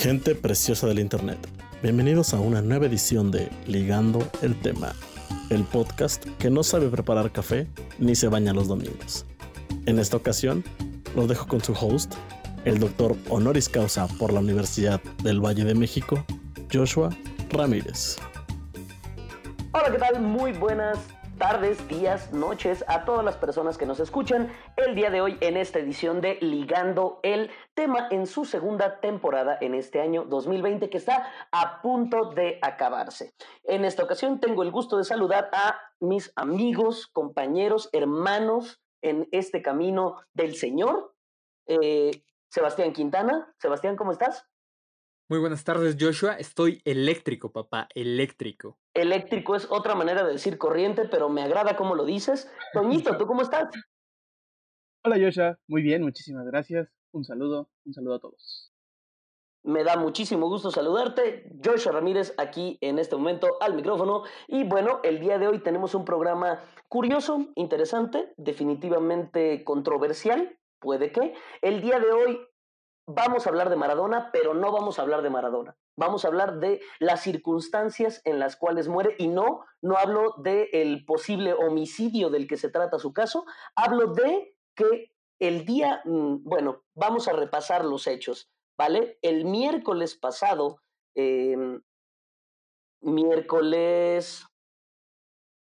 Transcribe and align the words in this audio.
Gente 0.00 0.34
preciosa 0.34 0.86
del 0.86 0.98
Internet, 0.98 1.36
bienvenidos 1.82 2.32
a 2.32 2.40
una 2.40 2.62
nueva 2.62 2.86
edición 2.86 3.30
de 3.30 3.50
Ligando 3.66 4.26
el 4.40 4.58
Tema, 4.58 4.94
el 5.50 5.62
podcast 5.64 6.24
que 6.38 6.48
no 6.48 6.62
sabe 6.62 6.88
preparar 6.88 7.30
café 7.30 7.66
ni 7.98 8.14
se 8.14 8.28
baña 8.28 8.54
los 8.54 8.66
domingos. 8.66 9.26
En 9.84 9.98
esta 9.98 10.16
ocasión, 10.16 10.64
lo 11.14 11.26
dejo 11.26 11.46
con 11.46 11.62
su 11.62 11.74
host, 11.74 12.14
el 12.64 12.78
doctor 12.78 13.14
honoris 13.28 13.68
causa 13.68 14.08
por 14.18 14.32
la 14.32 14.40
Universidad 14.40 15.02
del 15.22 15.44
Valle 15.44 15.64
de 15.64 15.74
México, 15.74 16.24
Joshua 16.72 17.10
Ramírez. 17.50 18.16
Hola, 19.72 19.92
¿qué 19.92 19.98
tal? 19.98 20.22
Muy 20.22 20.52
buenas 20.52 20.98
tardes, 21.40 21.88
días, 21.88 22.34
noches 22.34 22.84
a 22.86 23.06
todas 23.06 23.24
las 23.24 23.38
personas 23.38 23.78
que 23.78 23.86
nos 23.86 23.98
escuchan 23.98 24.52
el 24.76 24.94
día 24.94 25.08
de 25.08 25.22
hoy 25.22 25.38
en 25.40 25.56
esta 25.56 25.78
edición 25.78 26.20
de 26.20 26.36
Ligando 26.42 27.18
el 27.22 27.50
tema 27.72 28.08
en 28.10 28.26
su 28.26 28.44
segunda 28.44 29.00
temporada 29.00 29.56
en 29.62 29.74
este 29.74 30.02
año 30.02 30.26
2020 30.26 30.90
que 30.90 30.98
está 30.98 31.32
a 31.50 31.80
punto 31.80 32.26
de 32.34 32.58
acabarse. 32.60 33.32
En 33.64 33.86
esta 33.86 34.04
ocasión 34.04 34.38
tengo 34.38 34.62
el 34.62 34.70
gusto 34.70 34.98
de 34.98 35.04
saludar 35.04 35.48
a 35.54 35.80
mis 35.98 36.30
amigos, 36.36 37.06
compañeros, 37.06 37.88
hermanos 37.94 38.82
en 39.00 39.26
este 39.32 39.62
camino 39.62 40.16
del 40.34 40.56
Señor. 40.56 41.14
Eh, 41.66 42.22
Sebastián 42.50 42.92
Quintana. 42.92 43.50
Sebastián, 43.56 43.96
¿cómo 43.96 44.12
estás? 44.12 44.49
Muy 45.30 45.38
buenas 45.38 45.62
tardes, 45.62 45.96
Joshua. 45.96 46.34
Estoy 46.34 46.82
eléctrico, 46.84 47.52
papá, 47.52 47.86
eléctrico. 47.94 48.80
Eléctrico 48.92 49.54
es 49.54 49.70
otra 49.70 49.94
manera 49.94 50.24
de 50.24 50.32
decir 50.32 50.58
corriente, 50.58 51.04
pero 51.08 51.28
me 51.28 51.40
agrada 51.40 51.76
cómo 51.76 51.94
lo 51.94 52.04
dices. 52.04 52.50
Toñito, 52.72 53.16
¿tú 53.16 53.28
cómo 53.28 53.42
estás? 53.42 53.68
Hola, 55.04 55.18
Joshua. 55.24 55.56
Muy 55.68 55.82
bien, 55.82 56.02
muchísimas 56.02 56.44
gracias. 56.46 56.88
Un 57.12 57.22
saludo, 57.22 57.70
un 57.84 57.94
saludo 57.94 58.14
a 58.16 58.18
todos. 58.18 58.72
Me 59.62 59.84
da 59.84 59.96
muchísimo 59.96 60.48
gusto 60.48 60.72
saludarte. 60.72 61.48
Joshua 61.64 61.92
Ramírez 61.92 62.34
aquí 62.36 62.76
en 62.80 62.98
este 62.98 63.14
momento 63.14 63.56
al 63.60 63.76
micrófono. 63.76 64.24
Y 64.48 64.64
bueno, 64.64 64.98
el 65.04 65.20
día 65.20 65.38
de 65.38 65.46
hoy 65.46 65.60
tenemos 65.60 65.94
un 65.94 66.04
programa 66.04 66.58
curioso, 66.88 67.52
interesante, 67.54 68.34
definitivamente 68.36 69.62
controversial, 69.62 70.58
puede 70.80 71.12
que. 71.12 71.34
El 71.62 71.82
día 71.82 72.00
de 72.00 72.10
hoy 72.10 72.40
vamos 73.14 73.46
a 73.46 73.50
hablar 73.50 73.70
de 73.70 73.76
Maradona, 73.76 74.30
pero 74.32 74.54
no 74.54 74.72
vamos 74.72 74.98
a 74.98 75.02
hablar 75.02 75.22
de 75.22 75.30
Maradona. 75.30 75.76
Vamos 75.96 76.24
a 76.24 76.28
hablar 76.28 76.58
de 76.58 76.80
las 76.98 77.22
circunstancias 77.22 78.22
en 78.24 78.38
las 78.38 78.56
cuales 78.56 78.88
muere 78.88 79.14
y 79.18 79.28
no, 79.28 79.64
no 79.82 79.96
hablo 79.96 80.34
del 80.38 80.68
el 80.72 81.04
posible 81.04 81.52
homicidio 81.52 82.30
del 82.30 82.46
que 82.46 82.56
se 82.56 82.70
trata 82.70 82.98
su 82.98 83.12
caso, 83.12 83.44
hablo 83.74 84.14
de 84.14 84.54
que 84.74 85.12
el 85.38 85.64
día, 85.64 86.02
mm, 86.04 86.44
bueno, 86.44 86.84
vamos 86.94 87.28
a 87.28 87.32
repasar 87.32 87.84
los 87.84 88.06
hechos, 88.06 88.50
¿vale? 88.78 89.18
El 89.22 89.44
miércoles 89.44 90.14
pasado, 90.14 90.80
em, 91.14 91.82
miércoles, 93.00 94.46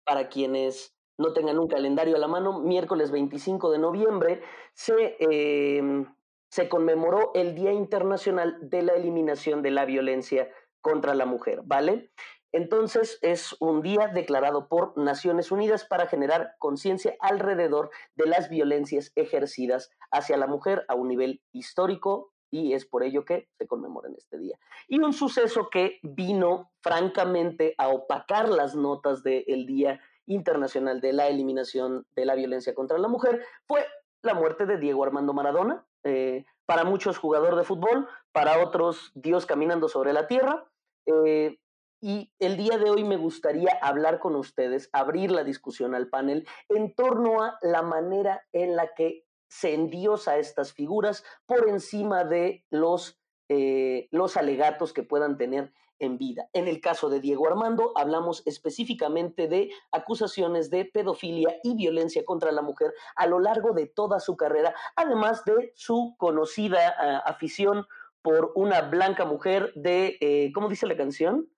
para 0.06 0.30
quienes 0.30 0.96
no 1.18 1.34
tengan 1.34 1.60
un 1.60 1.68
calendario 1.68 2.16
a 2.16 2.20
la 2.20 2.28
mano, 2.28 2.60
miércoles 2.60 3.12
25 3.12 3.72
de 3.72 3.80
noviembre, 3.80 4.42
se... 4.74 5.18
Eh, 5.20 6.06
se 6.50 6.70
conmemoró 6.70 7.32
el 7.34 7.56
Día 7.56 7.72
Internacional 7.72 8.58
de 8.62 8.82
la 8.82 8.94
Eliminación 8.94 9.62
de 9.62 9.72
la 9.72 9.86
Violencia 9.86 10.50
contra 10.82 11.16
la 11.16 11.26
Mujer, 11.26 11.62
¿vale? 11.64 12.12
Entonces 12.54 13.20
es 13.22 13.56
un 13.60 13.82
día 13.82 14.08
declarado 14.08 14.70
por 14.70 14.98
Naciones 14.98 15.52
Unidas 15.52 15.86
para 15.86 16.08
generar 16.08 16.56
conciencia 16.60 17.16
alrededor 17.20 17.92
de 18.16 18.26
las 18.26 18.50
violencias 18.50 19.12
ejercidas 19.16 19.92
hacia 20.12 20.38
la 20.38 20.48
mujer 20.48 20.86
a 20.88 20.96
un 20.96 21.10
nivel 21.10 21.42
histórico 21.52 22.32
y 22.50 22.74
es 22.74 22.86
por 22.86 23.04
ello 23.04 23.26
que 23.26 23.50
se 23.58 23.68
conmemora 23.68 24.08
en 24.08 24.16
este 24.16 24.38
día. 24.38 24.58
Y 24.88 25.00
un 25.00 25.14
suceso 25.14 25.70
que 25.70 26.00
vino 26.02 26.72
francamente 26.82 27.76
a 27.78 27.90
opacar 27.90 28.48
las 28.48 28.76
notas 28.76 29.24
del 29.24 29.66
Día 29.66 30.00
Internacional 30.26 31.02
de 31.02 31.14
la 31.14 31.28
Eliminación 31.28 32.06
de 32.16 32.26
la 32.26 32.36
Violencia 32.36 32.74
contra 32.74 32.98
la 32.98 33.08
Mujer 33.08 33.46
fue 33.68 33.86
la 34.24 34.34
muerte 34.34 34.66
de 34.66 34.78
Diego 34.78 35.04
Armando 35.04 35.34
Maradona, 35.34 35.86
eh, 36.08 36.46
para 36.66 36.84
muchos 36.84 37.18
jugador 37.18 37.56
de 37.56 37.64
fútbol, 37.64 38.08
para 38.32 38.64
otros 38.64 39.12
Dios 39.14 39.46
caminando 39.46 39.90
sobre 39.90 40.14
la 40.14 40.28
tierra. 40.28 40.66
Eh, 41.06 41.60
y 42.02 42.32
el 42.40 42.58
día 42.58 42.78
de 42.78 42.90
hoy 42.90 43.04
me 43.04 43.18
gustaría 43.18 43.78
hablar 43.82 44.20
con 44.20 44.36
ustedes, 44.36 44.90
abrir 44.94 45.32
la 45.32 45.44
discusión 45.44 45.96
al 45.96 46.10
panel 46.10 46.48
en 46.70 46.94
torno 46.94 47.42
a 47.42 47.58
la 47.62 47.82
manera 47.82 48.46
en 48.54 48.76
la 48.76 48.94
que 48.94 49.26
se 49.50 49.74
endiosa 49.74 50.38
estas 50.38 50.74
figuras 50.74 51.24
por 51.46 51.68
encima 51.68 52.24
de 52.24 52.66
los, 52.70 53.20
eh, 53.50 54.08
los 54.12 54.38
alegatos 54.38 54.94
que 54.94 55.04
puedan 55.04 55.38
tener 55.38 55.74
en 56.00 56.18
vida. 56.18 56.50
En 56.54 56.68
el 56.68 56.82
caso 56.82 57.10
de 57.10 57.20
Diego 57.20 57.48
Armando, 57.48 57.92
hablamos 57.96 58.44
específicamente 58.46 59.48
de 59.48 59.70
acusaciones 59.92 60.70
de 60.70 60.86
pedofilia 60.86 61.60
y 61.64 61.76
violencia 61.76 62.24
contra 62.26 62.52
la 62.52 62.62
mujer 62.62 62.94
a 63.16 63.28
lo 63.28 63.40
largo 63.40 63.74
de 63.74 63.88
toda 63.88 64.20
su 64.20 64.38
carrera, 64.38 64.76
además 64.96 65.44
de 65.46 65.72
su 65.76 66.16
conocida 66.18 66.96
ah, 66.98 67.18
afición 67.26 67.86
por 68.22 68.52
una 68.56 68.82
blanca 68.82 69.26
mujer 69.26 69.72
de, 69.76 70.18
eh, 70.22 70.52
¿cómo 70.54 70.70
dice 70.70 70.88
la 70.88 70.98
canción? 70.98 71.50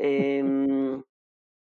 Em, 0.00 1.02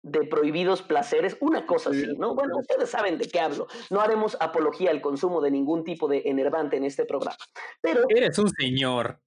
de 0.06 0.24
prohibidos 0.24 0.84
placeres, 0.84 1.36
una 1.40 1.66
cosa 1.66 1.90
así, 1.90 2.06
¿no? 2.18 2.36
Bueno, 2.36 2.58
ustedes 2.60 2.92
saben 2.92 3.18
de 3.18 3.28
qué 3.28 3.40
hablo. 3.40 3.66
No 3.90 4.02
haremos 4.02 4.38
apología 4.40 4.92
al 4.92 5.02
consumo 5.02 5.42
de 5.42 5.50
ningún 5.50 5.84
tipo 5.84 6.08
de 6.08 6.22
enervante 6.26 6.78
en 6.78 6.84
este 6.84 7.06
programa. 7.06 7.38
Pero 7.82 8.04
eres 8.10 8.38
un 8.38 8.50
señor. 8.50 9.20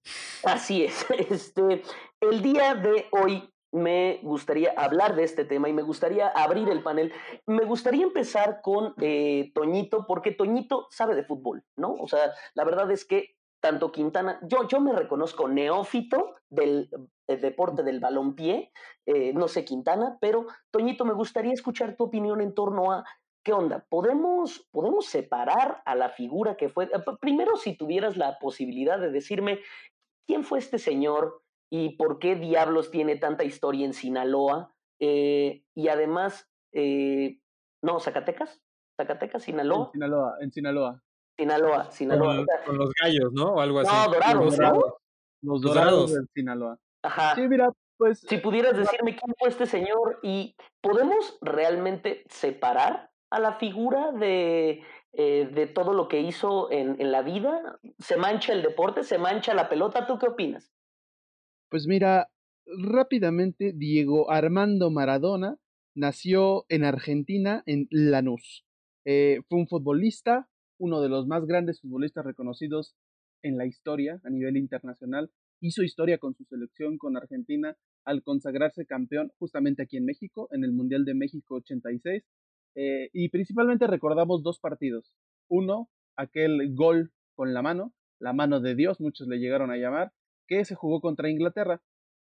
Así 0.43 0.85
es. 0.85 1.05
Este, 1.29 1.83
el 2.21 2.41
día 2.41 2.75
de 2.75 3.07
hoy 3.11 3.53
me 3.71 4.19
gustaría 4.23 4.73
hablar 4.77 5.15
de 5.15 5.23
este 5.23 5.43
tema 5.43 5.67
y 5.67 5.73
me 5.73 5.81
gustaría 5.81 6.29
abrir 6.29 6.69
el 6.69 6.81
panel. 6.81 7.13
Me 7.45 7.65
gustaría 7.65 8.03
empezar 8.03 8.61
con 8.63 8.93
eh, 9.01 9.51
Toñito, 9.53 10.05
porque 10.07 10.31
Toñito 10.31 10.87
sabe 10.89 11.13
de 11.15 11.23
fútbol, 11.23 11.63
¿no? 11.75 11.93
O 11.93 12.07
sea, 12.07 12.31
la 12.53 12.63
verdad 12.63 12.89
es 12.89 13.05
que 13.05 13.35
tanto 13.61 13.91
Quintana, 13.91 14.39
yo, 14.43 14.65
yo 14.67 14.79
me 14.79 14.93
reconozco 14.93 15.49
neófito 15.49 16.35
del 16.49 16.89
deporte 17.37 17.83
del 17.83 17.99
balompié, 17.99 18.71
eh, 19.05 19.33
no 19.33 19.47
sé 19.47 19.65
Quintana, 19.65 20.17
pero 20.19 20.47
Toñito, 20.71 21.05
me 21.05 21.13
gustaría 21.13 21.53
escuchar 21.53 21.95
tu 21.95 22.05
opinión 22.05 22.41
en 22.41 22.53
torno 22.53 22.91
a 22.91 23.05
qué 23.43 23.53
onda, 23.53 23.85
¿podemos, 23.89 24.67
podemos 24.71 25.05
separar 25.05 25.81
a 25.85 25.95
la 25.95 26.09
figura 26.09 26.57
que 26.57 26.69
fue, 26.69 26.85
eh, 26.85 27.03
primero 27.21 27.55
si 27.55 27.77
tuvieras 27.77 28.17
la 28.17 28.39
posibilidad 28.39 28.99
de 28.99 29.11
decirme 29.11 29.59
quién 30.27 30.43
fue 30.43 30.59
este 30.59 30.79
señor 30.79 31.41
y 31.71 31.95
por 31.97 32.19
qué 32.19 32.35
diablos 32.35 32.91
tiene 32.91 33.15
tanta 33.15 33.43
historia 33.43 33.85
en 33.85 33.93
Sinaloa, 33.93 34.73
eh, 34.99 35.63
y 35.75 35.87
además, 35.87 36.49
no, 37.81 37.99
Zacatecas, 37.99 38.61
Zacatecas, 38.97 39.43
Sinaloa. 39.43 39.85
En 39.85 39.91
Sinaloa, 39.91 40.37
en 40.41 40.51
Sinaloa. 40.51 41.03
Sinaloa, 41.37 41.91
Sinaloa. 41.91 42.45
Con, 42.65 42.77
los 42.77 42.91
gallos, 43.01 43.31
¿no? 43.31 43.53
O 43.53 43.61
algo 43.61 43.79
así. 43.79 43.95
No, 43.95 44.13
dorados, 44.13 44.45
los 44.45 44.57
dorados, 44.57 44.93
Los 45.41 45.61
dorados 45.61 46.13
del 46.13 46.27
Sinaloa. 46.33 46.77
Ajá. 47.03 47.35
Sí, 47.35 47.47
mira, 47.47 47.69
pues. 47.97 48.19
Si 48.21 48.37
pudieras 48.37 48.77
decirme 48.77 49.15
quién 49.15 49.33
fue 49.37 49.49
este 49.49 49.65
señor 49.65 50.19
y 50.23 50.55
podemos 50.81 51.37
realmente 51.41 52.23
separar 52.29 53.11
a 53.31 53.39
la 53.39 53.53
figura 53.53 54.11
de, 54.11 54.83
eh, 55.13 55.49
de 55.53 55.67
todo 55.67 55.93
lo 55.93 56.07
que 56.07 56.21
hizo 56.21 56.71
en, 56.71 56.99
en 56.99 57.11
la 57.11 57.21
vida. 57.21 57.79
¿Se 57.99 58.17
mancha 58.17 58.53
el 58.53 58.61
deporte? 58.61 59.03
¿Se 59.03 59.17
mancha 59.17 59.53
la 59.53 59.69
pelota? 59.69 60.07
¿Tú 60.07 60.17
qué 60.17 60.27
opinas? 60.27 60.73
Pues 61.69 61.85
mira, 61.87 62.29
rápidamente, 62.65 63.73
Diego 63.75 64.31
Armando 64.31 64.89
Maradona 64.89 65.57
nació 65.95 66.65
en 66.69 66.83
Argentina, 66.83 67.63
en 67.65 67.87
Lanús. 67.91 68.65
Eh, 69.05 69.41
fue 69.47 69.59
un 69.59 69.67
futbolista, 69.67 70.47
uno 70.79 71.01
de 71.01 71.09
los 71.09 71.27
más 71.27 71.45
grandes 71.45 71.81
futbolistas 71.81 72.25
reconocidos 72.25 72.95
en 73.43 73.57
la 73.57 73.65
historia 73.65 74.19
a 74.23 74.29
nivel 74.29 74.57
internacional. 74.57 75.31
Hizo 75.61 75.83
historia 75.83 76.17
con 76.17 76.35
su 76.35 76.45
selección, 76.45 76.97
con 76.97 77.17
Argentina, 77.17 77.75
al 78.05 78.23
consagrarse 78.23 78.85
campeón 78.85 79.31
justamente 79.37 79.83
aquí 79.83 79.97
en 79.97 80.05
México, 80.05 80.47
en 80.51 80.63
el 80.63 80.71
Mundial 80.71 81.05
de 81.05 81.13
México 81.13 81.55
86. 81.55 82.23
Eh, 82.75 83.09
y 83.13 83.29
principalmente 83.29 83.87
recordamos 83.87 84.43
dos 84.43 84.59
partidos. 84.59 85.11
Uno, 85.49 85.89
aquel 86.15 86.73
gol 86.75 87.11
con 87.35 87.53
la 87.53 87.61
mano, 87.61 87.93
la 88.19 88.33
mano 88.33 88.59
de 88.59 88.75
Dios, 88.75 88.99
muchos 88.99 89.27
le 89.27 89.39
llegaron 89.39 89.71
a 89.71 89.77
llamar, 89.77 90.11
que 90.47 90.63
se 90.65 90.75
jugó 90.75 91.01
contra 91.01 91.29
Inglaterra 91.29 91.81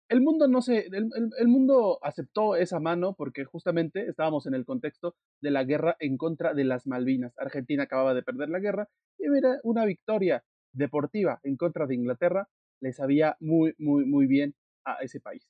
el 0.09 0.21
mundo 0.21 0.47
no 0.47 0.61
se, 0.61 0.89
el, 0.91 1.47
mundo 1.47 1.97
aceptó 2.01 2.55
esa 2.55 2.79
mano 2.79 3.15
porque 3.15 3.45
justamente 3.45 4.07
estábamos 4.07 4.45
en 4.45 4.53
el 4.53 4.65
contexto 4.65 5.15
de 5.41 5.49
la 5.51 5.63
guerra 5.63 5.95
en 5.99 6.17
contra 6.17 6.53
de 6.53 6.65
las 6.65 6.85
Malvinas. 6.85 7.33
Argentina 7.37 7.83
acababa 7.83 8.13
de 8.13 8.21
perder 8.21 8.49
la 8.49 8.59
guerra 8.59 8.89
y 9.17 9.29
mira, 9.29 9.59
una 9.63 9.85
victoria 9.85 10.43
deportiva 10.73 11.39
en 11.43 11.57
contra 11.57 11.87
de 11.87 11.95
Inglaterra 11.95 12.47
le 12.83 12.93
sabía 12.93 13.37
muy, 13.39 13.73
muy, 13.79 14.05
muy 14.05 14.27
bien 14.27 14.53
a 14.85 14.97
ese 15.01 15.19
país. 15.19 15.47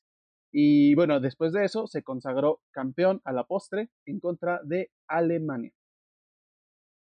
Y 0.51 0.93
bueno, 0.93 1.19
después 1.19 1.51
de 1.51 1.65
eso 1.65 1.87
se 1.87 2.03
consagró 2.03 2.61
campeón 2.71 3.21
a 3.25 3.33
la 3.33 3.43
postre 3.45 3.89
en 4.05 4.19
contra 4.19 4.61
de 4.63 4.91
Alemania. 5.07 5.73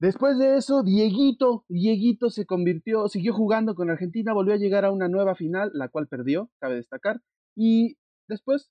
Después 0.01 0.39
de 0.39 0.57
eso, 0.57 0.83
Dieguito, 0.83 1.65
Dieguito 1.69 2.31
se 2.31 2.47
convirtió, 2.47 3.09
siguió 3.09 3.35
jugando 3.35 3.75
con 3.75 3.91
Argentina, 3.91 4.33
volvió 4.33 4.55
a 4.55 4.59
llegar 4.59 4.85
a 4.85 4.93
una 4.93 5.09
nueva 5.09 5.35
final, 5.35 5.71
la 5.75 5.89
cual 5.89 6.09
perdió, 6.09 6.51
cabe 6.61 6.77
destacar, 6.77 7.21
y 7.57 7.97
después 8.29 8.71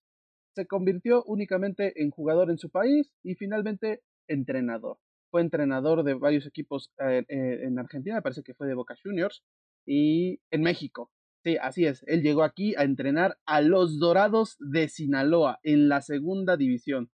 se 0.55 0.67
convirtió 0.67 1.23
únicamente 1.23 2.01
en 2.01 2.11
jugador 2.11 2.49
en 2.49 2.57
su 2.57 2.69
país 2.69 3.13
y 3.23 3.35
finalmente 3.35 4.01
entrenador. 4.27 4.97
Fue 5.29 5.41
entrenador 5.41 6.03
de 6.03 6.15
varios 6.15 6.45
equipos 6.45 6.91
eh, 6.99 7.23
eh, 7.29 7.59
en 7.63 7.79
Argentina, 7.79 8.21
parece 8.21 8.43
que 8.43 8.53
fue 8.53 8.67
de 8.67 8.75
Boca 8.75 8.95
Juniors, 9.01 9.43
y 9.85 10.39
en 10.51 10.61
México. 10.61 11.11
Sí, 11.43 11.57
así 11.57 11.85
es. 11.85 12.03
Él 12.07 12.21
llegó 12.21 12.43
aquí 12.43 12.75
a 12.75 12.83
entrenar 12.83 13.37
a 13.45 13.61
los 13.61 13.99
Dorados 13.99 14.57
de 14.59 14.87
Sinaloa 14.89 15.59
en 15.63 15.89
la 15.89 16.01
segunda 16.01 16.55
división. 16.55 17.09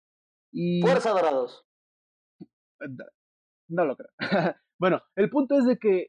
Y... 0.51 0.81
Fuerza 0.81 1.11
Dorados. 1.11 1.63
No 3.67 3.85
lo 3.85 3.95
creo. 3.95 4.09
bueno, 4.79 5.01
el 5.15 5.29
punto 5.29 5.57
es 5.59 5.65
de 5.65 5.77
que 5.77 6.07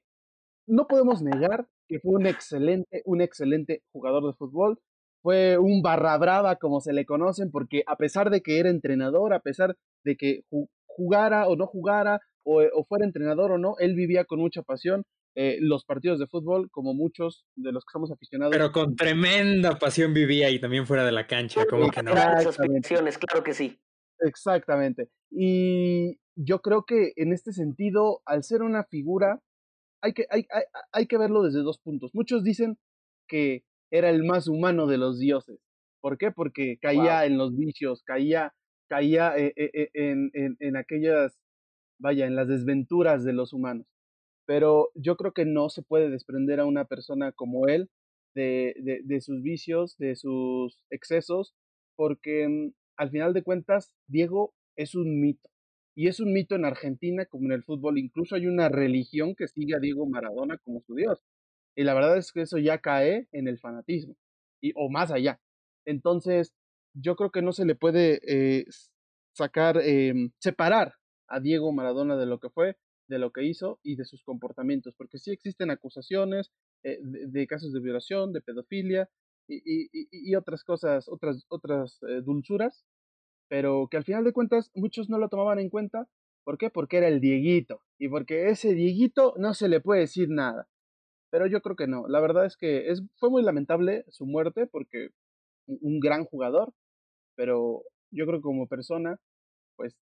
no 0.66 0.86
podemos 0.86 1.22
negar 1.22 1.68
que 1.88 2.00
fue 2.00 2.14
un 2.14 2.26
excelente, 2.26 3.02
un 3.04 3.20
excelente 3.20 3.82
jugador 3.92 4.26
de 4.26 4.32
fútbol. 4.32 4.78
Fue 5.22 5.58
un 5.58 5.82
barra 5.82 6.16
brava, 6.18 6.56
como 6.56 6.80
se 6.80 6.92
le 6.92 7.04
conocen, 7.04 7.50
porque 7.50 7.82
a 7.86 7.96
pesar 7.96 8.30
de 8.30 8.42
que 8.42 8.60
era 8.60 8.70
entrenador, 8.70 9.34
a 9.34 9.40
pesar 9.40 9.76
de 10.04 10.16
que 10.16 10.42
jugara 10.86 11.48
o 11.48 11.56
no 11.56 11.66
jugara, 11.66 12.20
o, 12.44 12.62
o 12.62 12.84
fuera 12.84 13.04
entrenador 13.04 13.52
o 13.52 13.58
no, 13.58 13.74
él 13.78 13.94
vivía 13.94 14.24
con 14.24 14.38
mucha 14.38 14.62
pasión 14.62 15.04
eh, 15.38 15.58
los 15.60 15.84
partidos 15.84 16.18
de 16.18 16.26
fútbol, 16.26 16.70
como 16.70 16.94
muchos 16.94 17.44
de 17.56 17.70
los 17.70 17.84
que 17.84 17.92
somos 17.92 18.10
aficionados. 18.10 18.52
Pero 18.56 18.72
con 18.72 18.96
tremenda 18.96 19.78
pasión 19.78 20.14
vivía 20.14 20.48
y 20.48 20.58
también 20.58 20.86
fuera 20.86 21.04
de 21.04 21.12
la 21.12 21.26
cancha, 21.26 21.66
como 21.66 21.90
que 21.90 22.02
no. 22.02 22.12
claro 22.12 23.44
que 23.44 23.52
sí. 23.52 23.78
Exactamente. 24.20 25.10
Y 25.30 26.18
yo 26.36 26.62
creo 26.62 26.84
que 26.86 27.12
en 27.16 27.34
este 27.34 27.52
sentido, 27.52 28.22
al 28.24 28.44
ser 28.44 28.62
una 28.62 28.84
figura, 28.84 29.42
hay 30.00 30.14
que, 30.14 30.24
hay, 30.30 30.46
hay, 30.50 30.62
hay 30.92 31.06
que 31.06 31.18
verlo 31.18 31.42
desde 31.42 31.60
dos 31.60 31.80
puntos. 31.80 32.12
Muchos 32.14 32.42
dicen 32.42 32.78
que 33.28 33.62
era 33.92 34.08
el 34.08 34.24
más 34.24 34.48
humano 34.48 34.86
de 34.86 34.96
los 34.96 35.18
dioses. 35.18 35.58
¿Por 36.00 36.16
qué? 36.16 36.30
Porque 36.30 36.78
caía 36.80 37.26
en 37.26 37.36
los 37.36 37.54
vicios, 37.54 38.02
caía, 38.04 38.54
caía 38.88 39.36
eh, 39.36 39.52
eh, 39.54 39.90
en, 39.92 40.30
en, 40.32 40.56
en 40.60 40.76
aquellas, 40.78 41.36
vaya, 41.98 42.24
en 42.24 42.36
las 42.36 42.48
desventuras 42.48 43.22
de 43.22 43.34
los 43.34 43.52
humanos 43.52 43.86
pero 44.46 44.90
yo 44.94 45.16
creo 45.16 45.32
que 45.32 45.44
no 45.44 45.68
se 45.68 45.82
puede 45.82 46.08
desprender 46.08 46.60
a 46.60 46.66
una 46.66 46.84
persona 46.84 47.32
como 47.32 47.68
él 47.68 47.90
de, 48.34 49.02
de, 49.04 49.20
sus 49.20 49.42
vicios, 49.42 49.96
de 49.98 50.14
sus 50.14 50.78
excesos, 50.90 51.54
porque 51.96 52.46
mm, 52.48 52.72
al 52.96 53.10
final 53.10 53.32
de 53.32 53.42
cuentas 53.42 53.92
Diego 54.06 54.54
es 54.76 54.94
un 54.94 55.20
mito. 55.20 55.50
Y 55.96 56.08
es 56.08 56.20
un 56.20 56.32
mito 56.32 56.54
en 56.54 56.66
Argentina 56.66 57.24
como 57.24 57.46
en 57.46 57.52
el 57.52 57.64
fútbol. 57.64 57.98
Incluso 57.98 58.34
hay 58.34 58.46
una 58.46 58.68
religión 58.68 59.34
que 59.34 59.48
sigue 59.48 59.74
a 59.74 59.80
Diego 59.80 60.06
Maradona 60.06 60.58
como 60.58 60.82
su 60.82 60.94
Dios. 60.94 61.24
Y 61.74 61.84
la 61.84 61.94
verdad 61.94 62.18
es 62.18 62.32
que 62.32 62.42
eso 62.42 62.58
ya 62.58 62.78
cae 62.78 63.28
en 63.32 63.48
el 63.48 63.58
fanatismo, 63.58 64.16
y, 64.62 64.72
o 64.76 64.88
más 64.90 65.10
allá. 65.12 65.40
Entonces, 65.84 66.54
yo 66.94 67.16
creo 67.16 67.30
que 67.30 67.42
no 67.42 67.52
se 67.52 67.66
le 67.66 67.74
puede 67.74 68.20
eh, 68.26 68.64
sacar, 69.34 69.78
eh, 69.82 70.14
separar 70.38 70.94
a 71.28 71.40
Diego 71.40 71.72
Maradona 71.72 72.16
de 72.16 72.26
lo 72.26 72.40
que 72.40 72.48
fue, 72.48 72.76
de 73.08 73.18
lo 73.18 73.30
que 73.30 73.44
hizo 73.44 73.78
y 73.82 73.96
de 73.96 74.04
sus 74.04 74.22
comportamientos, 74.22 74.94
porque 74.96 75.18
sí 75.18 75.30
existen 75.30 75.70
acusaciones 75.70 76.52
eh, 76.82 76.98
de, 77.02 77.46
casos 77.46 77.72
de 77.72 77.80
violación, 77.80 78.32
de 78.32 78.40
pedofilia 78.40 79.08
y, 79.48 79.56
y, 79.84 80.08
y 80.10 80.34
otras 80.34 80.64
cosas, 80.64 81.08
otras, 81.08 81.44
otras 81.48 82.00
eh, 82.08 82.20
dulzuras, 82.22 82.84
pero 83.48 83.88
que 83.90 83.96
al 83.96 84.04
final 84.04 84.24
de 84.24 84.32
cuentas 84.32 84.70
muchos 84.74 85.08
no 85.08 85.18
lo 85.18 85.28
tomaban 85.28 85.58
en 85.58 85.70
cuenta. 85.70 86.08
¿Por 86.44 86.58
qué? 86.58 86.70
Porque 86.70 86.98
era 86.98 87.08
el 87.08 87.20
Dieguito 87.20 87.82
y 87.98 88.08
porque 88.08 88.48
ese 88.50 88.74
Dieguito 88.74 89.34
no 89.36 89.54
se 89.54 89.68
le 89.68 89.80
puede 89.80 90.00
decir 90.00 90.28
nada. 90.28 90.68
Pero 91.30 91.46
yo 91.46 91.60
creo 91.60 91.76
que 91.76 91.88
no. 91.88 92.06
La 92.08 92.20
verdad 92.20 92.46
es 92.46 92.56
que 92.56 92.88
es, 92.90 93.02
fue 93.16 93.30
muy 93.30 93.42
lamentable 93.42 94.04
su 94.08 94.26
muerte 94.26 94.66
porque 94.66 95.10
un 95.66 95.98
gran 96.00 96.24
jugador, 96.24 96.72
pero 97.36 97.82
yo 98.12 98.26
creo 98.26 98.38
que 98.38 98.44
como 98.44 98.68
persona, 98.68 99.18
pues 99.76 99.96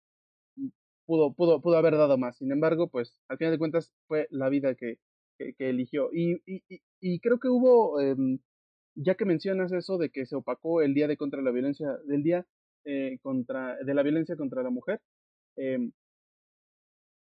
pudo, 1.11 1.33
pudo, 1.33 1.59
pudo 1.61 1.77
haber 1.77 1.97
dado 1.97 2.17
más. 2.17 2.37
Sin 2.37 2.51
embargo, 2.53 2.87
pues 2.87 3.19
al 3.27 3.37
final 3.37 3.51
de 3.51 3.57
cuentas 3.59 3.93
fue 4.07 4.27
la 4.31 4.47
vida 4.47 4.75
que, 4.75 4.97
que, 5.37 5.69
eligió. 5.69 6.09
Y, 6.13 6.41
y, 6.45 6.63
y, 7.01 7.19
creo 7.19 7.37
que 7.37 7.49
hubo, 7.49 7.99
em, 7.99 8.39
ya 8.95 9.15
que 9.15 9.25
mencionas 9.25 9.73
eso 9.73 9.97
de 9.97 10.09
que 10.09 10.25
se 10.25 10.37
opacó 10.37 10.81
el 10.81 10.93
día 10.93 11.09
de 11.09 11.17
contra 11.17 11.41
la 11.41 11.51
violencia, 11.51 11.97
del 12.07 12.23
día 12.23 12.45
eh, 12.85 13.17
contra, 13.21 13.75
de 13.83 13.93
la 13.93 14.03
violencia 14.03 14.37
contra 14.37 14.63
la 14.63 14.69
mujer, 14.69 15.01
eh, 15.57 15.79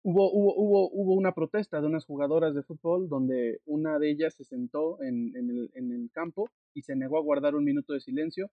hubo, 0.03 0.33
hubo, 0.33 0.57
hubo, 0.57 0.91
hubo 0.91 1.15
una 1.15 1.33
protesta 1.33 1.81
de 1.81 1.87
unas 1.87 2.05
jugadoras 2.05 2.55
de 2.57 2.65
fútbol 2.65 3.09
donde 3.09 3.61
una 3.65 4.01
de 4.01 4.11
ellas 4.11 4.35
se 4.35 4.45
sentó 4.45 5.01
en, 5.03 5.37
en, 5.37 5.51
el, 5.51 5.71
en 5.75 5.93
el 5.93 6.11
campo 6.13 6.51
y 6.75 6.83
se 6.83 6.97
negó 6.97 7.17
a 7.19 7.23
guardar 7.23 7.55
un 7.55 7.65
minuto 7.65 7.93
de 7.93 8.01
silencio 8.01 8.51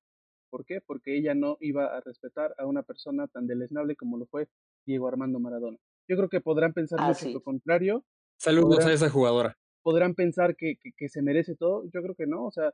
¿Por 0.56 0.66
qué? 0.66 0.80
Porque 0.80 1.18
ella 1.18 1.36
no 1.36 1.58
iba 1.60 1.86
a 1.88 2.00
respetar 2.00 2.56
a 2.58 2.66
una 2.66 2.82
persona 2.82 3.28
tan 3.28 3.46
deleznable 3.46 3.98
como 3.98 4.18
lo 4.18 4.26
fue 4.26 4.48
Diego 4.86 5.08
Armando 5.08 5.40
Maradona. 5.40 5.78
Yo 6.08 6.16
creo 6.18 6.30
que 6.30 6.42
podrán 6.42 6.74
pensar 6.74 7.00
ah, 7.02 7.08
mucho 7.08 7.30
lo 7.30 7.42
contrario. 7.42 8.06
Saludos 8.38 8.86
a 8.86 8.94
esa 8.94 9.10
jugadora. 9.10 9.58
Podrán 9.82 10.14
pensar 10.16 10.56
que, 10.56 10.78
que, 10.98 11.10
se 11.10 11.22
merece 11.22 11.56
todo. 11.56 11.84
Yo 11.94 12.02
creo 12.02 12.16
que 12.16 12.28
no. 12.28 12.46
O 12.46 12.52
sea, 12.52 12.74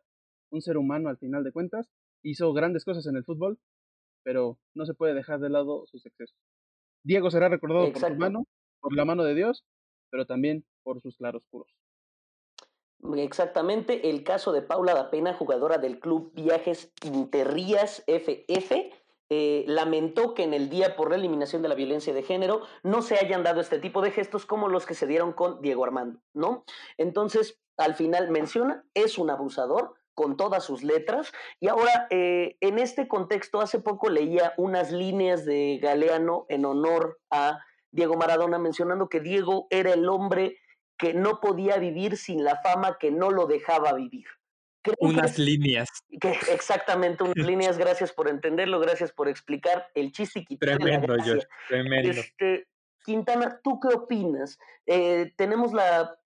un 0.51 0.61
ser 0.61 0.77
humano 0.77 1.09
al 1.09 1.17
final 1.17 1.43
de 1.43 1.51
cuentas 1.51 1.89
hizo 2.23 2.53
grandes 2.53 2.85
cosas 2.85 3.05
en 3.07 3.15
el 3.15 3.23
fútbol, 3.23 3.59
pero 4.23 4.59
no 4.75 4.85
se 4.85 4.93
puede 4.93 5.13
dejar 5.13 5.39
de 5.39 5.49
lado 5.49 5.85
sus 5.87 6.05
excesos. 6.05 6.37
Diego 7.03 7.31
será 7.31 7.49
recordado 7.49 7.91
por 7.91 8.01
su 8.01 8.15
mano, 8.15 8.45
por 8.79 8.95
la 8.95 9.05
mano 9.05 9.23
de 9.23 9.33
Dios, 9.33 9.63
pero 10.11 10.25
también 10.25 10.65
por 10.83 11.01
sus 11.01 11.17
claroscuros. 11.17 11.73
Exactamente, 13.17 14.09
el 14.09 14.23
caso 14.23 14.51
de 14.51 14.61
Paula 14.61 14.93
da 14.93 15.09
Pena, 15.09 15.33
jugadora 15.33 15.79
del 15.79 15.99
club 15.99 16.31
Viajes 16.35 16.93
Interrías 17.03 18.03
FF, 18.05 18.91
eh, 19.33 19.63
lamentó 19.65 20.33
que 20.33 20.43
en 20.43 20.53
el 20.53 20.69
día 20.69 20.97
por 20.97 21.09
la 21.09 21.15
eliminación 21.15 21.61
de 21.61 21.69
la 21.69 21.75
violencia 21.75 22.13
de 22.13 22.21
género 22.21 22.63
no 22.83 23.01
se 23.01 23.15
hayan 23.15 23.43
dado 23.43 23.61
este 23.61 23.79
tipo 23.79 24.01
de 24.01 24.11
gestos 24.11 24.45
como 24.45 24.67
los 24.67 24.85
que 24.85 24.93
se 24.93 25.07
dieron 25.07 25.31
con 25.31 25.61
Diego 25.61 25.85
Armando, 25.85 26.19
¿no? 26.33 26.65
Entonces, 26.97 27.57
al 27.77 27.95
final 27.95 28.29
menciona, 28.29 28.83
es 28.93 29.17
un 29.17 29.29
abusador 29.29 29.93
con 30.15 30.35
todas 30.35 30.65
sus 30.65 30.83
letras. 30.83 31.31
Y 31.61 31.69
ahora, 31.69 32.07
eh, 32.09 32.57
en 32.59 32.77
este 32.77 33.07
contexto, 33.07 33.61
hace 33.61 33.79
poco 33.79 34.09
leía 34.09 34.53
unas 34.57 34.91
líneas 34.91 35.45
de 35.45 35.79
Galeano 35.81 36.45
en 36.49 36.65
honor 36.65 37.21
a 37.29 37.61
Diego 37.89 38.17
Maradona, 38.17 38.59
mencionando 38.59 39.07
que 39.07 39.21
Diego 39.21 39.67
era 39.69 39.93
el 39.93 40.09
hombre 40.09 40.57
que 40.97 41.13
no 41.13 41.39
podía 41.39 41.77
vivir 41.77 42.17
sin 42.17 42.43
la 42.43 42.57
fama 42.61 42.97
que 43.00 43.11
no 43.11 43.31
lo 43.31 43.47
dejaba 43.47 43.93
vivir. 43.93 44.27
Unas 45.00 45.38
líneas. 45.38 45.89
Que, 46.21 46.38
exactamente, 46.51 47.23
unas 47.23 47.38
líneas. 47.38 47.77
Gracias 47.77 48.11
por 48.11 48.29
entenderlo, 48.29 48.79
gracias 48.79 49.11
por 49.11 49.27
explicar 49.27 49.88
el 49.95 50.11
chiste 50.11 50.45
y 50.47 50.57
Tremendo, 50.57 51.15
yo, 51.25 51.35
tremendo. 51.67 52.11
Este, 52.11 52.67
Quintana, 53.03 53.59
¿tú 53.63 53.79
qué 53.79 53.88
opinas? 53.88 54.59
Eh, 54.85 55.33
tenemos 55.35 55.73
la, 55.73 56.19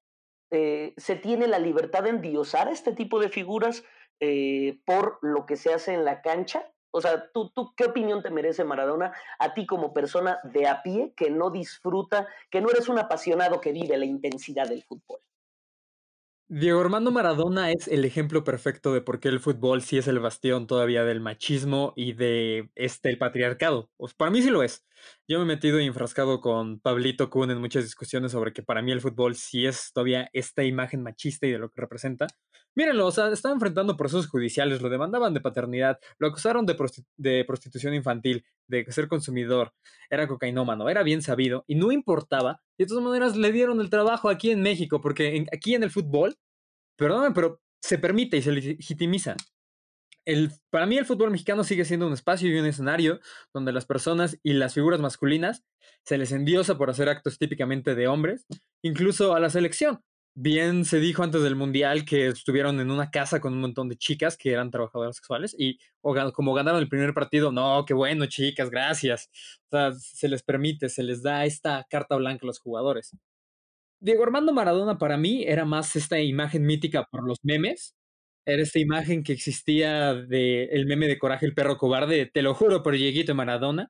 eh, 0.52 0.94
se 0.98 1.16
tiene 1.16 1.48
la 1.48 1.60
libertad 1.60 2.04
de 2.04 2.10
endiosar 2.10 2.68
este 2.68 2.92
tipo 2.94 3.20
de 3.20 3.30
figuras 3.30 3.84
eh, 4.20 4.80
por 4.86 5.20
lo 5.22 5.46
que 5.46 5.56
se 5.56 5.74
hace 5.74 5.94
en 5.94 6.04
la 6.04 6.22
cancha. 6.22 6.70
O 6.92 7.02
sea, 7.02 7.30
¿tú, 7.32 7.50
¿tú 7.50 7.74
qué 7.76 7.86
opinión 7.86 8.24
te 8.24 8.30
merece 8.30 8.64
Maradona 8.64 9.14
a 9.40 9.54
ti 9.54 9.66
como 9.66 9.94
persona 9.94 10.40
de 10.44 10.68
a 10.68 10.82
pie 10.82 11.14
que 11.16 11.30
no 11.30 11.50
disfruta, 11.50 12.28
que 12.50 12.62
no 12.62 12.70
eres 12.70 12.88
un 12.88 13.00
apasionado 13.00 13.60
que 13.60 13.74
vive 13.74 13.98
la 13.98 14.06
intensidad 14.06 14.68
del 14.68 14.84
fútbol? 14.84 15.20
Diego 16.48 16.80
Armando 16.80 17.12
Maradona 17.12 17.72
es 17.72 17.88
el 17.88 18.06
ejemplo 18.06 18.44
perfecto 18.44 18.94
de 18.94 19.02
por 19.02 19.20
qué 19.20 19.30
el 19.30 19.40
fútbol 19.40 19.82
sí 19.82 19.98
es 19.98 20.08
el 20.08 20.20
bastión 20.20 20.68
todavía 20.68 21.04
del 21.04 21.20
machismo 21.20 21.92
y 21.96 22.14
de 22.14 22.70
este 22.76 23.10
el 23.10 23.18
patriarcado. 23.18 23.90
Para 24.16 24.30
mí 24.30 24.44
sí 24.44 24.52
lo 24.52 24.62
es. 24.62 24.86
Yo 25.28 25.40
me 25.40 25.46
he 25.46 25.48
metido 25.48 25.80
y 25.80 25.86
enfrascado 25.88 26.42
con 26.42 26.80
Pablito 26.80 27.32
Kuhn 27.32 27.50
en 27.50 27.60
muchas 27.60 27.84
discusiones 27.84 28.32
sobre 28.32 28.54
que 28.54 28.62
para 28.62 28.84
mí 28.84 28.92
el 28.92 29.02
fútbol 29.02 29.36
sí 29.36 29.66
es 29.66 29.92
todavía 29.92 30.30
esta 30.34 30.64
imagen 30.64 31.02
machista 31.02 31.48
y 31.48 31.52
de 31.52 31.58
lo 31.58 31.72
que 31.72 31.82
representa. 31.82 32.28
Mírenlo, 32.76 33.08
o 33.08 33.12
sea, 33.12 33.32
estaba 33.32 33.54
enfrentando 33.54 33.96
procesos 33.96 34.28
judiciales, 34.28 34.82
lo 34.82 34.90
demandaban 34.90 35.34
de 35.34 35.40
paternidad, 35.40 35.98
lo 36.20 36.28
acusaron 36.28 36.66
de, 36.66 36.76
de 37.16 37.46
prostitución 37.46 37.94
infantil, 37.94 38.46
de 38.68 38.86
ser 38.92 39.08
consumidor, 39.08 39.74
era 40.10 40.28
cocainómano, 40.28 40.90
era 40.90 41.02
bien 41.02 41.22
sabido 41.22 41.64
y 41.68 41.76
no 41.76 41.94
importaba. 41.94 42.62
Y 42.78 42.84
de 42.84 42.88
todas 42.88 43.04
maneras 43.04 43.38
le 43.38 43.52
dieron 43.54 43.80
el 43.80 43.90
trabajo 43.90 44.30
aquí 44.30 44.52
en 44.52 44.62
México, 44.62 45.00
porque 45.00 45.46
aquí 45.54 45.74
en 45.74 45.84
el 45.84 45.92
fútbol, 45.92 46.36
perdóname, 46.98 47.34
pero 47.34 47.62
se 47.82 47.98
permite 47.98 48.38
y 48.38 48.42
se 48.42 48.52
legitimiza. 48.52 49.36
Para 50.72 50.88
mí 50.88 50.98
el 50.98 51.06
fútbol 51.06 51.32
mexicano 51.32 51.64
sigue 51.64 51.86
siendo 51.86 52.08
un 52.08 52.14
espacio 52.14 52.50
y 52.50 52.60
un 52.60 52.66
escenario 52.66 53.20
donde 53.54 53.72
las 53.72 53.86
personas 53.86 54.40
y 54.44 54.54
las 54.54 54.74
figuras 54.74 55.00
masculinas 55.00 55.64
se 56.04 56.18
les 56.18 56.32
endiosa 56.32 56.78
por 56.78 56.90
hacer 56.90 57.10
actos 57.10 57.38
típicamente 57.38 57.96
de 57.96 58.08
hombres, 58.08 58.46
incluso 58.82 59.36
a 59.36 59.40
la 59.40 59.50
selección. 59.50 60.02
Bien 60.36 60.84
se 60.84 61.00
dijo 61.00 61.24
antes 61.24 61.42
del 61.42 61.56
Mundial 61.56 62.04
que 62.06 62.28
estuvieron 62.28 62.80
en 62.82 62.92
una 62.92 63.10
casa 63.10 63.40
con 63.40 63.54
un 63.54 63.62
montón 63.62 63.88
de 63.90 63.96
chicas 63.96 64.38
que 64.38 64.52
eran 64.52 64.70
trabajadoras 64.70 65.16
sexuales 65.16 65.56
y 65.58 65.80
como 66.34 66.54
ganaron 66.54 66.82
el 66.82 66.90
primer 66.90 67.14
partido, 67.14 67.52
no, 67.52 67.84
qué 67.86 67.94
bueno, 67.94 68.26
chicas, 68.28 68.70
gracias. 68.70 69.30
O 69.70 69.78
sea, 69.78 69.94
se 69.94 70.28
les 70.28 70.44
permite, 70.44 70.90
se 70.90 71.04
les 71.04 71.24
da 71.24 71.46
esta 71.46 71.86
carta 71.90 72.16
blanca 72.18 72.42
a 72.44 72.48
los 72.48 72.60
jugadores. 72.60 73.16
Diego 74.00 74.24
Armando 74.24 74.54
Maradona 74.54 74.98
para 74.98 75.18
mí 75.18 75.44
era 75.48 75.66
más 75.66 75.96
esta 75.96 76.20
imagen 76.20 76.66
mítica 76.66 77.08
por 77.10 77.26
los 77.26 77.40
memes. 77.42 77.96
Era 78.46 78.62
esta 78.62 78.78
imagen 78.80 79.24
que 79.24 79.34
existía 79.34 80.14
de 80.14 80.66
el 80.66 80.86
meme 80.86 81.08
de 81.08 81.18
Coraje 81.18 81.48
el 81.48 81.56
perro 81.56 81.78
cobarde, 81.78 82.28
te 82.28 82.44
lo 82.44 82.54
juro 82.54 82.84
por 82.84 82.94
Dieguito 82.94 83.34
Maradona 83.34 83.90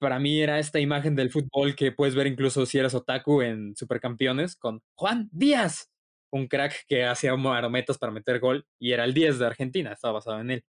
para 0.00 0.18
mí 0.18 0.40
era 0.40 0.58
esta 0.58 0.80
imagen 0.80 1.14
del 1.14 1.30
fútbol 1.30 1.76
que 1.76 1.92
puedes 1.92 2.14
ver 2.14 2.26
incluso 2.26 2.66
si 2.66 2.78
eres 2.78 2.94
otaku 2.94 3.42
en 3.42 3.76
Supercampeones 3.76 4.56
con 4.56 4.82
Juan 4.94 5.28
Díaz, 5.30 5.90
un 6.32 6.48
crack 6.48 6.86
que 6.88 7.04
hacía 7.04 7.36
marometas 7.36 7.98
para 7.98 8.10
meter 8.10 8.40
gol 8.40 8.66
y 8.78 8.92
era 8.92 9.04
el 9.04 9.14
10 9.14 9.38
de 9.38 9.46
Argentina, 9.46 9.92
estaba 9.92 10.14
basado 10.14 10.40
en 10.40 10.50
él. 10.52 10.64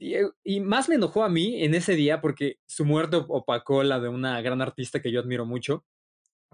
Eh, 0.00 0.28
y, 0.42 0.60
más 0.60 0.88
me 0.88 0.96
enojó 0.96 1.22
a 1.22 1.28
mí 1.28 1.62
en 1.62 1.74
ese 1.74 1.94
día 1.94 2.20
porque 2.20 2.58
su 2.66 2.84
muerte 2.84 3.18
opacó 3.28 3.84
la 3.84 4.00
de 4.00 4.08
una 4.08 4.40
gran 4.42 4.60
artista 4.60 5.00
que 5.00 5.12
yo 5.12 5.20
admiro 5.20 5.46
mucho, 5.46 5.84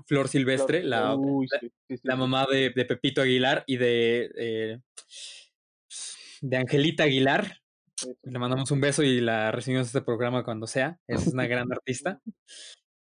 Flor 0.06 0.28
Silvestre, 0.28 0.84
la, 0.84 1.16
la, 2.02 2.16
mamá 2.16 2.46
de, 2.46 2.70
Pepito 2.70 3.22
Aguilar 3.22 3.64
y 3.66 3.78
de, 3.78 4.30
eh, 4.36 4.80
de 6.42 6.56
Angelita 6.56 7.04
Aguilar, 7.04 7.58
le 8.22 8.38
mandamos 8.38 8.70
un 8.70 8.80
beso 8.80 9.02
y 9.02 9.20
la 9.20 9.50
recibimos 9.50 9.86
este 9.86 10.02
programa 10.02 10.44
cuando 10.44 10.66
sea. 10.66 10.98
Es 11.06 11.26
una 11.28 11.46
gran 11.46 11.68
artista. 11.72 12.20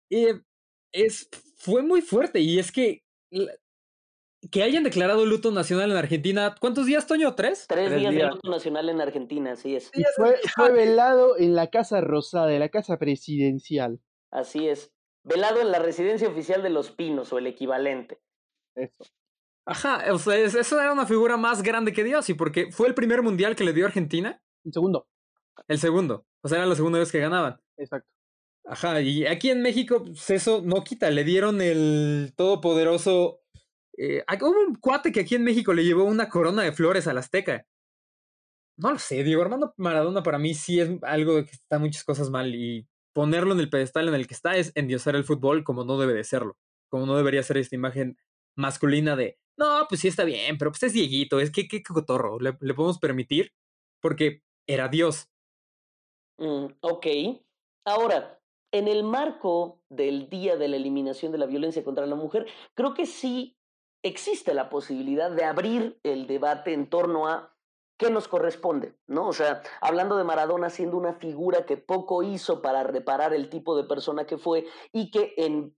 Y 0.09 0.27
es, 0.93 1.29
fue 1.57 1.83
muy 1.83 2.03
fuerte. 2.03 2.41
Y 2.41 2.59
es 2.59 2.73
que 2.73 3.03
que 4.51 4.63
hayan 4.63 4.85
declarado 4.85 5.27
luto 5.27 5.51
nacional 5.51 5.91
en 5.91 5.97
Argentina. 5.97 6.55
¿Cuántos 6.61 6.87
días, 6.87 7.07
Toño? 7.07 7.35
¿Tres? 7.35 7.67
Tres, 7.69 7.95
días, 7.97 8.15
de 8.15 8.25
luto 8.25 8.51
nacional 8.51 8.89
en 8.89 9.01
Argentina, 9.01 9.53
así 9.53 9.75
es. 9.75 9.91
Y 9.95 10.05
fue, 10.17 10.37
fue 10.55 10.73
velado 10.73 11.37
en 11.39 11.55
la 11.55 11.69
Casa 11.69 12.01
Rosada, 12.01 12.53
en 12.53 12.61
la 12.61 12.69
Casa 12.69 12.99
Presidencial. 12.99 14.01
Así 14.31 14.69
es. 14.69 14.93
Velado 15.25 15.61
en 15.61 15.73
la 15.73 15.79
residencia 15.79 16.29
oficial 16.29 16.63
de 16.63 16.71
Los 16.71 16.93
Pinos 16.93 17.33
o 17.33 17.39
el 17.39 17.47
equivalente. 17.47 18.21
Eso. 18.77 19.05
Ajá, 19.67 20.05
o 20.13 20.19
sea, 20.19 20.37
eso 20.37 20.81
era 20.81 20.93
una 20.93 21.07
figura 21.07 21.37
más 21.37 21.63
grande 21.63 21.93
que 21.93 22.05
Dios, 22.05 22.29
y 22.29 22.35
porque 22.35 22.71
fue 22.71 22.87
el 22.87 22.95
primer 22.95 23.23
mundial 23.23 23.57
que 23.57 23.65
le 23.65 23.73
dio 23.73 23.85
Argentina 23.85 24.41
el 24.67 24.73
segundo. 24.73 25.09
El 25.69 25.79
segundo. 25.79 26.27
O 26.43 26.49
sea, 26.49 26.59
era 26.59 26.67
la 26.67 26.75
segunda 26.75 26.99
vez 26.99 27.11
que 27.11 27.21
ganaban. 27.21 27.59
Exacto. 27.77 28.09
Ajá, 28.65 29.01
y 29.01 29.27
aquí 29.27 29.51
en 29.51 29.63
México, 29.63 30.03
pues 30.05 30.29
eso 30.31 30.61
no 30.65 30.83
quita. 30.83 31.11
Le 31.11 31.25
dieron 31.25 31.63
el 31.63 32.35
todopoderoso. 32.37 33.43
Eh, 33.97 34.25
hubo 34.41 34.61
un 34.67 34.75
cuate 34.75 35.13
que 35.13 35.21
aquí 35.21 35.37
en 35.37 35.45
México 35.45 35.73
le 35.73 35.85
llevó 35.85 36.05
una 36.05 36.29
corona 36.29 36.63
de 36.63 36.73
flores 36.73 37.07
al 37.07 37.19
Azteca. 37.19 37.67
No 38.79 38.93
lo 38.93 38.99
sé, 38.99 39.25
Diego 39.25 39.41
Armando 39.41 39.73
Maradona 39.79 40.23
para 40.23 40.39
mí 40.39 40.53
sí 40.53 40.81
es 40.81 40.91
algo 41.03 41.43
que 41.45 41.53
está 41.53 41.79
muchas 41.79 42.05
cosas 42.05 42.29
mal 42.29 42.55
y 42.55 42.87
ponerlo 43.15 43.55
en 43.55 43.61
el 43.61 43.71
pedestal 43.71 44.09
en 44.09 44.15
el 44.15 44.27
que 44.27 44.35
está 44.35 44.57
es 44.57 44.73
endiosar 44.75 45.17
el 45.17 45.25
fútbol 45.25 45.65
como 45.65 45.85
no 45.85 45.99
debe 45.99 46.13
de 46.13 46.25
serlo, 46.25 46.59
como 46.91 47.07
no 47.07 47.17
debería 47.17 47.43
ser 47.43 47.57
esta 47.57 47.75
imagen 47.75 48.19
masculina 48.55 49.17
de, 49.17 49.39
no, 49.57 49.87
pues 49.89 50.03
sí 50.03 50.09
está 50.09 50.25
bien, 50.25 50.59
pero 50.59 50.71
pues 50.71 50.83
es 50.83 50.93
Dieguito, 50.93 51.41
es 51.41 51.51
que 51.51 51.67
qué 51.69 51.83
cotorro, 51.83 52.39
le, 52.39 52.59
le 52.61 52.75
podemos 52.75 52.99
permitir, 52.99 53.55
porque 54.03 54.43
era 54.67 54.89
Dios. 54.89 55.29
Mm, 56.39 56.67
ok. 56.81 57.07
Ahora, 57.85 58.41
en 58.73 58.89
el 58.89 59.05
marco 59.05 59.81
del 59.89 60.29
Día 60.29 60.57
de 60.57 60.69
la 60.69 60.77
Eliminación 60.77 61.33
de 61.33 61.39
la 61.39 61.47
Violencia 61.47 61.85
contra 61.85 62.07
la 62.07 62.17
Mujer, 62.17 62.47
creo 62.75 62.95
que 62.95 63.07
sí 63.07 63.57
existe 64.03 64.55
la 64.55 64.69
posibilidad 64.69 65.31
de 65.31 65.45
abrir 65.45 65.99
el 66.03 66.27
debate 66.27 66.73
en 66.73 66.89
torno 66.89 67.27
a 67.27 67.57
qué 67.99 68.11
nos 68.11 68.29
corresponde, 68.29 68.95
¿no? 69.07 69.29
O 69.29 69.33
sea, 69.33 69.63
hablando 69.81 70.17
de 70.17 70.25
Maradona 70.25 70.69
siendo 70.71 70.97
una 70.97 71.15
figura 71.15 71.65
que 71.65 71.77
poco 71.77 72.23
hizo 72.23 72.61
para 72.61 72.83
reparar 72.83 73.33
el 73.33 73.49
tipo 73.49 73.77
de 73.77 73.85
persona 73.85 74.27
que 74.27 74.37
fue 74.37 74.67
y 74.93 75.11
que 75.11 75.35
en 75.39 75.75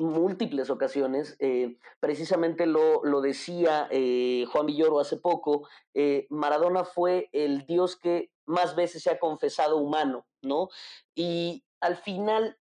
múltiples 0.00 0.70
ocasiones, 0.70 1.36
eh, 1.40 1.76
precisamente 2.00 2.64
lo, 2.64 3.04
lo 3.04 3.20
decía 3.20 3.86
eh, 3.90 4.46
Juan 4.50 4.66
Villoro 4.66 4.98
hace 4.98 5.18
poco, 5.18 5.68
eh, 5.92 6.26
Maradona 6.30 6.84
fue 6.84 7.28
el 7.32 7.66
Dios 7.66 7.96
que 7.96 8.32
más 8.46 8.74
veces 8.74 9.02
se 9.02 9.10
ha 9.10 9.18
confesado 9.18 9.76
humano, 9.76 10.26
¿no? 10.40 10.70
Y 11.14 11.64
al 11.80 11.96
final, 11.96 12.58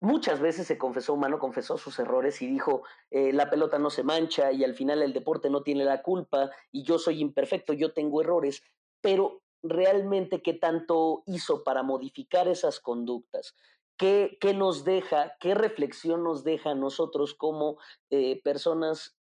muchas 0.00 0.40
veces 0.40 0.66
se 0.66 0.76
confesó 0.76 1.14
humano, 1.14 1.38
confesó 1.38 1.78
sus 1.78 1.98
errores 1.98 2.42
y 2.42 2.46
dijo, 2.46 2.82
la 3.10 3.48
pelota 3.48 3.78
no 3.78 3.88
se 3.88 4.02
mancha 4.02 4.52
y 4.52 4.62
al 4.62 4.74
final 4.74 5.02
el 5.02 5.14
deporte 5.14 5.48
no 5.48 5.62
tiene 5.62 5.84
la 5.84 6.02
culpa 6.02 6.50
y 6.70 6.82
yo 6.82 6.98
soy 6.98 7.20
imperfecto, 7.20 7.72
yo 7.72 7.94
tengo 7.94 8.20
errores, 8.20 8.62
pero 9.00 9.42
realmente 9.62 10.42
qué 10.42 10.52
tanto 10.52 11.22
hizo 11.26 11.64
para 11.64 11.82
modificar 11.82 12.48
esas 12.48 12.80
conductas. 12.80 13.56
¿Qué, 13.96 14.38
nos 14.54 14.84
deja, 14.84 15.36
qué 15.38 15.54
reflexión 15.54 16.24
nos 16.24 16.42
deja 16.42 16.70
a 16.70 16.74
nosotros 16.74 17.34
como 17.34 17.78
eh, 18.10 18.42
personas 18.42 19.16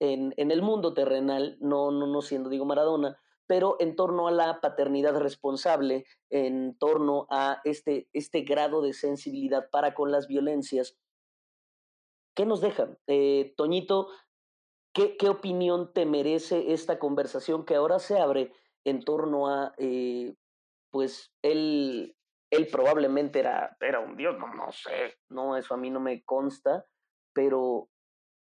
en, 0.00 0.32
el 0.36 0.62
mundo 0.62 0.94
terrenal, 0.94 1.56
no, 1.60 1.90
no, 1.90 2.06
no 2.06 2.22
siendo, 2.22 2.48
digo, 2.48 2.64
Maradona, 2.64 3.18
pero 3.46 3.76
en 3.80 3.96
torno 3.96 4.28
a 4.28 4.30
la 4.30 4.60
paternidad 4.60 5.18
responsable, 5.18 6.06
en 6.30 6.76
torno 6.78 7.26
a 7.30 7.60
este, 7.64 8.08
este 8.12 8.42
grado 8.42 8.82
de 8.82 8.92
sensibilidad 8.92 9.68
para 9.70 9.94
con 9.94 10.10
las 10.10 10.28
violencias? 10.28 10.96
¿Qué 12.34 12.46
nos 12.46 12.60
deja? 12.60 12.96
Eh, 13.06 13.54
Toñito, 13.56 14.08
¿qué, 14.92 15.16
¿qué, 15.16 15.28
opinión 15.28 15.92
te 15.92 16.06
merece 16.06 16.72
esta 16.72 16.98
conversación 16.98 17.64
que 17.64 17.74
ahora 17.74 17.98
se 17.98 18.18
abre 18.18 18.52
en 18.84 19.02
torno 19.02 19.48
a, 19.48 19.74
eh, 19.78 20.34
pues, 20.90 21.32
el, 21.42 22.16
él 22.54 22.68
probablemente 22.70 23.40
era, 23.40 23.76
era 23.80 24.00
un 24.00 24.16
dios, 24.16 24.38
no, 24.38 24.52
no 24.54 24.72
sé, 24.72 25.18
no, 25.28 25.56
eso 25.56 25.74
a 25.74 25.76
mí 25.76 25.90
no 25.90 26.00
me 26.00 26.22
consta, 26.24 26.84
pero 27.32 27.88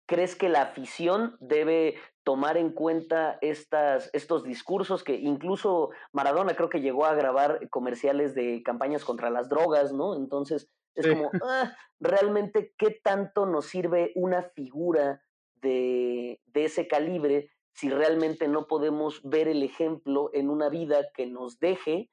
¿crees 0.05 0.35
que 0.35 0.49
la 0.49 0.61
afición 0.61 1.37
debe 1.39 1.95
tomar 2.23 2.57
en 2.57 2.71
cuenta 2.71 3.37
estas, 3.41 4.09
estos 4.13 4.43
discursos 4.43 5.03
que 5.03 5.15
incluso 5.15 5.89
Maradona 6.11 6.55
creo 6.55 6.69
que 6.69 6.81
llegó 6.81 7.05
a 7.05 7.15
grabar 7.15 7.67
comerciales 7.69 8.35
de 8.35 8.61
campañas 8.63 9.03
contra 9.03 9.29
las 9.29 9.49
drogas, 9.49 9.91
¿no? 9.93 10.15
Entonces 10.15 10.69
es 10.95 11.07
como, 11.07 11.31
ah, 11.43 11.75
realmente, 11.99 12.73
¿qué 12.77 12.99
tanto 13.03 13.45
nos 13.45 13.65
sirve 13.65 14.11
una 14.15 14.43
figura 14.43 15.21
de, 15.55 16.41
de 16.45 16.65
ese 16.65 16.87
calibre 16.87 17.49
si 17.73 17.89
realmente 17.89 18.47
no 18.47 18.67
podemos 18.67 19.21
ver 19.23 19.47
el 19.47 19.63
ejemplo 19.63 20.29
en 20.33 20.49
una 20.49 20.69
vida 20.69 21.07
que 21.13 21.25
nos 21.25 21.59
deje 21.59 22.09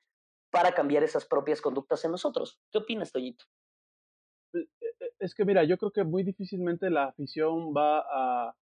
para 0.50 0.72
cambiar 0.72 1.02
esas 1.02 1.26
propias 1.26 1.60
conductas 1.60 2.04
en 2.04 2.12
nosotros. 2.12 2.60
¿Qué 2.70 2.78
opinas, 2.78 3.12
Toyito? 3.12 3.44
E, 4.54 4.60
e, 4.60 4.66
es 5.20 5.34
que 5.34 5.44
mira, 5.44 5.64
yo 5.64 5.76
creo 5.78 5.92
que 5.92 6.04
muy 6.04 6.22
difícilmente 6.22 6.90
la 6.90 7.04
afición 7.04 7.74
va 7.74 8.00
a, 8.00 8.56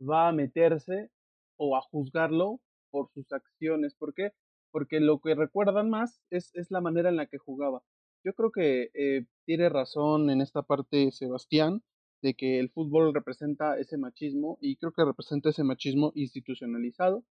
va 0.00 0.28
a 0.28 0.32
meterse 0.32 1.10
o 1.56 1.76
a 1.76 1.82
juzgarlo 1.82 2.60
por 2.90 3.10
sus 3.12 3.30
acciones. 3.32 3.94
¿Por 3.94 4.14
qué? 4.14 4.32
Porque 4.70 5.00
lo 5.00 5.20
que 5.20 5.34
recuerdan 5.34 5.90
más 5.90 6.20
es, 6.30 6.50
es 6.54 6.70
la 6.70 6.80
manera 6.80 7.08
en 7.08 7.16
la 7.16 7.26
que 7.26 7.38
jugaba. 7.38 7.82
Yo 8.24 8.34
creo 8.34 8.50
que 8.50 8.90
eh, 8.94 9.26
tiene 9.46 9.68
razón 9.68 10.30
en 10.30 10.40
esta 10.40 10.62
parte 10.62 11.10
Sebastián 11.12 11.82
de 12.22 12.34
que 12.34 12.58
el 12.60 12.70
fútbol 12.70 13.14
representa 13.14 13.78
ese 13.78 13.96
machismo 13.96 14.58
y 14.60 14.76
creo 14.76 14.92
que 14.92 15.04
representa 15.04 15.50
ese 15.50 15.64
machismo 15.64 16.12
institucionalizado 16.14 17.24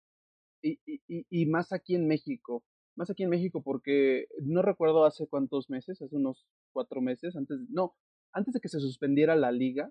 y, 0.63 0.79
y, 0.85 1.25
y 1.29 1.45
más 1.45 1.71
aquí 1.71 1.95
en 1.95 2.07
México 2.07 2.63
más 2.99 3.09
aquí 3.09 3.23
en 3.23 3.29
México 3.29 3.63
porque 3.63 4.27
no 4.41 4.61
recuerdo 4.61 5.05
hace 5.05 5.25
cuántos 5.25 5.69
meses, 5.69 6.01
hace 6.01 6.17
unos 6.17 6.45
cuatro 6.73 6.99
meses, 6.99 7.33
antes, 7.37 7.57
no, 7.69 7.95
antes 8.33 8.53
de 8.53 8.59
que 8.59 8.67
se 8.67 8.81
suspendiera 8.81 9.37
la 9.37 9.53
liga 9.53 9.89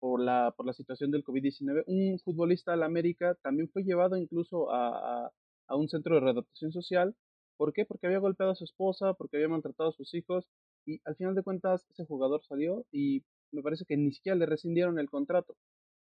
por 0.00 0.22
la, 0.22 0.54
por 0.56 0.64
la 0.64 0.72
situación 0.72 1.10
del 1.10 1.22
COVID-19, 1.22 1.84
un 1.86 2.18
futbolista 2.18 2.70
de 2.70 2.78
la 2.78 2.86
América 2.86 3.36
también 3.42 3.68
fue 3.68 3.84
llevado 3.84 4.16
incluso 4.16 4.72
a, 4.72 5.30
a, 5.68 5.76
un 5.76 5.88
centro 5.90 6.14
de 6.14 6.22
readaptación 6.22 6.72
social. 6.72 7.14
¿Por 7.58 7.74
qué? 7.74 7.84
Porque 7.84 8.06
había 8.06 8.20
golpeado 8.20 8.52
a 8.52 8.56
su 8.56 8.64
esposa, 8.64 9.12
porque 9.12 9.36
había 9.36 9.48
maltratado 9.48 9.90
a 9.90 9.92
sus 9.92 10.14
hijos 10.14 10.48
y 10.86 11.02
al 11.04 11.14
final 11.16 11.34
de 11.34 11.42
cuentas 11.42 11.84
ese 11.90 12.06
jugador 12.06 12.42
salió 12.42 12.86
y 12.90 13.22
me 13.52 13.62
parece 13.62 13.84
que 13.84 13.98
ni 13.98 14.12
siquiera 14.12 14.34
le 14.34 14.46
rescindieron 14.46 14.98
el 14.98 15.10
contrato. 15.10 15.58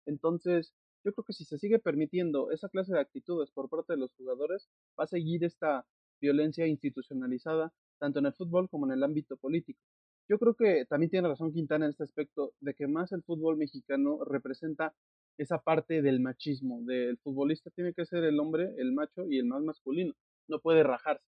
Entonces, 0.07 0.73
yo 1.05 1.13
creo 1.13 1.25
que 1.25 1.35
si 1.35 1.45
se 1.45 1.59
sigue 1.59 1.79
permitiendo 1.79 2.51
esa 2.53 2.71
clase 2.71 2.95
de 2.95 3.01
actitudes 3.01 3.51
por 3.51 3.69
parte 3.69 3.93
de 3.93 3.99
los 3.99 4.15
jugadores, 4.15 4.67
va 4.99 5.05
a 5.05 5.09
seguir 5.09 5.45
esta 5.45 5.87
violencia 6.21 6.67
institucionalizada, 6.67 7.73
tanto 7.99 8.19
en 8.19 8.27
el 8.27 8.35
fútbol 8.35 8.69
como 8.69 8.87
en 8.87 8.93
el 8.93 9.03
ámbito 9.03 9.37
político. 9.37 9.81
Yo 10.29 10.39
creo 10.39 10.55
que 10.55 10.85
también 10.87 11.11
tiene 11.11 11.29
razón 11.29 11.53
Quintana 11.53 11.87
en 11.87 11.91
este 11.91 12.05
aspecto 12.05 12.53
de 12.61 12.75
que 12.75 12.87
más 12.87 13.13
el 13.13 13.23
fútbol 13.23 13.57
mexicano 13.57 14.25
representa 14.25 14.95
esa 15.39 15.59
parte 15.59 16.03
del 16.03 16.21
machismo, 16.21 16.83
del 16.85 17.17
futbolista 17.19 17.71
tiene 17.71 17.95
que 17.95 18.05
ser 18.05 18.25
el 18.25 18.39
hombre, 18.39 18.75
el 18.77 18.93
macho 18.93 19.25
y 19.27 19.39
el 19.39 19.47
más 19.47 19.63
masculino, 19.63 20.13
no 20.49 20.61
puede 20.61 20.83
rajarse. 20.83 21.25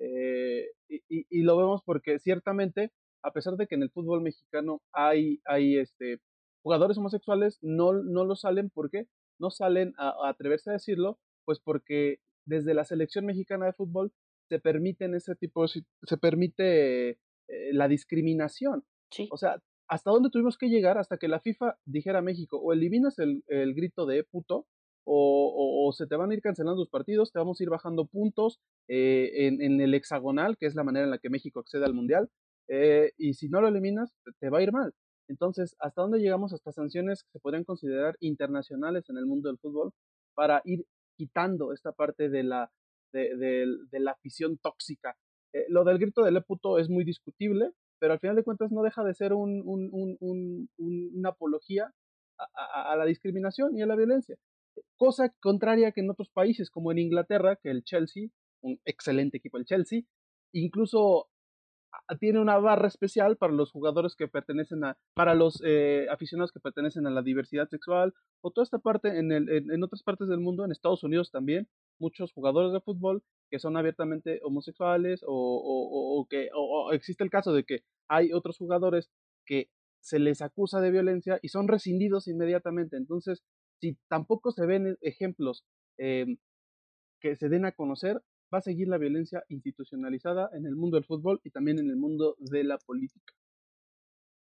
Eh, 0.00 0.66
y, 0.88 1.42
lo 1.42 1.56
vemos 1.56 1.82
porque 1.84 2.18
ciertamente, 2.18 2.90
a 3.22 3.32
pesar 3.32 3.56
de 3.56 3.68
que 3.68 3.76
en 3.76 3.82
el 3.84 3.90
fútbol 3.90 4.22
mexicano 4.22 4.82
hay, 4.92 5.40
hay 5.44 5.76
este, 5.76 6.18
jugadores 6.62 6.98
homosexuales 6.98 7.58
no, 7.62 7.92
no 7.92 8.24
lo 8.24 8.34
salen 8.34 8.70
porque 8.70 9.06
no 9.38 9.50
salen 9.50 9.94
a, 9.98 10.14
atreverse 10.28 10.70
a 10.70 10.74
decirlo, 10.74 11.18
pues 11.44 11.60
porque 11.60 12.18
desde 12.46 12.74
la 12.74 12.84
selección 12.84 13.26
mexicana 13.26 13.66
de 13.66 13.72
fútbol 13.74 14.12
se 14.52 14.60
permiten 14.60 15.14
ese 15.14 15.34
tipo, 15.34 15.66
se 15.66 16.16
permite 16.20 17.08
eh, 17.10 17.16
la 17.72 17.88
discriminación. 17.88 18.84
O 19.30 19.38
sea, 19.38 19.62
¿hasta 19.88 20.10
dónde 20.10 20.28
tuvimos 20.28 20.58
que 20.58 20.68
llegar 20.68 20.98
hasta 20.98 21.16
que 21.16 21.26
la 21.26 21.40
FIFA 21.40 21.78
dijera 21.86 22.18
a 22.18 22.22
México, 22.30 22.58
o 22.58 22.74
eliminas 22.74 23.18
el, 23.18 23.42
el 23.46 23.72
grito 23.72 24.04
de 24.04 24.24
puto, 24.24 24.66
o, 25.04 25.86
o, 25.86 25.92
se 25.92 26.06
te 26.06 26.16
van 26.16 26.30
a 26.30 26.34
ir 26.34 26.42
cancelando 26.42 26.80
los 26.80 26.90
partidos, 26.90 27.32
te 27.32 27.38
vamos 27.38 27.58
a 27.58 27.62
ir 27.62 27.70
bajando 27.70 28.04
puntos 28.04 28.60
eh, 28.88 29.46
en, 29.46 29.62
en, 29.62 29.80
el 29.80 29.94
hexagonal, 29.94 30.58
que 30.58 30.66
es 30.66 30.74
la 30.74 30.84
manera 30.84 31.06
en 31.06 31.10
la 31.10 31.18
que 31.18 31.30
México 31.30 31.60
accede 31.60 31.86
al 31.86 31.94
Mundial, 31.94 32.28
eh, 32.68 33.12
y 33.16 33.32
si 33.32 33.48
no 33.48 33.62
lo 33.62 33.68
eliminas, 33.68 34.14
te 34.38 34.50
va 34.50 34.58
a 34.58 34.62
ir 34.62 34.72
mal. 34.72 34.92
Entonces, 35.28 35.76
¿hasta 35.78 36.02
dónde 36.02 36.18
llegamos 36.18 36.52
hasta 36.52 36.72
sanciones 36.72 37.22
que 37.22 37.30
se 37.32 37.40
podrían 37.40 37.64
considerar 37.64 38.16
internacionales 38.20 39.08
en 39.08 39.16
el 39.16 39.24
mundo 39.24 39.48
del 39.48 39.58
fútbol 39.58 39.92
para 40.34 40.60
ir 40.66 40.84
quitando 41.16 41.72
esta 41.72 41.92
parte 41.92 42.28
de 42.28 42.42
la, 42.42 42.70
de, 43.12 44.00
la 44.00 44.12
afición 44.12 44.58
tóxica? 44.58 45.16
Eh, 45.52 45.66
lo 45.68 45.84
del 45.84 45.98
grito 45.98 46.22
del 46.22 46.42
puto 46.44 46.78
es 46.78 46.88
muy 46.88 47.04
discutible, 47.04 47.72
pero 47.98 48.14
al 48.14 48.20
final 48.20 48.36
de 48.36 48.44
cuentas 48.44 48.72
no 48.72 48.82
deja 48.82 49.04
de 49.04 49.14
ser 49.14 49.32
un, 49.32 49.62
una 50.76 51.28
apología 51.28 51.92
a, 52.38 52.92
a, 52.92 52.96
la 52.96 53.04
discriminación 53.04 53.76
y 53.76 53.82
a 53.82 53.86
la 53.86 53.96
violencia. 53.96 54.36
Cosa 54.96 55.34
contraria 55.40 55.92
que 55.92 56.00
en 56.00 56.10
otros 56.10 56.30
países, 56.30 56.70
como 56.70 56.90
en 56.90 56.98
Inglaterra, 56.98 57.56
que 57.62 57.70
el 57.70 57.84
Chelsea, 57.84 58.28
un 58.62 58.80
excelente 58.84 59.38
equipo 59.38 59.58
el 59.58 59.66
Chelsea, 59.66 60.02
incluso 60.52 61.28
tiene 62.20 62.40
una 62.40 62.58
barra 62.58 62.88
especial 62.88 63.36
para 63.36 63.52
los 63.52 63.70
jugadores 63.70 64.16
que 64.16 64.28
pertenecen 64.28 64.84
a, 64.84 64.96
para 65.14 65.34
los 65.34 65.62
eh, 65.64 66.06
aficionados 66.10 66.52
que 66.52 66.60
pertenecen 66.60 67.06
a 67.06 67.10
la 67.10 67.22
diversidad 67.22 67.68
sexual, 67.68 68.14
o 68.42 68.50
toda 68.50 68.64
esta 68.64 68.78
parte 68.78 69.18
en, 69.18 69.32
el, 69.32 69.48
en, 69.48 69.82
otras 69.82 70.02
partes 70.02 70.28
del 70.28 70.40
mundo, 70.40 70.64
en 70.64 70.72
Estados 70.72 71.04
Unidos 71.04 71.30
también, 71.30 71.68
muchos 71.98 72.32
jugadores 72.32 72.72
de 72.72 72.80
fútbol 72.80 73.22
que 73.50 73.58
son 73.58 73.76
abiertamente 73.76 74.40
homosexuales, 74.42 75.22
o, 75.26 75.28
o, 75.28 76.26
que 76.28 76.48
o, 76.54 76.92
existe 76.92 77.22
el 77.24 77.30
caso 77.30 77.52
de 77.52 77.64
que 77.64 77.80
hay 78.08 78.32
otros 78.32 78.56
jugadores 78.56 79.10
que 79.44 79.68
se 80.00 80.18
les 80.18 80.42
acusa 80.42 80.80
de 80.80 80.90
violencia 80.90 81.38
y 81.42 81.48
son 81.48 81.68
rescindidos 81.68 82.26
inmediatamente. 82.28 82.96
Entonces, 82.96 83.42
si 83.80 83.96
tampoco 84.08 84.52
se 84.52 84.66
ven 84.66 84.96
ejemplos 85.00 85.64
eh, 85.98 86.26
que 87.20 87.36
se 87.36 87.48
den 87.48 87.64
a 87.64 87.72
conocer, 87.72 88.22
va 88.52 88.58
a 88.58 88.62
seguir 88.62 88.88
la 88.88 88.98
violencia 88.98 89.44
institucionalizada 89.48 90.50
en 90.52 90.66
el 90.66 90.76
mundo 90.76 90.96
del 90.96 91.04
fútbol 91.04 91.40
y 91.44 91.50
también 91.50 91.78
en 91.78 91.90
el 91.90 91.96
mundo 91.96 92.36
de 92.38 92.64
la 92.64 92.78
política. 92.78 93.32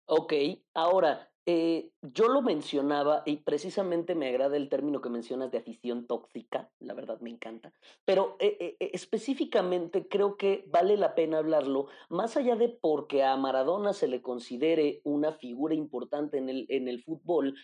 Ok, 0.06 0.34
ahora, 0.74 1.29
eh, 1.46 1.91
yo 2.01 2.27
lo 2.27 2.41
mencionaba 2.41 3.24
y 3.25 3.38
precisamente 3.38 4.13
me 4.15 4.27
agrada 4.27 4.58
el 4.58 4.70
término 4.70 5.01
que 5.01 5.10
mencionas 5.10 5.51
de 5.51 5.58
afición 5.58 6.06
tóxica, 6.06 6.72
la 6.79 6.94
verdad 6.94 7.20
me 7.22 7.29
encanta, 7.29 7.74
pero 8.06 8.36
eh, 8.39 8.75
eh, 8.79 8.89
específicamente 8.94 10.08
creo 10.08 10.38
que 10.38 10.63
vale 10.68 10.98
la 10.98 11.15
pena 11.15 11.39
hablarlo, 11.39 11.88
más 12.10 12.38
allá 12.38 12.56
de 12.56 12.70
porque 12.70 13.24
a 13.24 13.36
Maradona 13.36 13.94
se 13.94 14.08
le 14.08 14.22
considere 14.22 15.01
una 15.03 15.32
figura 15.32 15.74
importante 15.74 16.38
en 16.38 16.50
el, 16.50 16.65
en 16.70 16.88
el 16.88 17.03
fútbol, 17.03 17.56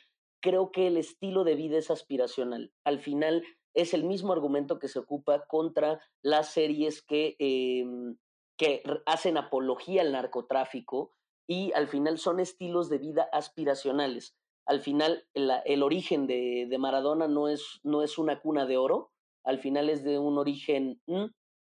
creo 0.42 0.72
que 0.72 0.88
el 0.88 0.98
estilo 0.98 1.44
de 1.44 1.56
vida 1.56 1.78
es 1.78 1.90
aspiracional. 1.90 2.72
Al 2.84 3.00
final, 3.00 3.44
es 3.76 3.94
el 3.94 4.04
mismo 4.06 4.34
argumento 4.34 4.80
que 4.80 4.88
se 4.88 5.00
ocupa 5.00 5.46
contra 5.48 6.00
las 6.24 6.52
series 6.52 7.02
que, 7.02 7.36
em, 7.40 8.18
que 8.58 8.82
hacen 9.06 9.38
apología 9.38 10.02
al 10.02 10.14
narcotráfico 10.14 11.12
y 11.48 11.74
al 11.74 11.88
final 11.88 12.18
son 12.18 12.40
estilos 12.40 12.90
de 12.90 12.98
vida 12.98 13.30
aspiracionales. 13.32 14.36
Al 14.66 14.82
final 14.82 15.28
el 15.36 15.84
origen 15.84 16.26
de, 16.26 16.66
de, 16.68 16.78
Maradona 16.80 17.28
no 17.28 17.50
es, 17.50 17.82
no 17.84 18.02
es 18.02 18.18
una 18.18 18.40
cuna 18.40 18.66
de 18.66 18.78
oro, 18.78 19.12
al 19.44 19.60
final 19.60 19.90
es 19.90 20.04
de 20.04 20.18
un 20.18 20.40
origen 20.40 21.00
mm, 21.06 21.26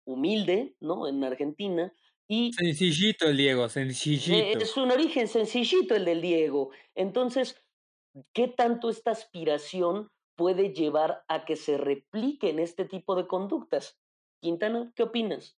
humilde, 0.05 0.77
¿no? 0.79 1.09
En 1.09 1.25
Argentina. 1.25 1.93
Y 2.29 2.53
sencillito 2.53 3.27
el 3.27 3.37
Diego, 3.37 3.69
sencillito. 3.69 4.59
Es 4.59 4.77
un 4.77 4.93
origen 4.93 5.27
sencillito 5.27 5.97
el 5.97 6.05
del 6.05 6.21
Diego. 6.21 6.71
Entonces, 6.95 7.61
¿qué 8.33 8.47
tanto 8.47 8.89
esta 8.89 9.11
aspiración 9.11 10.11
puede 10.37 10.73
llevar 10.73 11.25
a 11.29 11.45
que 11.45 11.57
se 11.57 11.79
repliquen 11.79 12.59
este 12.59 12.85
tipo 12.85 13.17
de 13.17 13.27
conductas. 13.27 13.99
Quintana, 14.41 14.93
¿qué 14.95 15.03
opinas? 15.03 15.59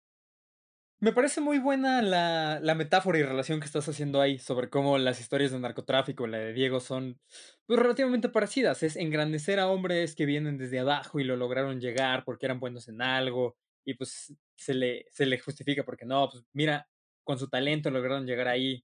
Me 0.99 1.11
parece 1.11 1.41
muy 1.41 1.59
buena 1.59 2.01
la, 2.01 2.75
metáfora 2.75 3.19
y 3.19 3.23
relación 3.23 3.59
que 3.59 3.67
estás 3.67 3.87
haciendo 3.87 4.19
ahí 4.19 4.39
sobre 4.39 4.69
cómo 4.69 4.97
las 4.97 5.19
historias 5.19 5.51
de 5.51 5.59
narcotráfico 5.59 6.25
y 6.25 6.31
la 6.31 6.39
de 6.39 6.53
Diego 6.53 6.79
son 6.79 7.19
pues, 7.67 7.79
relativamente 7.79 8.29
parecidas. 8.29 8.81
Es 8.81 8.95
engrandecer 8.95 9.59
a 9.59 9.67
hombres 9.67 10.15
que 10.15 10.25
vienen 10.25 10.57
desde 10.57 10.79
abajo 10.79 11.19
y 11.19 11.23
lo 11.23 11.35
lograron 11.35 11.79
llegar 11.79 12.23
porque 12.23 12.47
eran 12.47 12.59
buenos 12.59 12.87
en 12.87 13.01
algo 13.03 13.57
y 13.85 13.93
pues 13.93 14.33
se 14.55 14.73
le, 14.73 15.05
se 15.11 15.27
le 15.27 15.37
justifica 15.37 15.83
porque 15.85 16.05
no, 16.05 16.29
pues 16.31 16.43
mira, 16.53 16.89
con 17.23 17.37
su 17.37 17.47
talento 17.47 17.91
lograron 17.91 18.25
llegar 18.25 18.47
ahí. 18.47 18.83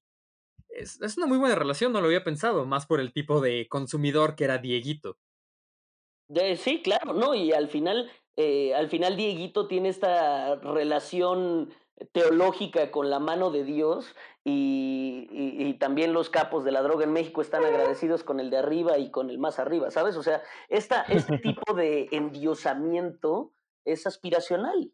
Es, 0.70 1.02
es 1.02 1.18
una 1.18 1.26
muy 1.26 1.40
buena 1.40 1.56
relación, 1.56 1.92
no 1.94 2.00
lo 2.00 2.08
había 2.08 2.24
pensado, 2.24 2.66
más 2.66 2.86
por 2.86 3.00
el 3.00 3.12
tipo 3.12 3.42
de 3.42 3.68
consumidor 3.68 4.36
que 4.36 4.44
era 4.44 4.60
Dieguito 4.60 5.18
sí, 6.58 6.82
claro, 6.82 7.14
¿no? 7.14 7.36
Y 7.36 7.52
al 7.52 7.68
final, 7.68 8.12
eh, 8.38 8.74
al 8.76 8.90
final 8.90 9.18
Dieguito 9.18 9.68
tiene 9.68 9.90
esta 9.90 10.56
relación 10.56 11.74
teológica 12.12 12.92
con 12.92 13.10
la 13.10 13.20
mano 13.20 13.52
de 13.52 13.64
Dios 13.64 14.16
y, 14.44 15.28
y, 15.32 15.74
también 15.76 16.12
los 16.12 16.30
capos 16.30 16.66
de 16.66 16.72
la 16.72 16.82
droga 16.82 17.06
en 17.06 17.14
México 17.14 17.42
están 17.42 17.64
agradecidos 17.64 18.24
con 18.24 18.40
el 18.40 18.50
de 18.50 18.58
arriba 18.58 18.98
y 18.98 19.10
con 19.10 19.30
el 19.30 19.38
más 19.38 19.58
arriba, 19.58 19.90
¿sabes? 19.90 20.18
O 20.18 20.24
sea, 20.24 20.42
esta, 20.68 21.04
este 21.04 21.38
tipo 21.40 21.74
de 21.74 22.10
endiosamiento 22.12 23.54
es 23.86 24.06
aspiracional. 24.06 24.92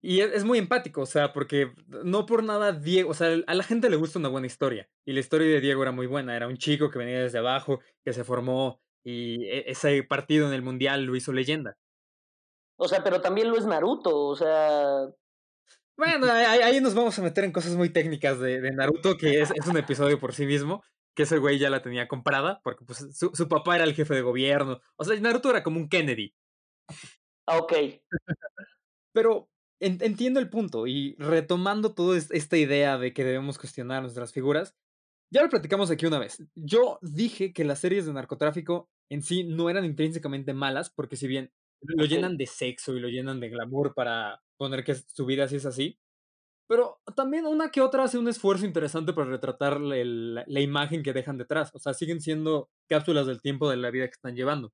Y 0.00 0.20
es, 0.20 0.32
es, 0.32 0.44
muy 0.44 0.58
empático, 0.58 1.02
o 1.02 1.06
sea, 1.06 1.32
porque 1.32 1.72
no 1.86 2.26
por 2.26 2.42
nada 2.42 2.72
Diego, 2.72 3.10
o 3.10 3.14
sea, 3.14 3.36
a 3.46 3.54
la 3.54 3.64
gente 3.64 3.90
le 3.90 3.96
gusta 3.96 4.18
una 4.18 4.28
buena 4.28 4.46
historia. 4.46 4.88
Y 5.04 5.12
la 5.12 5.20
historia 5.20 5.46
de 5.48 5.60
Diego 5.60 5.82
era 5.82 5.92
muy 5.92 6.06
buena, 6.06 6.36
era 6.36 6.48
un 6.48 6.56
chico 6.56 6.90
que 6.90 6.98
venía 6.98 7.20
desde 7.20 7.38
abajo, 7.38 7.80
que 8.04 8.12
se 8.12 8.24
formó 8.24 8.80
y 9.04 9.44
e, 9.44 9.70
ese 9.70 10.02
partido 10.02 10.46
en 10.46 10.54
el 10.54 10.62
Mundial 10.62 11.04
lo 11.04 11.16
hizo 11.16 11.32
leyenda. 11.32 11.76
O 12.76 12.88
sea, 12.88 13.02
pero 13.02 13.20
también 13.20 13.50
lo 13.50 13.56
es 13.56 13.66
Naruto, 13.66 14.16
o 14.16 14.36
sea... 14.36 15.08
Bueno, 15.96 16.26
ahí, 16.32 16.80
nos 16.80 16.94
vamos 16.94 17.18
a 17.18 17.22
meter 17.22 17.44
en 17.44 17.52
cosas 17.52 17.74
muy 17.74 17.90
técnicas 17.90 18.38
de, 18.38 18.60
de 18.60 18.70
Naruto, 18.70 19.16
que 19.16 19.40
es, 19.40 19.50
es, 19.50 19.66
un 19.66 19.76
episodio 19.76 20.20
por 20.20 20.32
sí 20.32 20.46
mismo, 20.46 20.82
que 21.16 21.24
ese 21.24 21.38
güey 21.38 21.58
ya 21.58 21.70
la 21.70 21.82
tenía 21.82 22.06
comprada, 22.06 22.60
porque 22.62 22.84
pues 22.84 23.04
su, 23.16 23.30
su 23.34 23.48
papá 23.48 23.74
era 23.74 23.84
el 23.84 23.94
jefe 23.94 24.14
de 24.14 24.22
gobierno. 24.22 24.80
O 24.96 25.04
sea, 25.04 25.18
Naruto 25.20 25.50
era 25.50 25.64
como 25.64 25.78
un 25.78 25.88
Kennedy. 25.88 26.34
Ah, 27.46 27.58
ok. 27.58 27.72
Pero 29.12 29.48
entiendo 29.80 30.40
el 30.40 30.50
punto, 30.50 30.86
y 30.86 31.14
retomando 31.18 31.94
toda 31.94 32.18
esta 32.18 32.56
idea 32.56 32.98
de 32.98 33.12
que 33.12 33.24
debemos 33.24 33.58
cuestionar 33.58 34.02
nuestras 34.02 34.32
figuras, 34.32 34.76
ya 35.30 35.42
lo 35.42 35.48
platicamos 35.48 35.90
aquí 35.90 36.06
una 36.06 36.18
vez. 36.18 36.42
Yo 36.54 36.98
dije 37.02 37.52
que 37.52 37.64
las 37.64 37.80
series 37.80 38.06
de 38.06 38.12
narcotráfico 38.12 38.88
en 39.10 39.22
sí 39.22 39.44
no 39.44 39.70
eran 39.70 39.84
intrínsecamente 39.84 40.54
malas, 40.54 40.90
porque 40.90 41.16
si 41.16 41.26
bien 41.26 41.52
lo 41.80 42.04
llenan 42.06 42.36
de 42.36 42.46
sexo 42.46 42.96
y 42.96 43.00
lo 43.00 43.08
llenan 43.08 43.40
de 43.40 43.48
glamour 43.48 43.94
para 43.94 44.42
poner 44.56 44.84
que 44.84 44.94
su 44.94 45.26
vida 45.26 45.44
así 45.44 45.56
es 45.56 45.66
así, 45.66 45.98
pero 46.68 47.00
también 47.16 47.46
una 47.46 47.70
que 47.70 47.80
otra 47.80 48.04
hace 48.04 48.18
un 48.18 48.28
esfuerzo 48.28 48.66
interesante 48.66 49.12
para 49.12 49.30
retratar 49.30 49.80
la, 49.80 50.44
la 50.46 50.60
imagen 50.60 51.02
que 51.02 51.14
dejan 51.14 51.38
detrás. 51.38 51.70
O 51.74 51.78
sea, 51.78 51.94
siguen 51.94 52.20
siendo 52.20 52.68
cápsulas 52.88 53.26
del 53.26 53.40
tiempo 53.40 53.70
de 53.70 53.78
la 53.78 53.90
vida 53.90 54.06
que 54.06 54.12
están 54.12 54.36
llevando. 54.36 54.72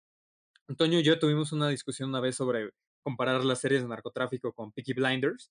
Antonio 0.68 0.98
y 1.00 1.04
yo 1.04 1.18
tuvimos 1.18 1.52
una 1.52 1.68
discusión 1.68 2.08
una 2.08 2.20
vez 2.20 2.36
sobre 2.36 2.70
comparar 3.04 3.44
las 3.44 3.60
series 3.60 3.82
de 3.82 3.88
narcotráfico 3.88 4.52
con 4.52 4.72
Peaky 4.72 4.94
Blinders 4.94 5.50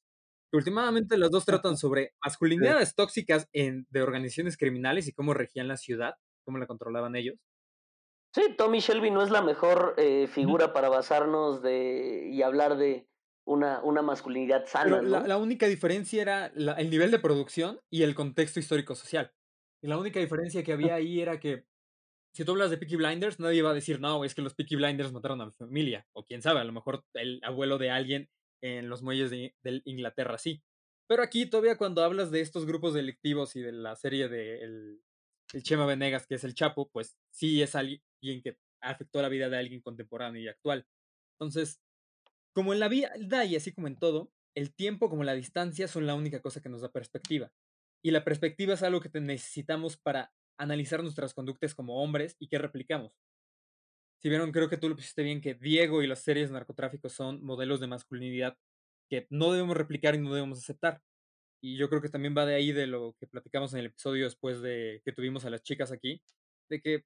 últimamente 0.57 1.17
las 1.17 1.31
dos 1.31 1.45
tratan 1.45 1.77
sobre 1.77 2.13
masculinidades 2.23 2.95
tóxicas 2.95 3.47
en, 3.53 3.87
de 3.89 4.01
organizaciones 4.01 4.57
criminales 4.57 5.07
y 5.07 5.13
cómo 5.13 5.33
regían 5.33 5.67
la 5.67 5.77
ciudad, 5.77 6.15
cómo 6.45 6.57
la 6.57 6.67
controlaban 6.67 7.15
ellos. 7.15 7.35
Sí, 8.33 8.55
Tommy 8.57 8.79
Shelby 8.79 9.11
no 9.11 9.21
es 9.21 9.29
la 9.29 9.41
mejor 9.41 9.93
eh, 9.97 10.27
figura 10.27 10.73
para 10.73 10.89
basarnos 10.89 11.61
de 11.61 12.29
y 12.31 12.41
hablar 12.41 12.77
de 12.77 13.07
una, 13.45 13.81
una 13.83 14.01
masculinidad 14.01 14.65
sana. 14.65 15.01
la, 15.01 15.37
única 15.37 15.67
diferencia 15.67 16.21
era 16.21 16.45
el 16.47 16.89
nivel 16.89 17.11
de 17.11 17.19
producción 17.19 17.79
y 17.91 18.03
el 18.03 18.15
contexto 18.15 18.59
histórico-social. 18.59 19.31
Y 19.83 19.87
la 19.87 19.97
única 19.97 20.19
diferencia 20.19 20.63
que 20.63 20.73
había 20.73 20.95
ahí 20.95 21.21
era 21.21 21.39
que 21.39 21.65
si 22.33 22.43
tú 22.43 22.53
hablas 22.53 22.71
de 22.71 22.77
Peaky 22.77 22.95
Blinders, 22.95 23.39
nadie 23.39 23.61
va 23.61 23.71
a 23.71 23.75
decir, 23.75 23.99
no, 23.99 24.23
es 24.23 24.33
que 24.33 24.41
los 24.41 24.55
Peaky 24.55 24.77
Blinders 24.77 25.11
mataron 25.11 25.41
a 25.41 25.45
mi 25.45 25.51
familia. 25.51 26.07
O 26.13 26.25
quién 26.25 26.41
sabe, 26.41 26.61
a 26.61 26.63
lo 26.63 26.73
mejor 26.73 27.03
el 27.13 27.39
abuelo 27.43 27.77
de 27.77 27.91
alguien 27.91 28.29
en 28.63 28.87
los 28.87 29.03
muelles 29.03 29.29
de, 29.29 29.53
Inglaterra, 29.83 30.37
sí. 30.37 30.63
Pero 31.07 31.21
aquí 31.21 31.45
todavía 31.45 31.77
cuando 31.77 32.01
hablas 32.01 32.31
de 32.31 32.39
estos 32.39 32.65
grupos 32.65 32.93
delictivos 32.93 33.57
y 33.57 33.61
de 33.61 33.73
la 33.73 33.95
serie 33.95 34.29
de 34.29 34.61
el, 34.61 35.03
Chema 35.61 35.85
Venegas, 35.85 36.25
que 36.25 36.35
es 36.35 36.43
el 36.45 36.55
Chapo, 36.55 36.89
pues 36.89 37.15
sí 37.29 37.61
es 37.61 37.75
alguien 37.75 38.01
que 38.41 38.57
afectó 38.81 39.21
la 39.21 39.29
vida 39.29 39.49
de 39.49 39.57
alguien 39.57 39.81
contemporáneo 39.81 40.41
y 40.41 40.47
actual. 40.47 40.87
Entonces, 41.33 41.79
como 42.53 42.73
en 42.73 42.79
la 42.79 42.87
vida 42.87 43.11
y 43.45 43.55
así 43.55 43.71
como 43.71 43.87
en 43.87 43.99
todo, 43.99 44.31
el 44.55 44.73
tiempo 44.73 45.09
como 45.09 45.23
la 45.23 45.35
distancia 45.35 45.87
son 45.87 46.07
la 46.07 46.15
única 46.15 46.41
cosa 46.41 46.61
que 46.61 46.69
nos 46.69 46.81
da 46.81 46.91
perspectiva. 46.91 47.51
Y 48.01 48.11
la 48.11 48.23
perspectiva 48.23 48.73
es 48.73 48.81
algo 48.81 49.01
que 49.01 49.09
necesitamos 49.19 49.97
para 49.97 50.33
analizar 50.57 51.03
nuestras 51.03 51.33
conductas 51.33 51.75
como 51.75 52.01
hombres 52.01 52.35
y 52.39 52.47
qué 52.47 52.57
replicamos. 52.57 53.13
Si 54.23 54.29
vieron, 54.29 54.53
creo 54.53 54.69
que 54.69 54.77
tú 54.77 54.87
lo 54.87 54.95
pusiste 54.95 55.21
bien, 55.21 55.41
que 55.41 55.53
Diego 55.53 56.01
y 56.01 56.07
las 56.07 56.19
series 56.19 56.47
de 56.47 56.53
narcotráfico 56.53 57.09
son 57.09 57.43
modelos 57.43 57.81
de 57.81 57.87
masculinidad 57.87 58.57
que 59.09 59.27
no 59.29 59.51
debemos 59.51 59.75
replicar 59.75 60.15
y 60.15 60.19
no 60.19 60.33
debemos 60.33 60.59
aceptar. 60.59 61.01
Y 61.61 61.75
yo 61.75 61.89
creo 61.89 62.01
que 62.01 62.07
también 62.07 62.33
va 62.37 62.45
de 62.45 62.55
ahí 62.55 62.71
de 62.71 62.87
lo 62.87 63.17
que 63.19 63.27
platicamos 63.27 63.73
en 63.73 63.79
el 63.79 63.87
episodio 63.87 64.23
después 64.23 64.61
de 64.61 65.01
que 65.03 65.11
tuvimos 65.11 65.43
a 65.43 65.49
las 65.49 65.61
chicas 65.61 65.91
aquí, 65.91 66.23
de 66.69 66.81
que 66.81 67.05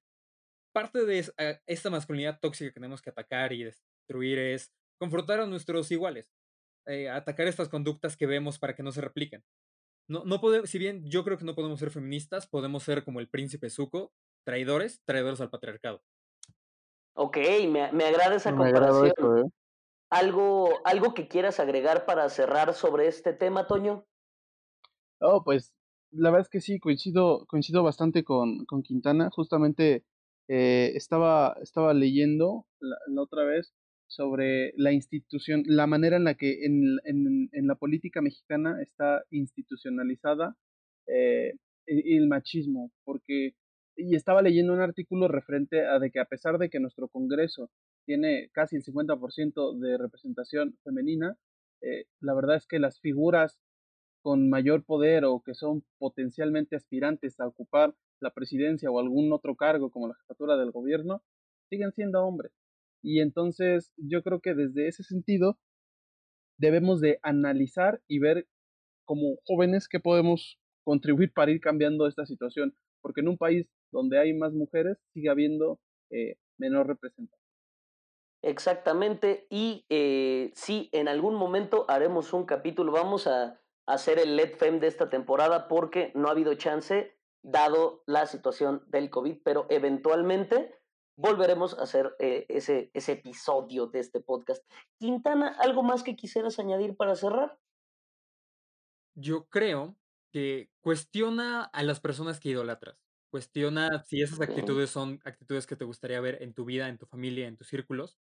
parte 0.72 1.04
de 1.06 1.28
eh, 1.38 1.58
esta 1.66 1.90
masculinidad 1.90 2.38
tóxica 2.40 2.70
que 2.70 2.74
tenemos 2.74 3.02
que 3.02 3.10
atacar 3.10 3.52
y 3.52 3.64
destruir 3.64 4.38
es 4.38 4.72
confrontar 5.00 5.40
a 5.40 5.46
nuestros 5.46 5.90
iguales, 5.90 6.32
eh, 6.86 7.08
atacar 7.08 7.48
estas 7.48 7.68
conductas 7.68 8.16
que 8.16 8.26
vemos 8.26 8.60
para 8.60 8.76
que 8.76 8.84
no 8.84 8.92
se 8.92 9.00
repliquen. 9.00 9.42
No, 10.08 10.24
no 10.24 10.40
podemos, 10.40 10.70
si 10.70 10.78
bien 10.78 11.04
yo 11.04 11.24
creo 11.24 11.36
que 11.36 11.44
no 11.44 11.56
podemos 11.56 11.80
ser 11.80 11.90
feministas, 11.90 12.46
podemos 12.46 12.84
ser 12.84 13.02
como 13.02 13.18
el 13.18 13.28
príncipe 13.28 13.70
Zuko, 13.70 14.12
traidores, 14.44 15.02
traidores 15.04 15.40
al 15.40 15.50
patriarcado. 15.50 16.04
Ok, 17.20 17.36
me, 17.68 17.90
me 17.90 18.04
agrada 18.04 18.36
esa 18.36 18.54
comparación. 18.54 19.38
¿eh? 19.38 19.50
¿Algo, 20.08 20.68
¿Algo 20.84 21.14
que 21.14 21.26
quieras 21.26 21.58
agregar 21.58 22.06
para 22.06 22.28
cerrar 22.28 22.72
sobre 22.74 23.08
este 23.08 23.32
tema, 23.32 23.66
Toño? 23.66 24.06
Oh, 25.20 25.42
pues 25.42 25.74
la 26.12 26.30
verdad 26.30 26.46
es 26.46 26.48
que 26.48 26.60
sí, 26.60 26.78
coincido, 26.78 27.44
coincido 27.46 27.82
bastante 27.82 28.22
con, 28.22 28.64
con 28.66 28.84
Quintana. 28.84 29.30
Justamente 29.32 30.04
eh, 30.46 30.92
estaba, 30.94 31.56
estaba 31.60 31.92
leyendo 31.92 32.66
la, 32.78 32.96
otra 33.20 33.42
vez 33.42 33.74
sobre 34.06 34.72
la 34.76 34.92
institución, 34.92 35.64
la 35.66 35.88
manera 35.88 36.18
en 36.18 36.24
la 36.24 36.34
que 36.34 36.64
en, 36.64 36.98
en, 37.04 37.48
en 37.50 37.66
la 37.66 37.74
política 37.74 38.22
mexicana 38.22 38.80
está 38.80 39.24
institucionalizada 39.30 40.56
eh, 41.08 41.54
el, 41.86 42.28
machismo, 42.28 42.92
porque 43.04 43.56
y 43.98 44.14
estaba 44.14 44.42
leyendo 44.42 44.72
un 44.72 44.80
artículo 44.80 45.26
referente 45.26 45.84
a 45.84 45.98
de 45.98 46.12
que 46.12 46.20
a 46.20 46.24
pesar 46.24 46.58
de 46.58 46.70
que 46.70 46.78
nuestro 46.78 47.08
Congreso 47.08 47.68
tiene 48.06 48.48
casi 48.52 48.76
el 48.76 48.84
50% 48.84 49.76
de 49.76 49.98
representación 49.98 50.78
femenina, 50.84 51.36
eh, 51.82 52.04
la 52.20 52.34
verdad 52.34 52.56
es 52.56 52.66
que 52.68 52.78
las 52.78 53.00
figuras 53.00 53.58
con 54.22 54.48
mayor 54.48 54.84
poder 54.84 55.24
o 55.24 55.42
que 55.44 55.54
son 55.54 55.84
potencialmente 55.98 56.76
aspirantes 56.76 57.40
a 57.40 57.48
ocupar 57.48 57.94
la 58.20 58.32
presidencia 58.32 58.88
o 58.90 59.00
algún 59.00 59.32
otro 59.32 59.56
cargo 59.56 59.90
como 59.90 60.06
la 60.06 60.14
jefatura 60.14 60.56
del 60.56 60.70
gobierno, 60.70 61.22
siguen 61.68 61.92
siendo 61.92 62.24
hombres. 62.24 62.52
Y 63.02 63.20
entonces 63.20 63.92
yo 63.96 64.22
creo 64.22 64.40
que 64.40 64.54
desde 64.54 64.86
ese 64.86 65.02
sentido 65.02 65.58
debemos 66.56 67.00
de 67.00 67.18
analizar 67.22 68.00
y 68.06 68.20
ver 68.20 68.46
como 69.04 69.38
jóvenes 69.44 69.88
que 69.88 70.00
podemos 70.00 70.60
contribuir 70.84 71.32
para 71.32 71.50
ir 71.50 71.60
cambiando 71.60 72.06
esta 72.06 72.26
situación, 72.26 72.74
porque 73.00 73.22
en 73.22 73.28
un 73.28 73.38
país 73.38 73.68
donde 73.90 74.18
hay 74.18 74.34
más 74.34 74.52
mujeres 74.52 74.98
sigue 75.12 75.30
habiendo 75.30 75.78
eh, 76.10 76.36
menor 76.58 76.86
representación. 76.86 77.38
Exactamente, 78.42 79.46
y 79.50 79.84
eh, 79.88 80.52
sí, 80.54 80.88
en 80.92 81.08
algún 81.08 81.34
momento 81.34 81.86
haremos 81.88 82.32
un 82.32 82.46
capítulo, 82.46 82.92
vamos 82.92 83.26
a 83.26 83.60
hacer 83.86 84.18
el 84.18 84.36
LED 84.36 84.56
FEM 84.56 84.78
de 84.80 84.86
esta 84.86 85.10
temporada 85.10 85.66
porque 85.66 86.12
no 86.14 86.28
ha 86.28 86.32
habido 86.32 86.54
chance 86.54 87.18
dado 87.42 88.02
la 88.06 88.26
situación 88.26 88.84
del 88.88 89.10
COVID, 89.10 89.38
pero 89.42 89.66
eventualmente 89.70 90.78
volveremos 91.16 91.76
a 91.76 91.82
hacer 91.82 92.14
eh, 92.20 92.46
ese, 92.48 92.90
ese 92.94 93.12
episodio 93.12 93.86
de 93.86 93.98
este 93.98 94.20
podcast. 94.20 94.64
Quintana, 94.98 95.56
¿algo 95.58 95.82
más 95.82 96.04
que 96.04 96.14
quisieras 96.14 96.60
añadir 96.60 96.96
para 96.96 97.16
cerrar? 97.16 97.58
Yo 99.16 99.48
creo 99.48 99.96
que 100.30 100.70
cuestiona 100.80 101.64
a 101.64 101.82
las 101.82 101.98
personas 101.98 102.38
que 102.38 102.50
idolatras. 102.50 103.07
Cuestiona 103.30 104.02
si 104.04 104.22
esas 104.22 104.40
actitudes 104.40 104.90
son 104.90 105.20
actitudes 105.24 105.66
que 105.66 105.76
te 105.76 105.84
gustaría 105.84 106.20
ver 106.20 106.42
en 106.42 106.54
tu 106.54 106.64
vida, 106.64 106.88
en 106.88 106.98
tu 106.98 107.06
familia, 107.06 107.46
en 107.46 107.56
tus 107.56 107.68
círculos. 107.68 108.16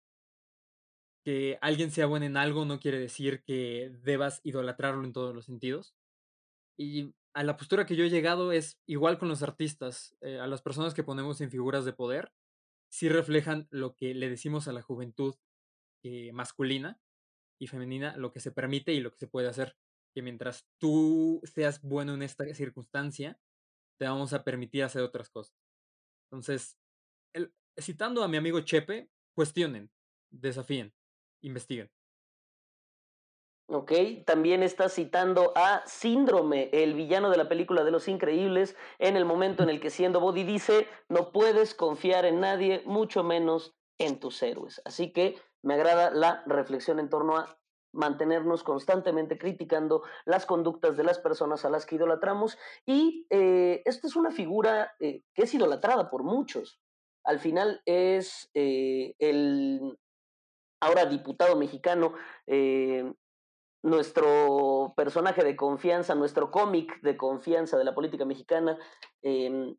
Que 1.24 1.58
alguien 1.62 1.92
sea 1.92 2.06
bueno 2.06 2.26
en 2.26 2.38
algo 2.38 2.66
no 2.66 2.80
quiere 2.80 3.00
decir 3.00 3.44
que 3.44 3.92
debas 4.04 4.40
idolatrarlo 4.44 5.04
en 5.04 5.14
todos 5.14 5.36
los 5.36 5.46
sentidos. 5.46 5.94
Y 6.78 7.14
a 7.34 7.44
la 7.44 7.58
postura 7.58 7.86
que 7.86 7.96
yo 7.96 8.06
he 8.06 8.10
llegado 8.10 8.52
es 8.52 8.80
igual 8.88 9.20
con 9.20 9.30
los 9.30 9.44
artistas, 9.44 10.16
eh, 10.22 10.40
a 10.40 10.48
las 10.48 10.62
personas 10.62 10.94
que 10.94 11.04
ponemos 11.04 11.42
en 11.42 11.52
figuras 11.52 11.86
de 11.86 11.94
poder, 11.94 12.32
sí 12.90 13.10
reflejan 13.10 13.68
lo 13.72 13.96
que 13.96 14.14
le 14.14 14.30
decimos 14.30 14.68
a 14.68 14.74
la 14.74 14.82
juventud 14.82 15.36
eh, 16.04 16.32
masculina 16.34 17.00
y 17.60 17.68
femenina, 17.68 18.18
lo 18.18 18.32
que 18.32 18.40
se 18.40 18.52
permite 18.52 18.94
y 18.94 19.02
lo 19.02 19.12
que 19.12 19.20
se 19.20 19.28
puede 19.28 19.50
hacer. 19.50 19.78
Que 20.16 20.22
mientras 20.22 20.68
tú 20.80 21.42
seas 21.44 21.82
bueno 21.82 22.16
en 22.16 22.24
esta 22.24 22.46
circunstancia, 22.54 23.40
te 23.98 24.06
vamos 24.06 24.34
a 24.34 24.44
permitir 24.44 24.84
hacer 24.84 25.02
otras 25.02 25.30
cosas. 25.30 25.56
Entonces, 26.30 26.78
citando 27.80 28.24
a 28.24 28.28
mi 28.28 28.38
amigo 28.38 28.60
Chepe, 28.62 29.10
cuestionen, 29.36 29.92
desafíen, 30.32 30.94
investiguen. 31.42 31.92
¿ok? 33.68 33.92
También 34.26 34.64
está 34.64 34.90
citando 34.90 35.54
a 35.56 35.84
Síndrome, 35.86 36.70
el 36.72 36.94
villano 36.94 37.30
de 37.30 37.38
la 37.38 37.50
película 37.50 37.84
de 37.84 37.92
Los 37.92 38.08
Increíbles, 38.08 38.76
en 39.00 39.18
el 39.18 39.26
momento 39.26 39.64
en 39.64 39.70
el 39.70 39.80
que 39.80 39.90
siendo 39.90 40.20
Body 40.20 40.44
dice, 40.44 40.88
no 41.10 41.32
puedes 41.32 41.76
confiar 41.76 42.26
en 42.26 42.40
nadie, 42.40 42.82
mucho 42.86 43.24
menos 43.24 43.76
en 44.00 44.20
tus 44.20 44.42
héroes. 44.42 44.82
Así 44.86 45.12
que 45.12 45.40
me 45.62 45.74
agrada 45.74 46.12
la 46.12 46.44
reflexión 46.46 47.00
en 47.00 47.10
torno 47.10 47.38
a 47.38 47.60
mantenernos 47.94 48.64
constantemente 48.64 49.38
criticando 49.38 50.04
las 50.26 50.46
conductas 50.46 50.98
de 50.98 51.04
las 51.04 51.20
personas 51.20 51.66
a 51.66 51.70
las 51.70 51.86
que 51.86 51.96
idolatramos 51.96 52.58
y 52.86 53.26
eh, 53.30 53.82
esta 53.86 54.08
es 54.08 54.16
una 54.16 54.32
figura 54.32 54.96
eh, 55.00 55.24
que 55.34 55.44
es 55.44 55.54
idolatrada 55.54 56.10
por 56.10 56.24
muchos. 56.24 56.80
Al 57.24 57.40
final 57.40 57.82
es 57.86 58.50
eh, 58.54 59.16
el 59.20 59.98
ahora 60.80 61.06
diputado 61.06 61.58
mexicano 61.58 62.14
nuestro 63.84 64.94
personaje 64.96 65.44
de 65.44 65.56
confianza, 65.56 66.14
nuestro 66.14 66.52
cómic 66.52 67.02
de 67.02 67.18
confianza 67.18 67.78
de 67.78 67.84
la 67.84 67.96
política 67.96 68.26
mexicana, 68.26 68.78
em, 69.22 69.76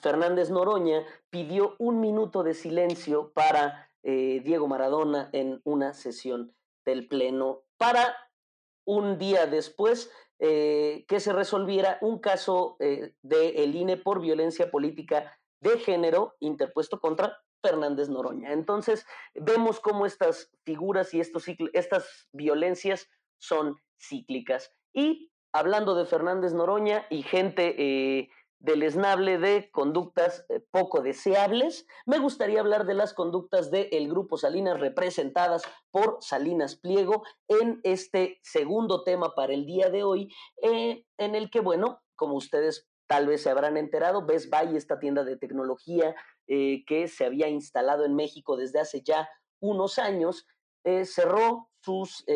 Fernández 0.00 0.50
Noroña, 0.50 1.04
pidió 1.30 1.76
un 1.78 2.00
minuto 2.00 2.42
de 2.42 2.54
silencio 2.54 3.32
para 3.32 3.90
Diego 4.02 4.68
Maradona 4.68 5.30
en 5.32 5.62
una 5.64 5.94
sesión 5.94 6.54
del 6.84 7.08
Pleno 7.08 7.62
para 7.76 8.16
un 8.86 9.18
día 9.18 9.46
después 9.46 10.10
eh, 10.38 11.04
que 11.08 11.20
se 11.20 11.32
resolviera 11.32 11.98
un 12.00 12.18
caso 12.18 12.76
eh, 12.80 13.14
de 13.22 13.64
INE 13.64 13.96
por 13.96 14.20
violencia 14.20 14.70
política 14.70 15.38
de 15.60 15.78
género 15.78 16.34
interpuesto 16.40 17.00
contra 17.00 17.38
Fernández 17.62 18.10
Noroña. 18.10 18.52
Entonces, 18.52 19.06
vemos 19.34 19.80
cómo 19.80 20.04
estas 20.04 20.50
figuras 20.64 21.14
y 21.14 21.20
estos 21.20 21.46
estas 21.72 22.28
violencias 22.32 23.08
son 23.38 23.76
cíclicas. 23.98 24.74
Y 24.92 25.32
hablando 25.52 25.94
de 25.94 26.04
Fernández 26.04 26.52
Noroña 26.52 27.06
y 27.08 27.22
gente 27.22 27.74
eh, 27.78 28.28
deleznable 28.64 29.38
de 29.38 29.70
conductas 29.70 30.46
eh, 30.48 30.60
poco 30.70 31.02
deseables, 31.02 31.86
me 32.06 32.18
gustaría 32.18 32.60
hablar 32.60 32.86
de 32.86 32.94
las 32.94 33.12
conductas 33.12 33.70
del 33.70 34.08
grupo 34.08 34.38
Salinas 34.38 34.80
representadas 34.80 35.62
por 35.90 36.16
Salinas 36.20 36.76
Pliego 36.76 37.24
en 37.46 37.80
este 37.84 38.40
segundo 38.42 39.04
tema 39.04 39.34
para 39.34 39.52
el 39.52 39.66
día 39.66 39.90
de 39.90 40.02
hoy, 40.02 40.32
eh, 40.62 41.04
en 41.18 41.34
el 41.34 41.50
que, 41.50 41.60
bueno, 41.60 42.02
como 42.16 42.36
ustedes 42.36 42.88
tal 43.06 43.26
vez 43.26 43.42
se 43.42 43.50
habrán 43.50 43.76
enterado, 43.76 44.24
Best 44.24 44.50
Buy, 44.50 44.76
esta 44.76 44.98
tienda 44.98 45.24
de 45.24 45.36
tecnología 45.36 46.14
eh, 46.46 46.84
que 46.86 47.06
se 47.08 47.26
había 47.26 47.48
instalado 47.48 48.06
en 48.06 48.14
México 48.14 48.56
desde 48.56 48.80
hace 48.80 49.02
ya 49.02 49.28
unos 49.60 49.98
años, 49.98 50.46
cerró 51.04 51.70
sus, 51.80 52.26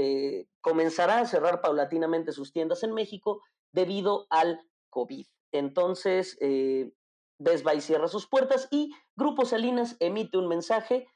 comenzará 0.63 1.19
a 1.19 1.27
cerrar 1.27 1.61
paulatinamente 1.61 2.33
sus 2.33 2.51
tiendas 2.51 2.83
en 2.83 2.95
México 2.95 3.43
debido 3.73 4.27
al 4.31 4.63
COVID. 4.89 5.27
Entonces, 5.53 6.39
Best 7.39 7.65
Buy 7.65 7.81
cierra 7.81 8.09
sus 8.09 8.29
puertas 8.29 8.69
y 8.71 8.91
Grupo 9.17 9.45
Salinas 9.45 9.97
emite 10.01 10.39
un 10.39 10.49
mensaje. 10.49 11.07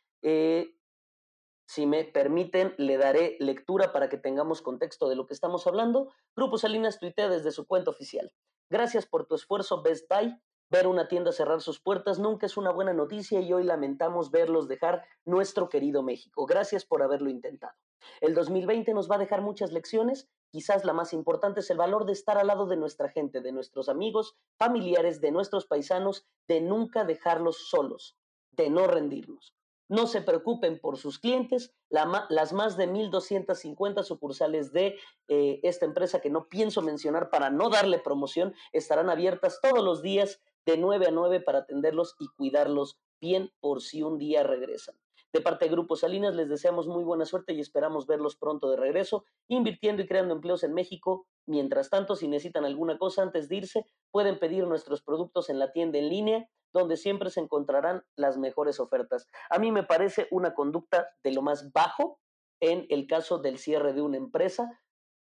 si 1.66 1.87
me 1.87 2.05
permiten, 2.05 2.75
le 2.77 2.99
daré 2.99 3.37
lectura 3.40 3.92
para 3.92 4.09
que 4.09 4.18
tengamos 4.18 4.61
contexto 4.62 5.09
de 5.09 5.16
lo 5.16 5.27
que 5.27 5.35
estamos 5.35 5.66
hablando. 5.66 6.12
Grupo 6.37 6.59
Salinas 6.59 6.99
tuitea 6.99 7.29
desde 7.29 7.51
su 7.51 7.66
cuenta 7.66 7.90
oficial. 7.90 8.33
Gracias 8.71 9.07
por 9.07 9.27
tu 9.27 9.35
esfuerzo, 9.35 9.83
Best 9.83 10.07
Buy. 10.09 10.35
Ver 10.72 10.87
una 10.87 11.06
tienda 11.06 11.32
cerrar 11.32 11.61
sus 11.61 11.80
puertas 11.80 12.18
nunca 12.18 12.46
es 12.46 12.56
una 12.56 12.70
buena 12.70 12.94
noticia 12.94 13.42
y 13.42 13.52
hoy 13.52 13.62
lamentamos 13.62 14.30
verlos 14.30 14.68
dejar 14.68 15.04
nuestro 15.26 15.68
querido 15.68 16.02
México. 16.02 16.46
Gracias 16.46 16.87
por 16.87 17.02
haberlo 17.02 17.28
intentado. 17.28 17.74
El 18.22 18.35
2020 18.35 18.94
nos 18.94 19.11
va 19.11 19.16
a 19.16 19.18
dejar 19.18 19.42
muchas 19.42 19.70
lecciones, 19.70 20.30
quizás 20.50 20.87
la 20.87 20.94
más 20.94 21.12
importante 21.12 21.61
es 21.61 21.68
el 21.68 21.76
valor 21.76 22.06
de 22.06 22.14
estar 22.14 22.38
al 22.38 22.46
lado 22.46 22.64
de 22.64 22.78
nuestra 22.78 23.11
gente, 23.11 23.42
de 23.42 23.52
nuestros 23.52 23.90
amigos, 23.90 24.35
familiares, 24.56 25.20
de 25.20 25.30
nuestros 25.30 25.66
paisanos, 25.66 26.24
de 26.48 26.62
nunca 26.62 27.04
dejarlos 27.04 27.68
solos, 27.68 28.16
de 28.52 28.70
no 28.70 28.87
rendirnos. 28.87 29.54
No 29.90 30.06
se 30.06 30.22
preocupen 30.22 30.80
por 30.80 30.96
sus 30.96 31.18
clientes. 31.18 31.74
las 31.90 32.54
más 32.54 32.78
de 32.78 32.88
1.250 32.88 34.04
sucursales 34.04 34.72
de 34.72 34.96
eh, 35.28 35.61
esta 35.64 35.85
empresa 35.85 36.22
que 36.22 36.30
no 36.30 36.48
pienso 36.48 36.80
mencionar 36.80 37.28
para 37.28 37.50
no 37.50 37.68
darle 37.68 37.98
promoción 37.98 38.54
estarán 38.72 39.11
abiertas 39.11 39.61
todos 39.61 39.85
los 39.85 40.00
días 40.00 40.40
de 40.66 40.77
9 40.77 41.07
a 41.07 41.11
9 41.11 41.40
para 41.40 41.61
atenderlos 41.61 42.14
y 42.18 42.29
cuidarlos 42.37 42.98
bien 43.20 43.51
por 43.61 43.83
si 43.83 44.03
un 44.03 44.18
día 44.18 44.42
regresan. 44.42 44.96
De 45.33 45.40
parte 45.40 45.64
de 45.64 45.70
Grupo 45.70 45.96
Salinas, 45.96 46.35
les 46.35 46.51
deseamos 46.51 46.88
muy 46.88 47.05
buena 47.05 47.25
suerte 47.25 47.55
y 47.55 47.61
esperamos 47.61 48.07
verlos 48.07 48.37
pronto 48.37 48.70
de 48.70 48.77
regreso, 48.77 49.25
invirtiendo 49.48 50.03
y 50.03 50.07
creando 50.07 50.35
empleos 50.35 50.62
en 50.62 50.75
México. 50.75 51.27
Mientras 51.46 51.88
tanto, 51.88 52.16
si 52.16 52.29
necesitan 52.29 52.66
alguna 52.66 52.98
cosa 52.98 53.22
antes 53.22 53.48
de 53.48 53.57
irse, 53.57 53.87
pueden 54.11 54.38
pedir 54.38 54.66
nuestros 54.66 55.03
productos 55.03 55.48
en 55.48 55.59
la 55.59 55.72
tienda 55.72 55.98
en 55.98 56.11
línea, 56.11 56.51
donde 56.75 56.98
siempre 56.98 57.31
se 57.31 57.40
encontrarán 57.40 58.05
las 58.14 58.37
mejores 58.37 58.79
ofertas. 58.79 59.27
A 59.48 59.59
mí 59.59 59.72
me 59.72 59.85
parece 59.85 60.29
una 60.31 60.53
conducta 60.53 61.09
de 61.25 61.33
lo 61.33 61.40
más 61.40 61.72
bajo 61.72 62.20
en 62.61 62.87
el 62.90 63.07
caso 63.07 63.38
del 63.38 63.59
cierre 63.59 63.94
de 63.94 64.03
una 64.03 64.18
empresa. 64.18 64.83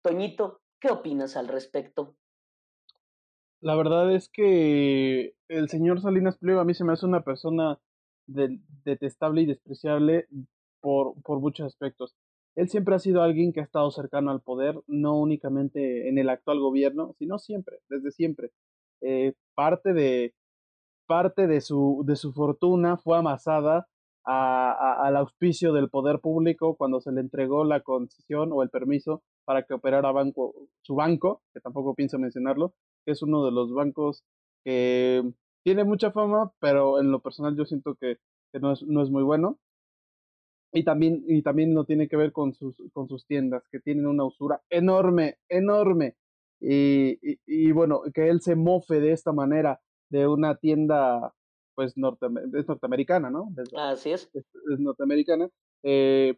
Toñito, 0.03 0.61
¿qué 0.81 0.91
opinas 0.91 1.37
al 1.37 1.47
respecto? 1.47 2.17
La 3.61 3.77
verdad 3.77 4.14
es 4.14 4.29
que 4.29 5.35
el 5.49 5.69
señor 5.69 6.01
Salinas 6.01 6.38
Pliego 6.38 6.61
a 6.61 6.64
mí 6.64 6.75
se 6.75 6.85
me 6.85 6.93
hace 6.93 7.07
una 7.07 7.23
persona 7.23 7.79
detestable 8.27 9.43
y 9.43 9.47
despreciable 9.47 10.27
por, 10.81 11.14
por 11.23 11.40
muchos 11.40 11.67
aspectos. 11.67 12.14
Él 12.57 12.69
siempre 12.69 12.95
ha 12.95 12.99
sido 12.99 13.23
alguien 13.23 13.53
que 13.53 13.61
ha 13.61 13.64
estado 13.64 13.90
cercano 13.90 14.31
al 14.31 14.40
poder, 14.40 14.81
no 14.87 15.19
únicamente 15.19 16.09
en 16.09 16.19
el 16.19 16.29
actual 16.29 16.61
gobierno, 16.61 17.14
sino 17.19 17.38
siempre, 17.38 17.81
desde 17.88 18.12
siempre. 18.12 18.51
Eh, 19.01 19.35
parte 19.55 19.93
de, 19.93 20.35
parte 21.07 21.47
de, 21.47 21.61
su, 21.61 22.05
de 22.07 22.17
su 22.17 22.33
fortuna 22.33 22.97
fue 22.97 23.19
amasada 23.19 23.88
al 24.27 25.17
auspicio 25.17 25.75
del 25.75 25.90
poder 25.90 26.21
público 26.21 26.77
cuando 26.77 27.01
se 27.03 27.12
le 27.12 27.21
entregó 27.21 27.64
la 27.64 27.81
concesión 27.81 28.53
o 28.53 28.62
el 28.62 28.71
permiso 28.71 29.23
para 29.45 29.64
que 29.64 29.75
operara 29.75 30.12
banco, 30.12 30.55
su 30.81 30.95
banco, 30.95 31.43
que 31.53 31.61
tampoco 31.61 31.95
pienso 31.95 32.19
mencionarlo, 32.19 32.73
que 33.05 33.12
es 33.12 33.23
uno 33.23 33.45
de 33.45 33.53
los 33.53 33.73
bancos 33.73 34.25
que 34.64 35.23
tiene 35.64 35.85
mucha 35.85 36.11
fama, 36.11 36.53
pero 36.61 37.01
en 37.01 37.11
lo 37.11 37.21
personal 37.21 37.57
yo 37.57 37.64
siento 37.64 37.95
que, 37.95 38.19
no, 38.61 38.73
es, 38.73 38.83
no 38.83 39.03
es 39.03 39.11
muy 39.11 39.23
bueno. 39.23 39.59
Y 40.73 40.85
también, 40.85 41.25
y 41.27 41.43
también 41.43 41.75
lo 41.75 41.85
tiene 41.85 42.09
que 42.09 42.17
ver 42.17 42.33
con 42.33 42.53
sus, 42.53 42.77
con 42.93 43.09
sus 43.09 43.27
tiendas, 43.27 43.62
que 43.71 43.81
tienen 43.81 44.07
una 44.07 44.25
usura 44.25 44.61
enorme, 44.71 45.38
enorme. 45.49 46.17
Y, 46.61 47.19
y, 47.47 47.73
bueno, 47.73 48.03
que 48.12 48.29
él 48.29 48.40
se 48.40 48.57
mofe 48.57 49.01
de 49.01 49.12
esta 49.12 49.33
manera 49.33 49.81
de 50.11 50.27
una 50.27 50.57
tienda, 50.57 51.33
pues, 51.75 51.97
norte, 51.97 52.27
es 52.59 52.67
norteamericana, 52.67 53.31
¿no? 53.31 53.53
Así 53.77 54.11
es. 54.12 54.31
Es, 54.35 54.45
norteamericana. 54.79 55.49
Eh, 55.83 56.37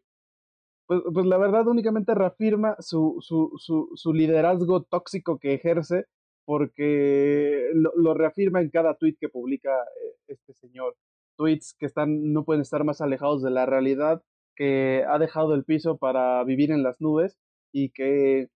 pues, 0.87 1.01
pues, 1.13 1.27
la 1.27 1.39
verdad 1.39 1.67
únicamente 1.67 2.15
reafirma 2.15 2.77
su, 2.79 3.17
su, 3.21 3.53
su, 3.57 3.91
su 3.95 4.13
liderazgo 4.13 4.83
tóxico 4.83 5.39
que 5.39 5.55
ejerce 5.55 6.07
porque 6.47 7.71
lo, 7.75 8.15
reafirma 8.15 8.61
en 8.63 8.71
cada 8.71 8.97
tweet 8.97 9.17
que 9.21 9.29
publica 9.29 9.71
eh, 9.83 10.15
este 10.29 10.55
señor. 10.55 10.97
Tweets 11.37 11.75
que 11.79 11.87
están, 11.87 12.33
no 12.33 12.45
pueden 12.45 12.63
estar 12.63 12.85
más 12.85 13.01
alejados 13.01 13.43
de 13.43 13.51
la 13.51 13.67
realidad, 13.67 14.23
que 14.55 15.05
ha 15.07 15.19
dejado 15.19 15.55
el 15.55 15.65
piso 15.65 15.99
para 15.99 16.43
vivir 16.45 16.71
en 16.71 16.83
las 16.85 17.01
nubes 17.01 17.37
y 17.73 17.91
que, 17.91 18.49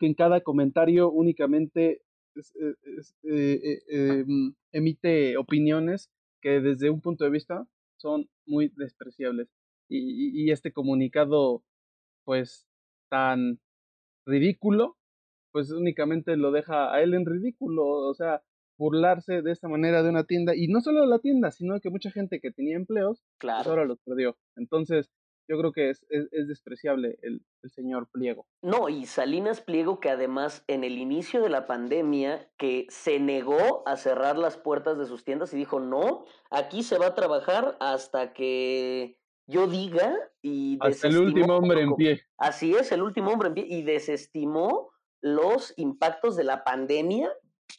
en 0.00 0.14
cada 0.14 0.40
comentario 0.40 1.10
únicamente 1.10 2.00
eh, 2.36 3.80
eh, 3.88 4.24
mm, 4.26 4.50
emite 4.72 5.36
opiniones 5.36 6.10
que 6.40 6.60
desde 6.60 6.90
un 6.90 7.00
punto 7.00 7.24
de 7.24 7.30
vista 7.30 7.66
son 7.96 8.28
muy 8.46 8.72
despreciables. 8.76 9.48
y 9.88 10.50
este 10.50 10.72
comunicado, 10.72 11.62
pues, 12.24 12.66
tan 13.10 13.60
ridículo, 14.26 14.96
pues 15.54 15.70
únicamente 15.70 16.36
lo 16.36 16.50
deja 16.50 16.92
a 16.92 17.00
él 17.00 17.14
en 17.14 17.24
ridículo, 17.24 17.86
o 17.86 18.12
sea, 18.12 18.42
burlarse 18.76 19.40
de 19.40 19.52
esta 19.52 19.68
manera 19.68 20.02
de 20.02 20.08
una 20.08 20.24
tienda, 20.24 20.56
y 20.56 20.66
no 20.66 20.80
solo 20.80 21.02
de 21.02 21.06
la 21.06 21.20
tienda, 21.20 21.52
sino 21.52 21.78
que 21.78 21.90
mucha 21.90 22.10
gente 22.10 22.40
que 22.40 22.50
tenía 22.50 22.74
empleos, 22.74 23.20
pues, 23.20 23.38
claro. 23.38 23.70
ahora 23.70 23.84
los 23.84 24.00
perdió. 24.00 24.36
Entonces, 24.56 25.12
yo 25.48 25.56
creo 25.56 25.70
que 25.70 25.90
es, 25.90 26.04
es, 26.10 26.48
despreciable 26.48 27.20
el, 27.22 27.44
el, 27.62 27.70
señor 27.70 28.08
Pliego. 28.10 28.48
No, 28.62 28.88
y 28.88 29.06
Salinas 29.06 29.60
Pliego, 29.60 30.00
que 30.00 30.10
además 30.10 30.64
en 30.66 30.82
el 30.82 30.98
inicio 30.98 31.40
de 31.40 31.50
la 31.50 31.68
pandemia, 31.68 32.50
que 32.58 32.86
se 32.88 33.20
negó 33.20 33.86
a 33.86 33.96
cerrar 33.96 34.36
las 34.36 34.56
puertas 34.56 34.98
de 34.98 35.06
sus 35.06 35.22
tiendas 35.22 35.54
y 35.54 35.56
dijo, 35.56 35.78
no, 35.78 36.24
aquí 36.50 36.82
se 36.82 36.98
va 36.98 37.08
a 37.08 37.14
trabajar 37.14 37.76
hasta 37.78 38.32
que 38.32 39.20
yo 39.46 39.68
diga 39.68 40.16
y... 40.42 40.78
Hasta 40.80 41.06
el 41.06 41.18
último 41.18 41.58
hombre 41.58 41.82
en 41.82 41.94
pie. 41.94 42.22
Así 42.38 42.74
es, 42.74 42.90
el 42.90 43.02
último 43.02 43.30
hombre 43.30 43.48
en 43.48 43.54
pie, 43.54 43.66
y 43.68 43.82
desestimó 43.82 44.93
los 45.24 45.72
impactos 45.78 46.36
de 46.36 46.44
la 46.44 46.64
pandemia, 46.64 47.32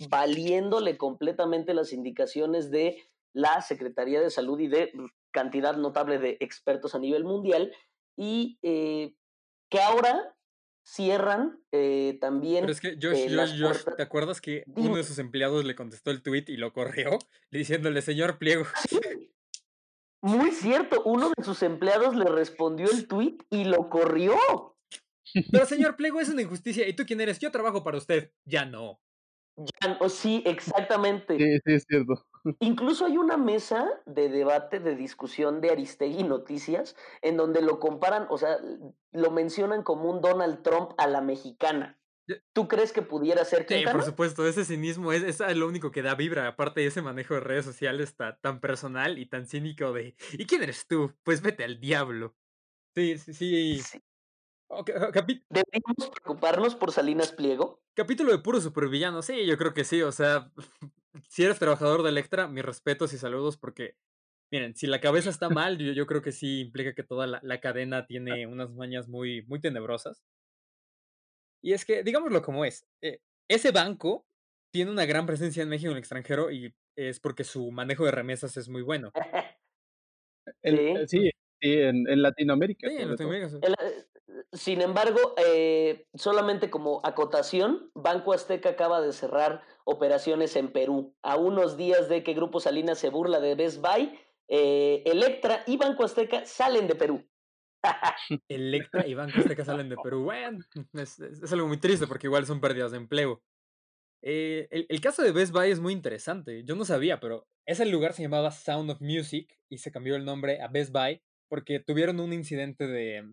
valiéndole 0.10 0.98
completamente 0.98 1.76
las 1.76 1.94
indicaciones 1.94 2.72
de 2.72 2.98
la 3.34 3.62
Secretaría 3.62 4.20
de 4.20 4.32
Salud 4.32 4.60
y 4.60 4.68
de 4.68 4.92
cantidad 5.30 5.78
notable 5.78 6.18
de 6.18 6.38
expertos 6.40 6.96
a 6.96 7.00
nivel 7.00 7.24
mundial, 7.24 7.72
y 8.18 8.58
eh, 8.64 9.14
que 9.70 9.80
ahora 9.80 10.36
cierran 10.84 11.60
eh, 11.72 12.18
también. 12.20 12.62
Pero 12.62 12.72
es 12.72 12.82
que 12.82 12.98
Josh, 13.00 13.16
eh, 13.16 13.36
Josh, 13.36 13.62
Josh, 13.62 13.96
¿te 13.96 14.02
acuerdas 14.02 14.42
que 14.42 14.64
uno 14.76 14.96
de 14.96 15.04
sus 15.04 15.20
empleados 15.20 15.66
le 15.66 15.76
contestó 15.76 16.10
el 16.10 16.24
tweet 16.24 16.46
y 16.48 16.58
lo 16.58 16.74
corrió 16.74 17.20
diciéndole, 17.52 18.02
señor 18.02 18.40
Pliego? 18.40 18.66
Muy 20.22 20.50
cierto, 20.50 21.04
uno 21.06 21.32
de 21.38 21.44
sus 21.44 21.62
empleados 21.62 22.16
le 22.16 22.26
respondió 22.26 22.90
el 22.90 23.08
tweet 23.08 23.38
y 23.52 23.66
lo 23.66 23.88
corrió. 23.92 24.36
Pero 25.52 25.66
señor 25.66 25.96
Plego, 25.96 26.20
es 26.20 26.30
una 26.30 26.42
injusticia. 26.42 26.88
¿Y 26.88 26.94
tú 26.94 27.04
quién 27.06 27.22
eres? 27.22 27.40
Yo 27.40 27.52
trabajo 27.52 27.84
para 27.84 27.98
usted. 27.98 28.32
Ya 28.46 28.66
no. 28.66 29.00
Ya 29.58 29.98
no, 30.00 30.10
sí, 30.10 30.44
exactamente. 30.46 31.38
Sí, 31.38 31.60
sí, 31.66 31.74
es 31.74 31.86
cierto. 31.88 32.26
Incluso 32.60 33.06
hay 33.06 33.18
una 33.18 33.38
mesa 33.38 33.88
de 34.06 34.30
debate, 34.30 34.80
de 34.80 34.96
discusión 34.96 35.62
de 35.62 35.72
Aristegui 35.72 36.24
Noticias, 36.24 36.96
en 37.22 37.38
donde 37.38 37.62
lo 37.62 37.80
comparan, 37.80 38.28
o 38.30 38.38
sea, 38.38 38.58
lo 39.12 39.32
mencionan 39.32 39.84
como 39.84 40.10
un 40.10 40.22
Donald 40.22 40.62
Trump 40.62 40.92
a 40.98 41.08
la 41.08 41.22
mexicana. 41.22 41.98
¿Tú 42.54 42.68
crees 42.68 42.92
que 42.92 43.04
pudiera 43.04 43.46
ser 43.46 43.68
Sí, 43.70 43.84
por 43.90 44.04
supuesto, 44.04 44.48
ese 44.48 44.66
cinismo 44.66 45.14
es, 45.14 45.40
es, 45.40 45.56
lo 45.56 45.68
único 45.68 45.92
que 45.92 46.02
da 46.02 46.16
vibra, 46.16 46.48
aparte 46.48 46.82
de 46.82 46.88
ese 46.88 47.04
manejo 47.04 47.36
de 47.36 47.40
redes 47.40 47.66
sociales 47.66 48.10
está 48.10 48.38
tan 48.38 48.60
personal 48.60 49.20
y 49.20 49.28
tan 49.28 49.46
cínico 49.46 49.94
de 49.94 50.16
¿y 50.34 50.46
quién 50.48 50.64
eres 50.64 50.88
tú? 50.88 51.14
Pues 51.24 51.42
vete 51.42 51.64
al 51.64 51.80
diablo. 51.80 52.36
Sí, 52.96 53.20
sí, 53.20 53.34
sí. 53.34 53.80
sí. 53.80 54.02
¿Debemos 54.70 56.10
preocuparnos 56.12 56.76
por 56.76 56.92
Salinas 56.92 57.32
Pliego? 57.32 57.82
Capítulo 57.94 58.32
de 58.32 58.40
puro 58.40 58.60
supervillano, 58.60 59.22
sí, 59.22 59.46
yo 59.46 59.58
creo 59.58 59.74
que 59.74 59.84
sí, 59.84 60.02
o 60.02 60.12
sea, 60.12 60.52
si 61.30 61.44
eres 61.44 61.60
trabajador 61.60 62.04
de 62.04 62.10
Electra, 62.10 62.48
mis 62.48 62.66
respetos 62.66 63.14
y 63.14 63.18
saludos 63.18 63.58
porque, 63.58 63.96
miren, 64.52 64.76
si 64.76 64.88
la 64.88 65.00
cabeza 65.00 65.30
está 65.30 65.50
mal, 65.50 65.78
yo, 65.78 65.94
yo 65.94 66.06
creo 66.06 66.22
que 66.22 66.32
sí 66.32 66.62
implica 66.62 66.94
que 66.94 67.04
toda 67.04 67.28
la, 67.28 67.62
cadena 67.62 68.06
tiene 68.06 68.48
unas 68.48 68.72
mañas 68.74 69.08
muy, 69.08 69.44
muy 69.44 69.62
tenebrosas. 69.62 70.24
Y 71.62 71.74
es 71.74 71.86
que, 71.86 72.04
digámoslo 72.04 72.42
como 72.42 72.66
es, 72.66 72.88
eh, 73.02 73.22
ese 73.48 73.72
banco 73.72 74.26
tiene 74.72 74.92
una 74.92 75.06
gran 75.06 75.26
presencia 75.26 75.64
en 75.64 75.70
México 75.70 75.90
en 75.90 75.98
el 75.98 76.00
extranjero 76.00 76.52
y 76.52 76.76
es 76.96 77.20
porque 77.20 77.44
su 77.44 77.72
manejo 77.72 78.06
de 78.06 78.12
remesas 78.12 78.58
es 78.58 78.68
muy 78.68 78.82
bueno. 78.82 79.12
sí, 81.08 81.32
en, 81.62 82.08
en, 82.10 82.22
Latinoamérica. 82.22 82.90
Sí, 82.90 82.96
en 82.98 83.10
Latinoamérica. 83.12 83.60
Sin 84.52 84.82
embargo, 84.82 85.36
eh, 85.38 86.08
solamente 86.16 86.70
como 86.70 87.00
acotación, 87.04 87.92
Banco 87.94 88.34
Azteca 88.34 88.70
acaba 88.70 89.02
de 89.02 89.14
cerrar 89.14 89.62
operaciones 89.84 90.56
en 90.56 90.72
Perú. 90.72 91.16
A 91.22 91.38
unos 91.38 91.78
días 91.78 92.10
de 92.10 92.24
que 92.24 92.34
Grupo 92.34 92.60
Salinas 92.60 92.98
se 92.98 93.10
burla 93.10 93.40
de 93.40 93.56
Best 93.56 93.82
Buy, 93.82 94.20
eh, 94.48 95.04
Electra 95.06 95.64
y 95.68 95.78
Banco 95.78 96.04
Azteca 96.04 96.46
salen 96.46 96.88
de 96.88 96.96
Perú. 96.96 97.24
Electra 98.50 99.06
y 99.08 99.14
Banco 99.14 99.40
Azteca 99.40 99.64
salen 99.64 99.90
de 99.90 99.98
Perú. 99.98 100.24
Bueno, 100.24 100.60
es, 100.94 101.54
algo 101.54 101.68
muy 101.68 101.78
triste 101.78 102.08
porque 102.08 102.28
igual 102.28 102.46
son 102.46 102.60
pérdidas 102.60 102.92
de 102.92 102.98
empleo. 102.98 103.44
Eh, 104.24 104.68
el, 104.72 104.88
el, 104.90 105.02
caso 105.02 105.22
de 105.22 105.32
Best 105.32 105.54
Buy 105.54 105.70
es 105.70 105.80
muy 105.80 105.94
interesante. 105.94 106.64
Yo 106.66 106.76
no 106.76 106.84
sabía, 106.84 107.20
pero 107.20 107.48
ese 107.68 107.86
lugar 107.86 108.14
se 108.14 108.24
llamaba 108.24 108.50
Sound 108.50 108.90
of 108.90 109.02
Music 109.02 109.56
y 109.70 109.78
se 109.78 109.92
cambió 109.92 110.16
el 110.16 110.26
nombre 110.26 110.62
a 110.62 110.68
Best 110.68 110.92
Buy 110.92 111.22
porque 111.48 111.80
tuvieron 111.80 112.20
un 112.20 112.34
incidente 112.34 112.88
de, 112.88 113.24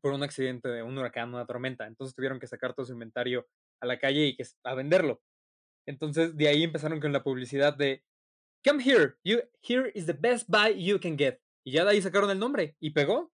por 0.00 0.12
un 0.12 0.22
accidente 0.22 0.68
de 0.68 0.82
un 0.82 0.96
huracán, 0.96 1.32
una 1.34 1.46
tormenta. 1.46 1.86
Entonces 1.86 2.14
tuvieron 2.14 2.38
que 2.38 2.46
sacar 2.46 2.74
todo 2.74 2.86
su 2.86 2.92
inventario 2.92 3.46
a 3.80 3.86
la 3.86 3.98
calle 3.98 4.26
y 4.26 4.36
que, 4.36 4.44
a 4.64 4.74
venderlo. 4.74 5.20
Entonces 5.86 6.36
de 6.36 6.48
ahí 6.48 6.64
empezaron 6.64 7.00
con 7.00 7.12
la 7.12 7.22
publicidad 7.22 7.76
de 7.76 8.04
Come 8.64 8.82
here, 8.82 9.14
you, 9.24 9.40
here 9.62 9.90
is 9.94 10.06
the 10.06 10.12
best 10.12 10.48
buy 10.48 10.74
you 10.74 10.98
can 10.98 11.16
get. 11.16 11.38
Y 11.64 11.72
ya 11.72 11.84
de 11.84 11.92
ahí 11.92 12.02
sacaron 12.02 12.30
el 12.30 12.38
nombre 12.38 12.76
y 12.80 12.90
pegó. 12.90 13.30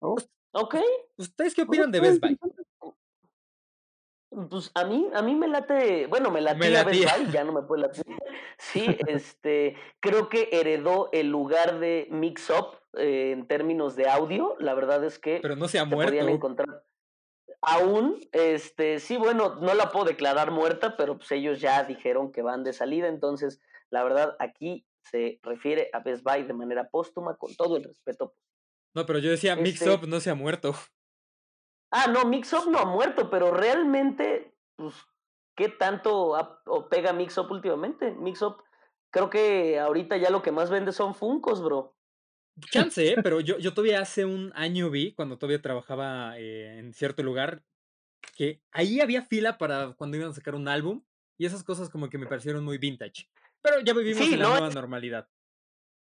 Oh. 0.00 0.16
Ok. 0.52 0.76
¿Ustedes 1.16 1.54
qué 1.54 1.62
opinan 1.62 1.90
de 1.90 2.00
Best 2.00 2.20
Buy? 2.20 2.38
Pues 4.48 4.70
a 4.74 4.84
mí, 4.84 5.08
a 5.12 5.22
mí 5.22 5.34
me 5.34 5.46
late, 5.46 6.06
bueno, 6.06 6.30
me 6.30 6.40
latía, 6.40 6.84
Best 6.84 7.04
Buy, 7.04 7.30
ya 7.30 7.44
no 7.44 7.52
me 7.52 7.62
puede 7.62 7.82
latir. 7.82 8.04
Sí, 8.58 8.86
este, 9.08 9.76
creo 9.98 10.28
que 10.28 10.48
heredó 10.52 11.08
el 11.12 11.28
lugar 11.28 11.80
de 11.80 12.06
Mix 12.10 12.48
Up 12.48 12.78
eh, 12.94 13.32
en 13.32 13.46
términos 13.46 13.96
de 13.96 14.08
audio. 14.08 14.56
La 14.58 14.74
verdad 14.74 15.04
es 15.04 15.18
que 15.18 15.40
pero 15.40 15.56
no 15.56 15.68
se 15.68 15.78
ha 15.78 15.84
muerto. 15.84 16.14
Encontrar... 16.28 16.84
aún, 17.60 18.20
este, 18.32 18.98
sí, 18.98 19.16
bueno, 19.16 19.56
no 19.56 19.74
la 19.74 19.90
puedo 19.90 20.06
declarar 20.06 20.50
muerta, 20.50 20.96
pero 20.96 21.16
pues 21.16 21.30
ellos 21.32 21.60
ya 21.60 21.84
dijeron 21.84 22.32
que 22.32 22.42
van 22.42 22.64
de 22.64 22.72
salida, 22.72 23.08
entonces, 23.08 23.60
la 23.90 24.02
verdad, 24.02 24.36
aquí 24.38 24.86
se 25.02 25.40
refiere 25.42 25.90
a 25.92 26.00
Best 26.00 26.22
Buy 26.24 26.44
de 26.44 26.54
manera 26.54 26.88
póstuma, 26.88 27.36
con 27.36 27.54
todo 27.56 27.76
el 27.76 27.84
respeto. 27.84 28.34
No, 28.94 29.06
pero 29.06 29.18
yo 29.18 29.30
decía, 29.30 29.52
Este 29.52 29.62
Mix 29.62 29.86
Up 29.86 30.06
no 30.06 30.20
se 30.20 30.30
ha 30.30 30.34
muerto. 30.34 30.74
Ah, 31.90 32.06
no, 32.08 32.24
Mix 32.24 32.52
Up 32.52 32.70
no 32.70 32.78
ha 32.78 32.84
muerto, 32.84 33.30
pero 33.30 33.50
realmente, 33.50 34.54
pues, 34.76 34.94
¿qué 35.54 35.68
tanto 35.68 36.36
ha- 36.36 36.62
o 36.66 36.88
pega 36.88 37.12
Mix 37.12 37.36
Up 37.38 37.50
últimamente? 37.50 38.12
Mix 38.12 38.42
Up, 38.42 38.62
creo 39.10 39.28
que 39.30 39.78
ahorita 39.78 40.16
ya 40.16 40.30
lo 40.30 40.42
que 40.42 40.52
más 40.52 40.70
vende 40.70 40.92
son 40.92 41.14
Funcos, 41.14 41.62
bro. 41.62 41.94
Chance, 42.70 43.12
¿eh? 43.12 43.16
pero 43.22 43.40
yo, 43.40 43.58
yo 43.58 43.72
todavía 43.74 44.00
hace 44.00 44.24
un 44.24 44.52
año 44.54 44.90
vi, 44.90 45.12
cuando 45.12 45.38
todavía 45.38 45.62
trabajaba 45.62 46.38
eh, 46.38 46.78
en 46.78 46.92
cierto 46.94 47.22
lugar, 47.22 47.62
que 48.36 48.60
ahí 48.72 49.00
había 49.00 49.22
fila 49.22 49.58
para 49.58 49.92
cuando 49.92 50.16
iban 50.16 50.30
a 50.30 50.34
sacar 50.34 50.54
un 50.54 50.68
álbum 50.68 51.02
y 51.38 51.46
esas 51.46 51.64
cosas 51.64 51.88
como 51.90 52.08
que 52.08 52.18
me 52.18 52.26
parecieron 52.26 52.64
muy 52.64 52.78
vintage. 52.78 53.28
Pero 53.62 53.80
ya 53.80 53.94
vivimos 53.94 54.24
Sí, 54.26 54.34
en 54.34 54.40
la 54.40 54.48
nueva 54.48 54.68
es- 54.68 54.74
normalidad. 54.74 55.28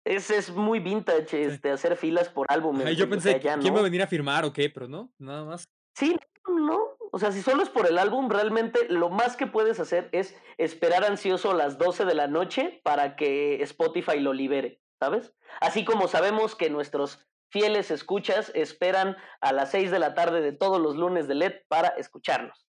Ese 0.05 0.37
es 0.37 0.51
muy 0.51 0.81
vintage, 0.81 1.45
este, 1.45 1.71
hacer 1.71 1.97
filas 1.97 2.29
por 2.29 2.47
álbumes. 2.51 2.97
Yo 2.97 3.07
güey, 3.07 3.19
o 3.19 3.21
sea, 3.21 3.33
pensé, 3.35 3.45
ya 3.45 3.57
¿quién 3.59 3.69
no. 3.73 3.75
va 3.75 3.81
a 3.81 3.85
venir 3.85 4.03
a 4.03 4.09
firmar 4.09 4.45
o 4.45 4.53
qué? 4.53 4.69
Pero 4.69 4.89
no, 4.89 5.13
nada 5.19 5.45
más. 5.45 5.69
Sí, 5.95 6.17
no, 6.49 6.59
no. 6.59 6.81
O 7.13 7.19
sea, 7.21 7.31
si 7.31 7.41
solo 7.41 7.63
es 7.63 7.69
por 7.69 7.87
el 7.87 7.99
álbum, 7.99 8.29
realmente 8.29 8.81
lo 8.89 9.11
más 9.11 9.37
que 9.37 9.47
puedes 9.47 9.79
hacer 9.79 10.09
es 10.11 10.35
esperar 10.59 11.05
ansioso 11.05 11.53
las 11.55 11.79
12 11.79 12.05
de 12.05 12.15
la 12.17 12.27
noche 12.27 12.81
para 12.83 13.15
que 13.15 13.63
Spotify 13.63 14.19
lo 14.19 14.33
libere, 14.33 14.81
¿sabes? 15.03 15.35
Así 15.61 15.85
como 15.85 16.07
sabemos 16.07 16.55
que 16.55 16.71
nuestros 16.71 17.27
fieles 17.51 17.91
escuchas 17.91 18.53
esperan 18.55 19.17
a 19.41 19.53
las 19.53 19.73
6 19.73 19.91
de 19.91 19.99
la 19.99 20.15
tarde 20.15 20.41
de 20.41 20.53
todos 20.53 20.81
los 20.81 20.95
lunes 20.95 21.27
de 21.27 21.35
LED 21.35 21.55
para 21.67 21.89
escucharnos. 21.89 22.69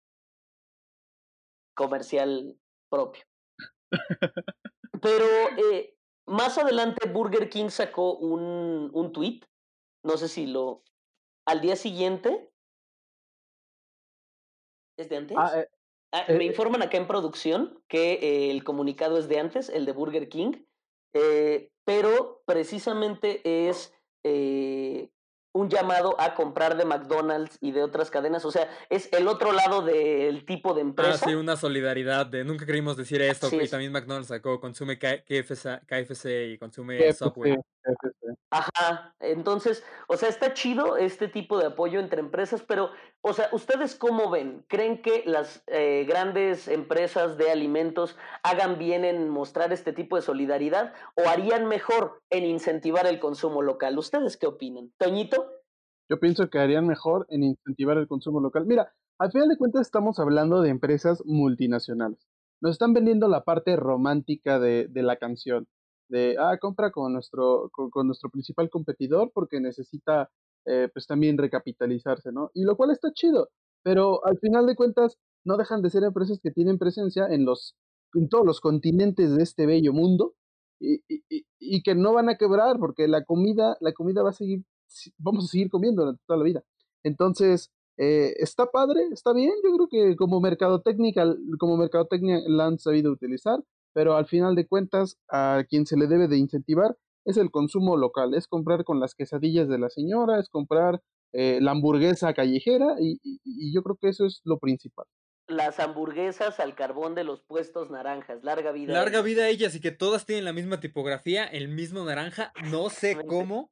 Comercial 1.75 2.57
propio. 2.89 3.23
Pero 5.03 5.27
eh, 5.71 5.95
más 6.25 6.57
adelante 6.57 7.07
Burger 7.07 7.47
King 7.47 7.69
sacó 7.69 8.15
un, 8.17 8.89
un 8.91 9.11
tweet, 9.11 9.41
no 10.03 10.17
sé 10.17 10.27
si 10.27 10.47
lo... 10.47 10.83
Al 11.45 11.61
día 11.61 11.75
siguiente... 11.75 12.51
¿Es 14.97 15.09
de 15.09 15.17
antes? 15.17 15.37
Ah, 15.39 15.59
eh, 15.59 15.69
Ah, 16.15 16.23
eh, 16.29 16.37
me 16.37 16.45
informan 16.45 16.81
acá 16.81 16.95
en 16.95 17.07
producción 17.07 17.83
que 17.89 18.13
eh, 18.13 18.49
el 18.49 18.63
comunicado 18.63 19.17
es 19.17 19.27
de 19.27 19.37
antes, 19.37 19.67
el 19.67 19.85
de 19.85 19.91
Burger 19.91 20.29
King, 20.29 20.53
eh, 21.15 21.71
pero 21.85 22.43
precisamente 22.45 23.41
es 23.69 23.93
eh, 24.23 25.09
un 25.55 25.69
llamado 25.69 26.15
a 26.19 26.35
comprar 26.35 26.75
de 26.75 26.83
McDonald's 26.83 27.57
y 27.61 27.71
de 27.71 27.81
otras 27.81 28.11
cadenas. 28.11 28.43
O 28.43 28.51
sea, 28.51 28.69
es 28.89 29.07
el 29.13 29.25
otro 29.29 29.53
lado 29.53 29.81
del 29.81 30.45
tipo 30.45 30.73
de 30.73 30.81
Ah, 30.81 30.83
empresa. 30.83 31.25
sí, 31.25 31.33
una 31.33 31.55
solidaridad 31.55 32.25
de 32.25 32.43
nunca 32.43 32.65
queríamos 32.65 32.97
decir 32.97 33.21
esto. 33.21 33.47
Así 33.47 33.55
y 33.55 33.59
es. 33.61 33.71
también 33.71 33.93
McDonald's 33.93 34.27
sacó, 34.27 34.59
consume 34.59 34.99
KFC, 34.99 35.79
KFC 35.87 36.25
y 36.51 36.57
consume 36.57 36.97
KFC, 36.97 37.13
Subway. 37.17 37.55
KFC. 37.55 38.35
Ajá, 38.51 39.13
entonces, 39.19 39.83
o 40.07 40.15
sea, 40.17 40.29
está 40.29 40.53
chido 40.53 40.97
este 40.97 41.27
tipo 41.27 41.57
de 41.57 41.65
apoyo 41.67 41.99
entre 41.99 42.19
empresas, 42.21 42.63
pero, 42.65 42.89
o 43.21 43.33
sea, 43.33 43.49
¿ustedes 43.51 43.95
cómo 43.95 44.29
ven? 44.29 44.63
¿Creen 44.69 45.01
que 45.01 45.23
las 45.25 45.63
eh, 45.67 46.05
grandes 46.07 46.67
empresas 46.69 47.37
de 47.37 47.51
alimentos 47.51 48.15
hagan 48.43 48.77
bien 48.77 49.03
en 49.03 49.29
mostrar 49.29 49.73
este 49.73 49.91
tipo 49.93 50.15
de 50.15 50.21
solidaridad 50.21 50.93
o 51.15 51.27
harían 51.27 51.67
mejor 51.67 52.21
en 52.29 52.45
incentivar 52.45 53.07
el 53.07 53.19
consumo 53.19 53.61
local? 53.61 53.97
¿Ustedes 53.97 54.37
qué 54.37 54.47
opinan? 54.47 54.91
Toñito, 54.97 55.44
Yo 56.09 56.19
pienso 56.19 56.49
que 56.49 56.59
harían 56.59 56.85
mejor 56.87 57.25
en 57.29 57.43
incentivar 57.43 57.97
el 57.97 58.07
consumo 58.07 58.39
local. 58.39 58.65
Mira, 58.65 58.93
al 59.19 59.31
final 59.31 59.49
de 59.49 59.57
cuentas 59.57 59.81
estamos 59.81 60.19
hablando 60.19 60.61
de 60.61 60.69
empresas 60.69 61.23
multinacionales. 61.25 62.19
Nos 62.61 62.73
están 62.73 62.93
vendiendo 62.93 63.27
la 63.27 63.43
parte 63.43 63.75
romántica 63.75 64.59
de, 64.59 64.87
de 64.87 65.03
la 65.03 65.17
canción. 65.17 65.67
De, 66.09 66.35
ah, 66.39 66.57
compra 66.59 66.91
con 66.91 67.13
nuestro, 67.13 67.69
con, 67.71 68.05
nuestro 68.07 68.29
principal 68.29 68.69
competidor 68.69 69.31
porque 69.33 69.59
necesita, 69.59 70.29
eh, 70.65 70.89
pues 70.93 71.07
también 71.07 71.37
recapitalizarse, 71.37 72.31
¿no? 72.31 72.51
Y 72.53 72.63
lo 72.63 72.75
cual 72.77 72.91
está 72.91 73.11
chido. 73.11 73.49
Pero 73.83 74.23
al 74.25 74.37
final 74.39 74.67
de 74.67 74.75
cuentas 74.75 75.17
no 75.43 75.57
dejan 75.57 75.81
de 75.81 75.89
ser 75.89 76.03
empresas 76.03 76.39
que 76.41 76.51
tienen 76.51 76.77
presencia 76.77 77.27
en 77.27 77.45
los, 77.45 77.75
en 78.13 78.29
todos 78.29 78.45
los 78.45 78.61
continentes 78.61 79.35
de 79.35 79.41
este 79.43 79.65
bello 79.65 79.93
mundo 79.93 80.35
y, 80.79 80.95
y- 81.07 81.45
y- 81.59 81.81
que 81.83 81.95
no 81.95 82.13
van 82.13 82.29
a 82.29 82.37
quebrar 82.37 82.77
porque 82.79 83.07
la 83.07 83.23
comida, 83.23 83.77
la 83.79 83.93
comida 83.93 84.21
va 84.23 84.29
a 84.31 84.33
seguir 84.33 84.63
vamos 85.17 85.45
a 85.45 85.47
seguir 85.47 85.69
comiendo 85.69 86.01
durante 86.03 86.23
toda 86.27 86.39
la 86.39 86.45
vida. 86.45 86.63
Entonces, 87.03 87.71
eh, 87.97 88.33
está 88.39 88.65
padre, 88.71 89.01
está 89.11 89.33
bien, 89.33 89.53
yo 89.63 89.75
creo 89.75 89.87
que 89.87 90.15
como 90.15 90.41
mercadotecnia, 90.41 91.13
como 91.59 91.77
mercadotecnia 91.77 92.39
la 92.47 92.65
han 92.67 92.79
sabido 92.79 93.11
utilizar, 93.11 93.59
pero 93.93 94.15
al 94.15 94.25
final 94.25 94.55
de 94.55 94.67
cuentas, 94.67 95.17
a 95.29 95.63
quien 95.69 95.85
se 95.85 95.97
le 95.97 96.07
debe 96.07 96.27
de 96.27 96.37
incentivar 96.37 96.97
es 97.25 97.37
el 97.37 97.49
consumo 97.51 97.97
local, 97.97 98.33
es 98.33 98.47
comprar 98.47 98.83
con 98.83 98.99
las 98.99 99.15
quesadillas 99.15 99.67
de 99.67 99.79
la 99.79 99.89
señora, 99.89 100.39
es 100.39 100.49
comprar 100.49 101.01
eh, 101.33 101.59
la 101.61 101.71
hamburguesa 101.71 102.33
callejera 102.33 102.95
y, 102.99 103.19
y- 103.23 103.39
y 103.43 103.73
yo 103.73 103.81
creo 103.83 103.97
que 103.99 104.09
eso 104.09 104.25
es 104.25 104.41
lo 104.45 104.57
principal. 104.59 105.05
las 105.47 105.79
hamburguesas 105.79 106.59
al 106.59 106.75
carbón 106.75 107.13
de 107.15 107.23
los 107.23 107.43
puestos 107.43 107.89
naranjas, 107.91 108.43
larga 108.43 108.71
vida. 108.71 108.93
Larga 108.93 109.17
ellos. 109.19 109.25
vida 109.25 109.43
a 109.43 109.49
ellas 109.49 109.75
y 109.75 109.79
que 109.79 109.91
todas 109.91 110.25
tienen 110.25 110.43
la 110.45 110.53
misma 110.53 110.79
tipografía, 110.79 111.45
el 111.45 111.67
mismo 111.67 112.03
naranja, 112.03 112.51
no 112.71 112.89
sé 112.89 113.15
cómo. 113.27 113.71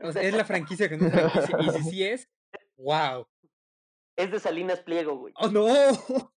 O 0.04 0.12
sea, 0.12 0.22
es 0.22 0.34
la 0.34 0.44
franquicia 0.44 0.88
que 0.88 0.96
no 0.96 1.06
es 1.06 1.12
franquicia. 1.12 1.58
Y 1.60 1.82
si 1.82 1.90
sí 1.90 2.04
es, 2.04 2.28
wow. 2.76 3.26
Es 4.16 4.30
de 4.30 4.40
Salinas 4.40 4.80
Pliego, 4.80 5.16
güey. 5.16 5.34
¡Oh, 5.36 5.48
no! 5.48 5.66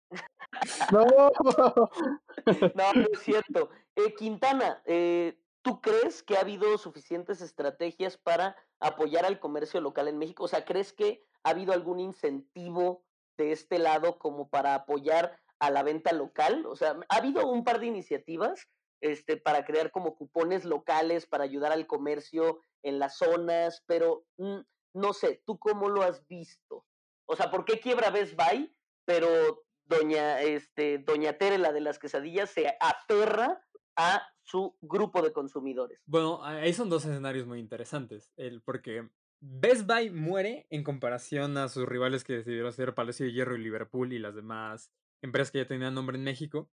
No, 0.91 1.06
No, 2.76 2.93
no 2.93 3.08
es 3.13 3.19
cierto. 3.21 3.69
Eh, 3.95 4.13
Quintana, 4.15 4.82
eh, 4.86 5.39
¿tú 5.62 5.80
crees 5.82 6.24
que 6.24 6.38
ha 6.38 6.41
habido 6.41 6.78
suficientes 6.78 7.41
estrategias 7.41 8.17
para 8.17 8.58
apoyar 8.80 9.26
al 9.26 9.39
comercio 9.39 9.80
local 9.80 10.10
en 10.10 10.17
México? 10.17 10.43
O 10.43 10.47
sea, 10.47 10.65
¿crees 10.65 10.91
que 10.93 11.26
ha 11.43 11.52
habido 11.52 11.74
algún 11.74 12.00
incentivo 12.00 13.06
de 13.38 13.54
este 13.54 13.80
lado 13.80 14.19
como 14.19 14.50
para 14.50 14.76
apoyar 14.76 15.39
a 15.60 15.71
la 15.71 15.84
venta 15.84 16.12
local? 16.12 16.65
O 16.65 16.76
sea, 16.76 17.00
ha 17.08 17.15
habido 17.15 17.47
un 17.47 17.63
par 17.63 17.80
de 17.80 17.88
iniciativas 17.88 18.67
este, 19.01 19.37
para 19.37 19.65
crear 19.65 19.91
como 19.91 20.15
cupones 20.15 20.63
locales 20.63 21.25
para 21.25 21.43
ayudar 21.43 21.71
al 21.71 21.87
comercio 21.87 22.61
en 22.83 22.99
las 22.99 23.17
zonas, 23.17 23.83
pero 23.87 24.25
mm, 24.37 24.59
no 24.93 25.13
sé, 25.13 25.41
¿tú 25.45 25.59
cómo 25.59 25.89
lo 25.89 26.03
has 26.03 26.25
visto? 26.27 26.85
O 27.25 27.35
sea, 27.35 27.49
¿por 27.49 27.65
qué 27.65 27.79
quiebra 27.79 28.09
Best 28.09 28.35
Buy, 28.35 28.73
pero 29.05 29.63
doña, 29.85 30.41
este, 30.41 30.99
doña 30.99 31.37
Tere, 31.37 31.57
la 31.57 31.71
de 31.71 31.81
las 31.81 31.99
quesadillas, 31.99 32.49
se 32.49 32.75
aferra 32.79 33.61
a 33.95 34.21
su 34.43 34.75
grupo 34.81 35.21
de 35.21 35.33
consumidores? 35.33 36.01
Bueno, 36.05 36.43
ahí 36.43 36.73
son 36.73 36.89
dos 36.89 37.05
escenarios 37.05 37.47
muy 37.47 37.59
interesantes. 37.59 38.31
El, 38.35 38.61
porque 38.61 39.09
Best 39.39 39.87
Buy 39.87 40.09
muere 40.09 40.67
en 40.69 40.83
comparación 40.83 41.57
a 41.57 41.69
sus 41.69 41.87
rivales 41.87 42.23
que 42.23 42.33
decidieron 42.33 42.73
ser 42.73 42.93
Palacio 42.93 43.25
de 43.25 43.33
Hierro 43.33 43.55
y 43.55 43.63
Liverpool 43.63 44.13
y 44.13 44.19
las 44.19 44.35
demás 44.35 44.91
empresas 45.21 45.51
que 45.51 45.59
ya 45.59 45.67
tenían 45.67 45.93
nombre 45.93 46.17
en 46.17 46.23
México. 46.23 46.69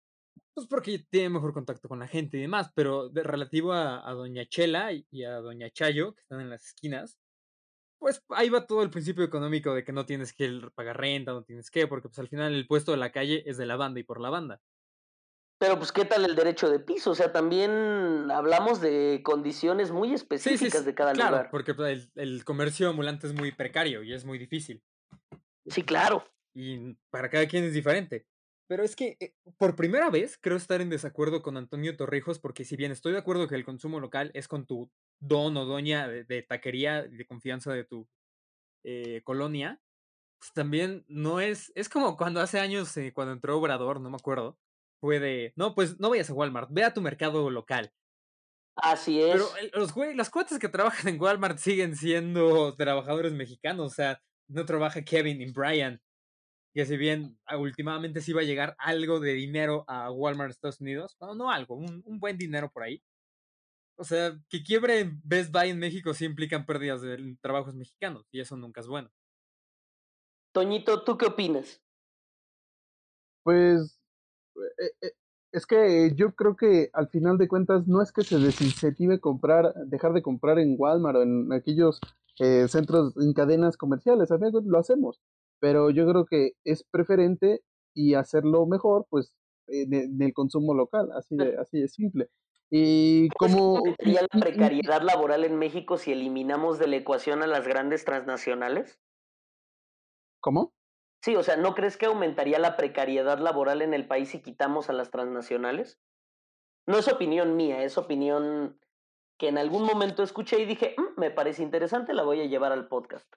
Pues 0.53 0.67
porque 0.67 1.05
tiene 1.09 1.29
mejor 1.29 1.53
contacto 1.53 1.87
con 1.87 1.99
la 1.99 2.07
gente 2.07 2.37
y 2.37 2.41
demás, 2.41 2.71
pero 2.75 3.09
de, 3.09 3.23
relativo 3.23 3.73
a, 3.73 4.07
a 4.07 4.13
Doña 4.13 4.45
Chela 4.45 4.91
y, 4.93 5.23
a 5.23 5.35
Doña 5.37 5.69
Chayo, 5.69 6.13
que 6.15 6.21
están 6.21 6.41
en 6.41 6.49
las 6.49 6.65
esquinas, 6.65 7.17
pues 7.99 8.23
ahí 8.29 8.49
va 8.49 8.67
todo 8.67 8.83
el 8.83 8.89
principio 8.89 9.23
económico 9.23 9.73
de 9.73 9.83
que 9.83 9.91
no 9.91 10.05
tienes 10.05 10.33
que 10.33 10.61
pagar 10.75 10.97
renta, 10.97 11.31
no 11.33 11.43
tienes 11.43 11.71
que, 11.71 11.87
porque 11.87 12.09
pues 12.09 12.19
al 12.19 12.27
final 12.27 12.53
el 12.53 12.67
puesto 12.67 12.91
de 12.91 12.97
la 12.97 13.11
calle 13.11 13.43
es 13.45 13.57
de 13.57 13.65
la 13.65 13.75
banda 13.75 13.99
y 13.99 14.03
por 14.03 14.19
la 14.21 14.29
banda. 14.29 14.61
Pero 15.59 15.77
pues, 15.79 15.91
¿qué 15.91 16.05
tal 16.05 16.23
el 16.23 16.35
derecho 16.35 16.69
de 16.69 16.79
piso? 16.79 17.11
O 17.11 17.15
sea, 17.15 17.31
también 17.31 18.29
hablamos 18.29 18.79
de 18.79 19.21
condiciones 19.23 19.91
muy 19.91 20.09
Sí, 20.09 20.15
específicas 20.15 20.81
sí, 20.81 20.85
de 20.85 20.93
cada 20.93 21.13
claro, 21.13 21.31
lugar. 21.31 21.49
porque 21.49 21.73
pues, 21.73 22.11
el, 22.15 22.21
el 22.21 22.45
comercio 22.45 22.89
ambulante 22.89 23.25
es 23.25 23.33
muy 23.33 23.51
precario 23.51 24.03
y 24.03 24.13
es 24.13 24.23
muy 24.23 24.37
difícil. 24.37 24.83
Sí, 25.65 25.81
claro. 25.81 26.23
Y 26.53 26.93
para 27.09 27.29
cada 27.29 27.47
quien 27.47 27.63
es 27.63 27.73
diferente. 27.73 28.27
Pero 28.67 28.83
es 28.83 28.95
que 28.95 29.17
eh, 29.19 29.33
por 29.57 29.75
primera 29.75 30.09
vez 30.09 30.37
creo 30.41 30.57
estar 30.57 30.81
en 30.81 30.89
desacuerdo 30.89 31.41
con 31.41 31.57
Antonio 31.57 31.95
Torrijos 31.95 32.39
porque 32.39 32.65
si 32.65 32.75
bien 32.75 32.91
estoy 32.91 33.13
de 33.13 33.19
acuerdo 33.19 33.47
que 33.47 33.55
el 33.55 33.65
consumo 33.65 33.99
local 33.99 34.31
es 34.33 34.47
con 34.47 34.65
tu 34.65 34.91
don 35.19 35.55
o 35.57 35.65
doña 35.65 36.07
de, 36.07 36.23
de 36.25 36.43
taquería 36.43 37.03
de 37.03 37.25
confianza 37.25 37.73
de 37.73 37.85
tu 37.85 38.07
eh, 38.83 39.21
colonia, 39.23 39.81
pues 40.39 40.53
también 40.53 41.05
no 41.07 41.39
es, 41.41 41.71
es 41.75 41.89
como 41.89 42.17
cuando 42.17 42.41
hace 42.41 42.59
años, 42.59 42.95
eh, 42.97 43.13
cuando 43.13 43.33
entró 43.33 43.57
Obrador, 43.57 44.01
no 44.01 44.09
me 44.09 44.17
acuerdo, 44.17 44.59
fue 45.01 45.19
de, 45.19 45.53
no, 45.55 45.75
pues 45.75 45.99
no 45.99 46.09
vayas 46.09 46.29
a 46.29 46.33
Walmart, 46.33 46.69
ve 46.71 46.83
a 46.83 46.93
tu 46.93 47.01
mercado 47.01 47.49
local. 47.49 47.93
Así 48.75 49.21
es. 49.21 49.31
Pero 49.33 49.57
el- 49.57 49.71
los 49.73 49.93
güey, 49.93 50.15
las 50.15 50.29
cuotas 50.29 50.59
que 50.59 50.69
trabajan 50.69 51.07
en 51.15 51.21
Walmart 51.21 51.57
siguen 51.57 51.95
siendo 51.95 52.75
trabajadores 52.75 53.33
mexicanos, 53.33 53.87
o 53.87 53.95
sea, 53.95 54.21
no 54.47 54.65
trabaja 54.65 55.03
Kevin 55.03 55.41
y 55.41 55.51
Brian. 55.51 56.01
Que 56.77 56.85
si 56.85 56.95
bien 56.95 57.39
ah, 57.47 57.57
últimamente 57.57 58.21
sí 58.21 58.33
va 58.33 58.41
a 58.41 58.43
llegar 58.43 58.75
algo 58.77 59.19
de 59.19 59.33
dinero 59.33 59.83
a 59.87 60.11
Walmart 60.11 60.51
Estados 60.51 60.79
Unidos, 60.79 61.17
no, 61.19 61.33
no 61.33 61.49
algo, 61.49 61.73
un, 61.73 62.03
un 62.05 62.19
buen 62.19 62.37
dinero 62.37 62.69
por 62.71 62.83
ahí. 62.83 63.01
O 63.95 64.03
sea, 64.03 64.39
que 64.47 64.61
quiebre 64.61 65.11
Best 65.23 65.51
Buy 65.51 65.71
en 65.71 65.79
México 65.79 66.13
sí 66.13 66.25
implican 66.25 66.67
pérdidas 66.67 67.01
de 67.01 67.35
trabajos 67.41 67.73
mexicanos, 67.73 68.27
y 68.31 68.41
eso 68.41 68.55
nunca 68.57 68.81
es 68.81 68.87
bueno. 68.87 69.09
Toñito, 70.51 71.03
¿tú 71.03 71.17
qué 71.17 71.25
opinas? 71.25 71.81
Pues 73.41 73.99
eh, 74.55 74.91
eh, 75.01 75.13
es 75.53 75.65
que 75.65 76.13
yo 76.13 76.35
creo 76.35 76.55
que 76.55 76.91
al 76.93 77.09
final 77.09 77.39
de 77.39 77.47
cuentas 77.47 77.87
no 77.87 78.03
es 78.03 78.11
que 78.11 78.21
se 78.21 78.37
desincentive 78.37 79.19
comprar, 79.19 79.73
dejar 79.87 80.13
de 80.13 80.21
comprar 80.21 80.59
en 80.59 80.75
Walmart 80.77 81.17
o 81.17 81.23
en 81.23 81.51
aquellos 81.53 81.99
eh, 82.37 82.67
centros, 82.67 83.17
en 83.17 83.33
cadenas 83.33 83.77
comerciales, 83.77 84.29
a 84.29 84.37
veces 84.37 84.61
lo 84.63 84.77
hacemos, 84.77 85.19
pero 85.59 85.89
yo 85.89 86.07
creo 86.07 86.25
que 86.25 86.51
es 86.63 86.83
preferente 86.83 87.61
y 87.93 88.13
hacerlo 88.13 88.65
mejor, 88.65 89.05
pues, 89.09 89.35
en, 89.67 90.21
el 90.21 90.33
consumo 90.33 90.73
local, 90.73 91.09
así 91.15 91.35
de, 91.35 91.57
así 91.57 91.79
de 91.79 91.87
simple. 91.87 92.29
Y 92.69 93.29
como... 93.29 93.81
¿Sería 93.97 94.21
la 94.21 94.39
precariedad 94.39 95.01
laboral 95.01 95.45
en 95.45 95.57
México 95.57 95.97
si 95.97 96.11
eliminamos 96.11 96.79
de 96.79 96.87
la 96.87 96.97
ecuación 96.97 97.41
a 97.41 97.47
las 97.47 97.67
grandes 97.67 98.05
transnacionales? 98.05 98.99
¿Cómo? 100.41 100.73
Sí, 101.21 101.35
o 101.35 101.43
sea, 101.43 101.57
¿no 101.57 101.75
crees 101.75 101.97
que 101.97 102.05
aumentaría 102.05 102.59
la 102.59 102.77
precariedad 102.77 103.39
laboral 103.39 103.81
en 103.81 103.93
el 103.93 104.07
país 104.07 104.29
si 104.29 104.41
quitamos 104.41 104.89
a 104.89 104.93
las 104.93 105.11
transnacionales? 105.11 105.99
No 106.85 106.97
es 106.97 107.07
opinión 107.07 107.55
mía, 107.55 107.83
es 107.83 107.97
opinión 107.97 108.79
que 109.37 109.49
en 109.49 109.57
algún 109.57 109.83
momento 109.83 110.23
escuché 110.23 110.59
y 110.61 110.65
dije, 110.65 110.95
mm, 110.97 111.19
me 111.19 111.31
parece 111.31 111.63
interesante, 111.63 112.13
la 112.13 112.23
voy 112.23 112.41
a 112.41 112.45
llevar 112.45 112.71
al 112.71 112.87
podcast. 112.87 113.27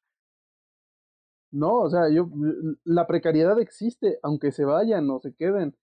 No, 1.52 1.80
o 1.80 1.90
sea, 1.90 2.08
yo, 2.12 2.30
la 2.84 3.06
precariedad 3.06 3.60
existe, 3.60 4.18
aunque 4.22 4.52
se 4.52 4.64
vayan 4.64 5.10
o 5.10 5.20
se 5.20 5.34
queden. 5.34 5.76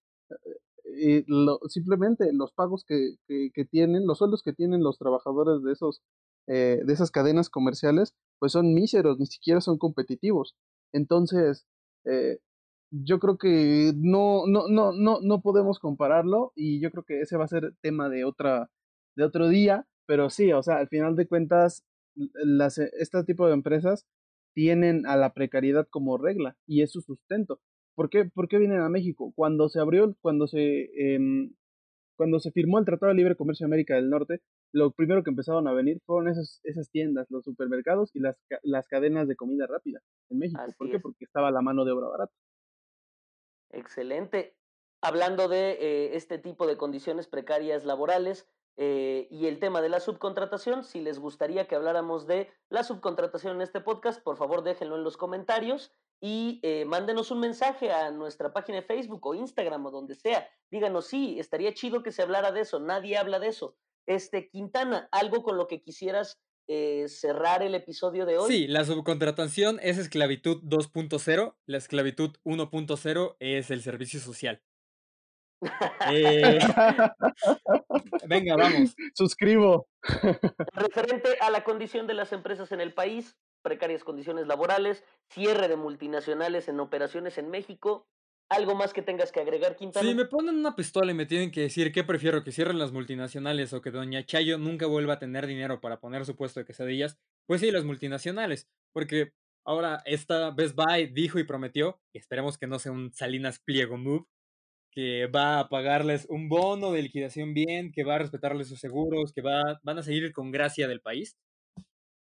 Eh, 0.99 1.26
lo, 1.28 1.59
simplemente 1.68 2.32
los 2.34 2.53
pagos 2.53 2.86
que, 2.86 3.15
que, 3.28 3.65
tienen, 3.65 4.07
los 4.07 4.20
sueldos 4.20 4.41
que 4.43 4.53
tienen 4.53 4.82
los 4.84 4.97
trabajadores 4.97 5.61
de 5.63 5.74
esos 5.74 6.01
eh, 6.47 6.82
de 6.86 6.93
esas 6.93 7.11
cadenas 7.11 7.49
comerciales, 7.49 8.13
pues 8.39 8.53
son 8.53 8.74
míseros, 8.74 9.20
ni 9.20 9.26
siquiera 9.26 9.59
son 9.59 9.78
competitivos. 9.78 10.55
Entonces, 10.93 11.68
eh, 12.05 12.39
yo 12.91 13.20
creo 13.20 13.38
que 13.38 13.93
no, 13.97 14.47
no, 14.47 14.70
no, 14.70 14.93
no, 14.93 15.20
no 15.22 15.41
podemos 15.41 15.80
compararlo 15.80 16.53
y 16.55 16.80
yo 16.80 16.89
creo 16.91 17.03
que 17.03 17.22
ese 17.22 17.36
va 17.38 17.43
a 17.45 17.49
ser 17.49 17.74
tema 17.82 18.09
de 18.09 18.24
otra, 18.24 18.70
de 19.18 19.26
otro 19.26 19.49
día, 19.49 19.88
pero 20.05 20.30
sí, 20.30 20.53
o 20.53 20.63
sea, 20.63 20.78
al 20.78 20.88
final 20.88 21.18
de 21.18 21.28
cuentas, 21.28 21.84
las, 22.15 22.78
este 22.78 23.24
tipo 23.26 23.47
de 23.47 23.53
empresas 23.53 24.05
tienen 24.58 25.05
a 25.05 25.16
la 25.18 25.36
precariedad 25.36 25.88
como 25.88 26.18
regla 26.18 26.58
y 26.66 26.82
es 26.82 26.91
su 26.91 27.01
sustento. 27.01 27.60
¿Por 27.93 28.10
qué, 28.10 28.26
¿Por 28.26 28.47
qué 28.47 28.58
vienen 28.58 28.82
a 28.82 28.89
México? 28.89 29.32
Cuando 29.36 29.70
se 29.70 29.80
abrió, 29.80 30.16
cuando 30.20 30.47
se, 30.47 30.89
eh, 30.97 31.20
cuando 32.16 32.39
se 32.39 32.51
firmó 32.51 32.80
el 32.80 32.86
Tratado 32.86 33.12
de 33.12 33.18
Libre 33.18 33.36
Comercio 33.36 33.66
de 33.66 33.70
América 33.70 33.93
del 33.93 34.10
Norte, 34.10 34.41
lo 34.74 34.89
primero 34.89 35.24
que 35.24 35.30
empezaron 35.30 35.68
a 35.68 35.74
venir 35.74 36.01
fueron 36.08 36.28
esas, 36.28 36.60
esas 36.64 36.89
tiendas, 36.89 37.28
los 37.30 37.43
supermercados 37.43 38.10
y 38.16 38.20
las, 38.20 38.41
las 38.64 38.88
cadenas 38.88 39.28
de 39.28 39.36
comida 39.36 39.68
rápida 39.68 40.01
en 40.32 40.39
México. 40.39 40.60
¿Por 40.76 40.89
qué? 40.89 40.99
Porque 40.99 41.26
estaba 41.26 41.51
la 41.51 41.62
mano 41.62 41.86
de 41.86 41.91
obra 41.91 42.08
barata. 42.08 42.34
Excelente. 43.70 44.55
Hablando 45.03 45.49
de 45.49 45.74
eh, 45.74 46.16
este 46.16 46.39
tipo 46.39 46.66
de 46.66 46.78
condiciones 46.78 47.28
precarias 47.28 47.86
laborales, 47.86 48.49
eh, 48.80 49.28
y 49.32 49.48
el 49.48 49.60
tema 49.60 49.82
de 49.82 49.90
la 49.90 50.00
subcontratación, 50.00 50.84
si 50.84 51.02
les 51.02 51.18
gustaría 51.18 51.68
que 51.68 51.76
habláramos 51.76 52.28
de 52.28 52.52
la 52.70 52.84
subcontratación 52.84 53.56
en 53.56 53.64
este 53.64 53.82
podcast, 53.82 54.22
por 54.22 54.38
favor 54.38 54.64
déjenlo 54.64 54.96
en 54.98 55.04
los 55.04 55.18
comentarios 55.18 55.92
y 56.22 56.60
eh, 56.62 56.86
mándenos 56.86 57.32
un 57.32 57.40
mensaje 57.40 57.92
a 57.92 58.12
nuestra 58.12 58.54
página 58.54 58.78
de 58.78 58.84
Facebook 58.84 59.26
o 59.26 59.34
Instagram 59.34 59.88
o 59.88 59.92
donde 59.92 60.14
sea. 60.14 60.48
Díganos, 60.70 61.08
sí, 61.08 61.40
estaría 61.40 61.74
chido 61.74 62.04
que 62.04 62.12
se 62.12 62.22
hablara 62.22 62.52
de 62.52 62.62
eso, 62.62 62.80
nadie 62.80 63.18
habla 63.18 63.40
de 63.40 63.48
eso. 63.48 63.76
Este, 64.06 64.48
Quintana, 64.48 65.10
algo 65.12 65.42
con 65.42 65.58
lo 65.58 65.68
que 65.68 65.82
quisieras 65.82 66.40
eh, 66.68 67.08
cerrar 67.08 67.64
el 67.64 67.74
episodio 67.74 68.26
de 68.26 68.38
hoy. 68.38 68.52
Sí, 68.52 68.68
la 68.68 68.86
subcontratación 68.86 69.80
es 69.82 69.98
esclavitud 69.98 70.62
2.0, 70.64 71.56
la 71.66 71.78
esclavitud 71.78 72.38
1.0 72.44 73.36
es 73.40 73.72
el 73.72 73.82
servicio 73.82 74.20
social. 74.20 74.62
Eh, 76.12 76.60
venga, 78.28 78.55
vamos. 78.55 78.95
Suscribo. 79.14 79.88
Referente 80.74 81.38
a 81.41 81.49
la 81.49 81.64
condición 81.64 82.08
de 82.08 82.14
las 82.14 82.32
empresas 82.32 82.72
en 82.72 82.82
el 82.82 82.93
país, 82.93 83.36
precarias 83.62 84.03
condiciones 84.03 84.47
laborales, 84.47 85.03
cierre 85.30 85.68
de 85.68 85.76
multinacionales 85.76 86.68
en 86.68 86.80
operaciones 86.80 87.38
en 87.38 87.49
México. 87.49 88.08
¿Algo 88.49 88.76
más 88.76 88.93
que 88.93 89.01
tengas 89.01 89.34
que 89.34 89.41
agregar, 89.41 89.76
Quintana? 89.76 90.08
Si 90.08 90.16
me 90.16 90.24
ponen 90.24 90.55
una 90.55 90.74
pistola 90.74 91.12
y 91.12 91.16
me 91.16 91.26
tienen 91.26 91.51
que 91.51 91.62
decir 91.62 91.91
qué 91.91 92.05
prefiero, 92.05 92.45
que 92.45 92.53
cierren 92.53 92.80
las 92.80 92.93
multinacionales 92.93 93.74
o 93.74 93.82
que 93.82 93.91
Doña 93.91 94.26
Chayo 94.26 94.58
nunca 94.58 94.86
vuelva 94.86 95.16
a 95.16 95.20
tener 95.20 95.47
dinero 95.47 95.82
para 95.82 95.99
poner 95.99 96.26
su 96.26 96.38
puesto 96.38 96.62
de 96.62 96.66
quesadillas, 96.66 97.18
pues 97.45 97.60
sí, 97.60 97.72
las 97.72 97.84
multinacionales. 97.84 98.70
Porque 98.93 99.34
ahora 99.66 100.01
esta 100.05 100.51
Best 100.51 100.76
Buy 100.76 101.08
dijo 101.08 101.39
y 101.39 101.43
prometió, 101.43 101.99
y 102.14 102.20
esperemos 102.20 102.58
que 102.58 102.68
no 102.68 102.80
sea 102.80 102.93
un 102.93 103.12
Salinas 103.12 103.60
Pliego 103.60 103.97
move, 103.97 104.26
que 104.98 105.28
va 105.28 105.60
a 105.60 105.70
pagarles 105.70 106.26
un 106.28 106.50
bono 106.50 106.91
de 106.91 107.04
liquidación 107.04 107.54
bien, 107.54 107.91
que 107.91 108.04
va 108.04 108.16
a 108.16 108.18
respetarles 108.18 108.68
sus 108.68 108.80
seguros, 108.80 109.32
que 109.32 109.43
va, 109.43 109.80
van 109.84 110.00
a 110.00 110.02
seguir 110.02 110.34
con 110.34 110.50
gracia 110.50 110.88
del 110.88 111.02
país. 111.02 111.38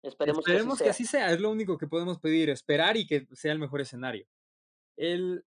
Esperemos, 0.04 0.44
que, 0.82 0.90
así, 0.90 1.06
sea. 1.06 1.32
es 1.32 1.40
lo 1.40 1.50
único 1.50 1.78
que 1.78 1.88
podemos 1.88 2.20
pedir, 2.20 2.50
esperar 2.50 2.98
y 2.98 3.08
que 3.08 3.26
sea 3.32 3.54
el 3.54 3.60
mejor 3.60 3.80
escenario. 3.80 4.28
El, 4.98 5.46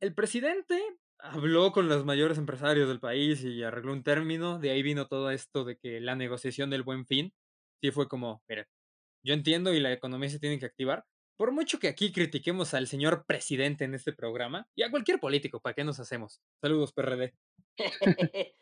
el 0.00 0.14
presidente 0.14 0.78
habló 1.18 1.72
con 1.72 1.88
los 1.88 2.04
mayores 2.04 2.36
empresarios 2.36 2.88
del 2.88 3.00
país 3.00 3.42
y 3.42 3.62
arregló 3.62 3.94
un 3.94 4.02
término, 4.02 4.58
de 4.58 4.68
ahí 4.68 4.82
vino 4.82 5.06
todo 5.06 5.30
esto 5.30 5.64
de 5.64 5.78
que 5.78 5.98
la 5.98 6.14
negociación 6.14 6.68
del 6.68 6.82
buen 6.82 7.06
fin, 7.06 7.32
sí 7.80 7.90
fue 7.90 8.06
como, 8.06 8.42
mire, 8.50 8.66
yo 9.24 9.32
entiendo 9.32 9.72
y 9.72 9.80
la 9.80 9.94
economía 9.94 10.28
se 10.28 10.38
tiene 10.38 10.58
que 10.58 10.66
activar, 10.66 11.06
por 11.40 11.52
mucho 11.52 11.78
que 11.78 11.88
aquí 11.88 12.12
critiquemos 12.12 12.74
al 12.74 12.86
señor 12.86 13.24
presidente 13.24 13.84
en 13.84 13.94
este 13.94 14.12
programa, 14.12 14.68
y 14.74 14.82
a 14.82 14.90
cualquier 14.90 15.18
político, 15.18 15.58
¿para 15.58 15.72
qué 15.72 15.84
nos 15.84 15.98
hacemos? 15.98 16.42
Saludos, 16.60 16.92
PRD. 16.92 17.32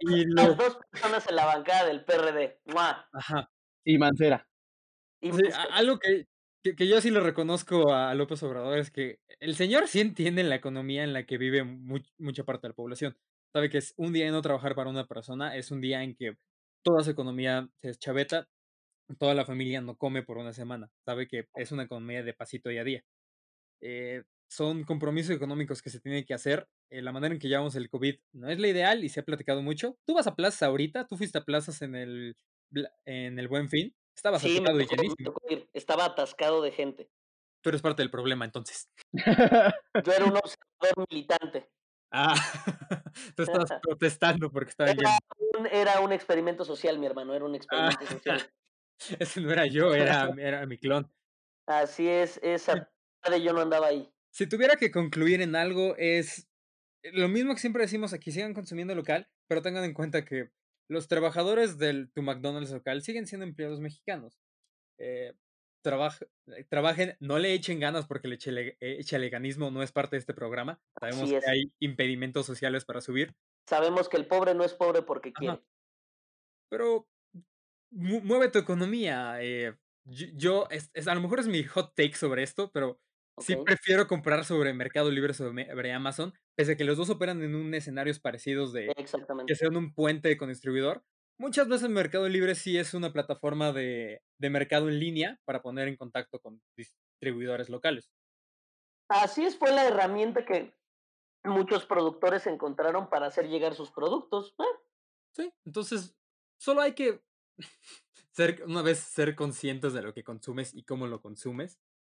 y 0.00 0.24
las 0.32 0.56
dos 0.56 0.78
personas 0.90 1.28
en 1.28 1.36
la 1.36 1.44
bancada 1.44 1.88
del 1.88 2.06
PRD. 2.06 2.58
Ajá. 3.12 3.50
Y 3.84 3.98
Mancera. 3.98 4.48
algo 5.72 5.98
que, 5.98 6.26
que, 6.74 6.88
yo 6.88 7.02
sí 7.02 7.10
le 7.10 7.20
reconozco 7.20 7.92
a 7.92 8.14
López 8.14 8.42
Obrador 8.44 8.78
es 8.78 8.90
que 8.90 9.20
el 9.38 9.54
señor 9.54 9.86
sí 9.86 10.00
entiende 10.00 10.42
la 10.42 10.54
economía 10.54 11.04
en 11.04 11.12
la 11.12 11.26
que 11.26 11.36
vive 11.36 11.64
mucha 11.64 12.44
parte 12.44 12.66
de 12.66 12.70
la 12.70 12.76
población. 12.76 13.14
Sabe 13.52 13.68
que 13.68 13.76
es 13.76 13.92
un 13.98 14.14
día 14.14 14.24
en 14.26 14.32
no 14.32 14.40
trabajar 14.40 14.74
para 14.74 14.88
una 14.88 15.06
persona, 15.06 15.54
es 15.54 15.70
un 15.70 15.82
día 15.82 16.02
en 16.02 16.16
que 16.16 16.38
toda 16.82 17.04
su 17.04 17.10
economía 17.10 17.68
se 17.76 17.88
deschaveta, 17.88 18.48
toda 19.18 19.34
la 19.34 19.44
familia 19.44 19.80
no 19.80 19.96
come 19.96 20.22
por 20.22 20.38
una 20.38 20.52
semana. 20.52 20.90
Sabe 21.04 21.28
que 21.28 21.48
es 21.54 21.72
una 21.72 21.84
economía 21.84 22.22
de 22.22 22.34
pasito 22.34 22.68
día 22.68 22.82
a 22.82 22.84
día. 22.84 23.04
Eh, 23.80 24.22
son 24.48 24.84
compromisos 24.84 25.34
económicos 25.34 25.82
que 25.82 25.90
se 25.90 26.00
tienen 26.00 26.24
que 26.24 26.34
hacer. 26.34 26.68
Eh, 26.90 27.02
la 27.02 27.12
manera 27.12 27.34
en 27.34 27.40
que 27.40 27.48
llevamos 27.48 27.74
el 27.74 27.88
COVID 27.88 28.16
no 28.32 28.48
es 28.48 28.58
la 28.58 28.68
ideal 28.68 29.02
y 29.02 29.08
se 29.08 29.20
ha 29.20 29.24
platicado 29.24 29.62
mucho. 29.62 29.96
Tú 30.06 30.14
vas 30.14 30.26
a 30.26 30.36
plazas 30.36 30.62
ahorita, 30.62 31.06
tú 31.06 31.16
fuiste 31.16 31.38
a 31.38 31.44
plazas 31.44 31.80
en 31.82 31.94
el, 31.94 32.36
en 33.06 33.38
el 33.38 33.48
Buen 33.48 33.68
Fin. 33.68 33.94
Estabas 34.14 34.42
sí, 34.42 34.58
y 34.58 34.60
llenísimo. 34.60 35.34
Estaba 35.72 36.04
atascado 36.04 36.60
de 36.62 36.70
gente. 36.70 37.10
Tú 37.62 37.70
eres 37.70 37.80
parte 37.80 38.02
del 38.02 38.10
problema 38.10 38.44
entonces. 38.44 38.90
Yo 39.12 40.12
era 40.12 40.24
un 40.24 40.36
observador 40.36 41.06
militante. 41.10 41.70
Ah, 42.10 42.34
tú 43.36 43.42
estabas 43.42 43.72
protestando 43.82 44.50
porque 44.50 44.70
estaba 44.70 44.90
era 44.90 45.18
Un, 45.58 45.66
era 45.66 46.00
un 46.00 46.12
experimento 46.12 46.64
social, 46.64 46.98
mi 46.98 47.06
hermano, 47.06 47.34
era 47.34 47.44
un 47.44 47.54
experimento 47.54 48.06
social. 48.06 48.52
Ese 49.18 49.40
no 49.40 49.52
era 49.52 49.66
yo, 49.66 49.94
era, 49.94 50.30
era 50.38 50.66
mi 50.66 50.78
clon. 50.78 51.10
Así 51.66 52.08
es, 52.08 52.40
esa 52.42 52.90
de 53.30 53.42
yo 53.42 53.52
no 53.52 53.60
andaba 53.60 53.88
ahí. 53.88 54.12
Si 54.30 54.48
tuviera 54.48 54.76
que 54.76 54.90
concluir 54.90 55.42
en 55.42 55.54
algo 55.54 55.94
es 55.96 56.48
lo 57.12 57.28
mismo 57.28 57.54
que 57.54 57.60
siempre 57.60 57.82
decimos 57.82 58.12
aquí, 58.12 58.30
sigan 58.30 58.54
consumiendo 58.54 58.94
local, 58.94 59.28
pero 59.48 59.62
tengan 59.62 59.84
en 59.84 59.94
cuenta 59.94 60.24
que 60.24 60.50
los 60.88 61.08
trabajadores 61.08 61.78
del 61.78 62.10
tu 62.12 62.22
McDonald's 62.22 62.70
local 62.70 63.02
siguen 63.02 63.26
siendo 63.26 63.46
empleados 63.46 63.80
mexicanos. 63.80 64.40
Eh, 64.98 65.34
eh 65.84 66.64
trabajen, 66.68 67.16
no 67.18 67.38
le 67.38 67.54
echen 67.54 67.80
ganas 67.80 68.06
porque 68.06 68.28
el 68.28 68.76
echaleganismo 68.80 69.70
no 69.70 69.82
es 69.82 69.90
parte 69.90 70.16
de 70.16 70.20
este 70.20 70.34
programa. 70.34 70.80
Sabemos 71.00 71.28
que 71.28 71.50
hay 71.50 71.72
impedimentos 71.80 72.46
sociales 72.46 72.84
para 72.84 73.00
subir. 73.00 73.34
Sabemos 73.68 74.08
que 74.08 74.16
el 74.16 74.26
pobre 74.26 74.54
no 74.54 74.64
es 74.64 74.74
pobre 74.74 75.02
porque 75.02 75.32
quiere. 75.32 75.60
Pero 76.68 77.08
mueve 77.92 78.48
tu 78.48 78.58
economía. 78.58 79.36
Eh, 79.40 79.76
yo, 80.04 80.66
es, 80.70 80.90
a 81.06 81.14
lo 81.14 81.20
mejor 81.20 81.40
es 81.40 81.46
mi 81.46 81.62
hot 81.64 81.94
take 81.94 82.14
sobre 82.14 82.42
esto, 82.42 82.70
pero 82.72 83.00
sí 83.38 83.56
prefiero 83.56 84.06
comprar 84.06 84.44
sobre 84.44 84.72
Mercado 84.72 85.10
Libre 85.10 85.34
sobre 85.34 85.92
Amazon, 85.92 86.34
pese 86.56 86.72
a 86.72 86.76
que 86.76 86.84
los 86.84 86.96
dos 86.96 87.10
operan 87.10 87.42
en 87.42 87.54
un 87.54 87.74
escenarios 87.74 88.18
parecidos 88.20 88.72
de 88.72 88.92
que 89.46 89.54
sean 89.54 89.76
un 89.76 89.94
puente 89.94 90.36
con 90.36 90.48
distribuidor. 90.48 91.04
Muchas 91.38 91.68
veces 91.68 91.88
Mercado 91.88 92.28
Libre 92.28 92.54
sí 92.54 92.78
es 92.78 92.94
una 92.94 93.12
plataforma 93.12 93.72
de, 93.72 94.22
de 94.38 94.50
mercado 94.50 94.88
en 94.88 95.00
línea 95.00 95.40
para 95.44 95.62
poner 95.62 95.88
en 95.88 95.96
contacto 95.96 96.40
con 96.40 96.60
distribuidores 96.76 97.68
locales. 97.68 98.10
Así 99.08 99.44
es, 99.44 99.56
fue 99.56 99.72
la 99.72 99.86
herramienta 99.86 100.44
que 100.44 100.72
muchos 101.44 101.84
productores 101.84 102.46
encontraron 102.46 103.08
para 103.08 103.26
hacer 103.26 103.48
llegar 103.48 103.74
sus 103.74 103.90
productos. 103.90 104.54
¿eh? 104.58 104.78
Sí, 105.34 105.52
entonces 105.64 106.16
solo 106.58 106.80
hay 106.80 106.94
que 106.94 107.20
ser, 108.32 108.62
una 108.66 108.82
vez 108.82 108.98
ser 108.98 109.34
conscientes 109.34 109.92
de 109.92 110.02
lo 110.02 110.14
que 110.14 110.24
consumes 110.24 110.74
y 110.74 110.84
cómo 110.84 111.06
lo 111.06 111.20
consumes, 111.20 111.78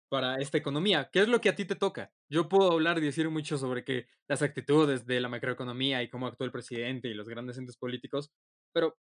para 0.08 0.36
esta 0.36 0.58
economía. 0.58 1.08
¿Qué 1.10 1.20
es 1.20 1.28
lo 1.28 1.40
que 1.40 1.48
a 1.48 1.54
ti 1.54 1.64
te 1.64 1.74
toca? 1.74 2.12
Yo 2.28 2.46
puedo 2.46 2.70
hablar 2.70 2.98
y 2.98 3.00
decir 3.00 3.30
mucho 3.30 3.56
sobre 3.56 3.82
que 3.82 4.08
las 4.28 4.42
actitudes 4.42 5.06
de 5.06 5.20
la 5.20 5.30
macroeconomía 5.30 6.02
y 6.02 6.10
cómo 6.10 6.26
actuó 6.26 6.44
el 6.44 6.52
presidente 6.52 7.08
y 7.08 7.14
los 7.14 7.28
grandes 7.28 7.56
entes 7.56 7.78
políticos, 7.78 8.30
pero 8.74 8.98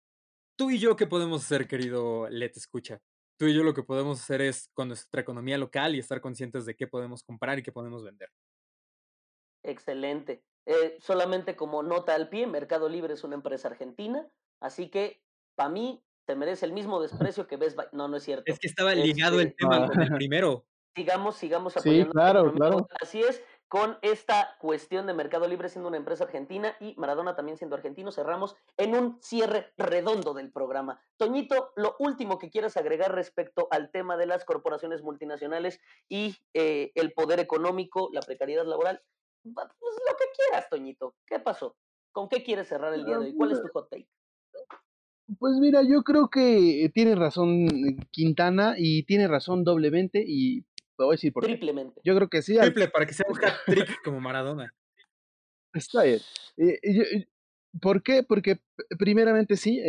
tú 0.57 0.71
y 0.71 0.79
yo, 0.79 0.97
¿qué 0.97 1.07
podemos 1.07 1.45
hacer, 1.45 1.69
querido 1.69 2.29
Let 2.31 2.53
Escucha? 2.57 3.03
Tú 3.37 3.47
y 3.47 3.55
yo 3.55 3.65
lo 3.65 3.75
que 3.75 3.83
podemos 3.83 4.21
hacer 4.21 4.41
es 4.41 4.71
con 4.73 4.89
nuestra 4.89 5.21
economía 5.21 5.59
local 5.59 5.95
y 5.95 5.99
estar 5.99 6.21
conscientes 6.21 6.65
de 6.65 6.77
qué 6.77 6.87
podemos 6.87 7.23
comprar 7.23 7.59
y 7.59 7.63
qué 7.63 7.73
podemos 7.73 8.05
vender. 8.05 8.31
Excelente. 9.63 10.43
Eh, 10.67 10.97
solamente 11.01 11.57
como 11.57 11.83
nota 11.83 12.15
al 12.15 12.29
pie, 12.29 12.47
Mercado 12.47 12.89
Libre 12.89 13.15
es 13.15 13.25
una 13.25 13.35
empresa 13.35 13.69
argentina, 13.69 14.27
así 14.61 14.89
que 14.89 15.21
para 15.57 15.69
mí 15.69 16.04
te 16.27 16.35
merece 16.37 16.67
el 16.67 16.73
mismo 16.73 17.01
desprecio 17.01 17.47
que 17.47 17.57
ves. 17.57 17.77
No, 17.93 18.09
no 18.09 18.17
es 18.17 18.23
cierto. 18.23 18.45
Es 18.47 18.59
que 18.59 18.69
estaba 18.69 18.95
ligado 18.95 19.41
el 19.41 19.49
este, 19.49 19.57
tema 19.59 19.89
con 19.89 20.01
el 20.01 20.13
primero. 20.15 20.65
Sigamos, 20.95 21.37
sigamos 21.37 21.77
apoyando. 21.77 22.05
Sí, 22.05 22.11
claro, 22.13 22.53
claro. 22.53 22.87
Así 23.01 23.21
es, 23.21 23.43
con 23.67 23.99
esta 24.03 24.57
cuestión 24.61 25.07
de 25.09 25.15
Mercado 25.15 25.49
Libre 25.49 25.69
siendo 25.69 25.89
una 25.89 25.97
empresa 25.97 26.23
argentina 26.23 26.77
y 26.79 26.95
Maradona 26.97 27.35
también 27.35 27.59
siendo 27.59 27.75
argentino, 27.75 28.13
cerramos 28.13 28.57
en 28.77 28.95
un 28.95 29.19
cierre 29.21 29.73
redondo 29.77 30.35
del 30.35 30.53
programa. 30.53 31.03
Toñito, 31.17 31.73
lo 31.75 31.97
último 31.99 32.39
que 32.39 32.51
quieras 32.51 32.77
agregar 32.77 33.13
respecto 33.13 33.67
al 33.73 33.91
tema 33.91 34.17
de 34.17 34.27
las 34.27 34.45
corporaciones 34.45 35.03
multinacionales 35.03 35.81
y 36.09 36.37
eh, 36.53 36.93
el 36.95 37.13
poder 37.13 37.41
económico, 37.41 38.11
la 38.13 38.21
precariedad 38.21 38.65
laboral, 38.65 39.03
pues 39.43 39.67
lo 40.09 40.17
que 40.17 40.25
quieras, 40.37 40.69
Toñito. 40.71 41.17
¿Qué 41.27 41.41
pasó? 41.41 41.77
¿Con 42.13 42.29
qué 42.29 42.45
quieres 42.45 42.69
cerrar 42.69 42.95
el 42.95 43.05
día 43.05 43.19
de 43.19 43.27
hoy? 43.27 43.35
¿Cuál 43.37 43.51
es 43.51 43.61
tu 43.61 43.69
hot 43.73 43.91
take? 43.91 44.09
Pues 45.39 45.55
mira, 45.59 45.83
yo 45.83 46.03
creo 46.03 46.29
que 46.29 46.91
tiene 46.95 47.15
razón 47.15 47.67
Quintana 48.11 48.75
y 48.77 49.05
tiene 49.05 49.27
razón 49.27 49.65
doblemente 49.65 50.23
y 50.27 50.63
te 50.63 51.03
voy 51.03 51.09
a 51.09 51.11
decir 51.13 51.33
por 51.33 51.45
Triplemente. 51.45 52.01
Yo 52.05 52.15
creo 52.15 52.29
que 52.29 52.43
sí. 52.43 52.59
Triple, 52.59 52.89
para 52.89 53.07
que 53.07 53.15
sea 53.15 53.27
un 53.29 53.39
hat-trick 53.43 54.03
como 54.05 54.21
Maradona. 54.21 54.75
Está 55.73 56.05
bien. 56.05 56.21
Eh, 56.57 57.27
¿Por 57.81 58.03
qué? 58.03 58.23
Porque 58.23 58.61
primeramente 58.99 59.57
sí, 59.57 59.83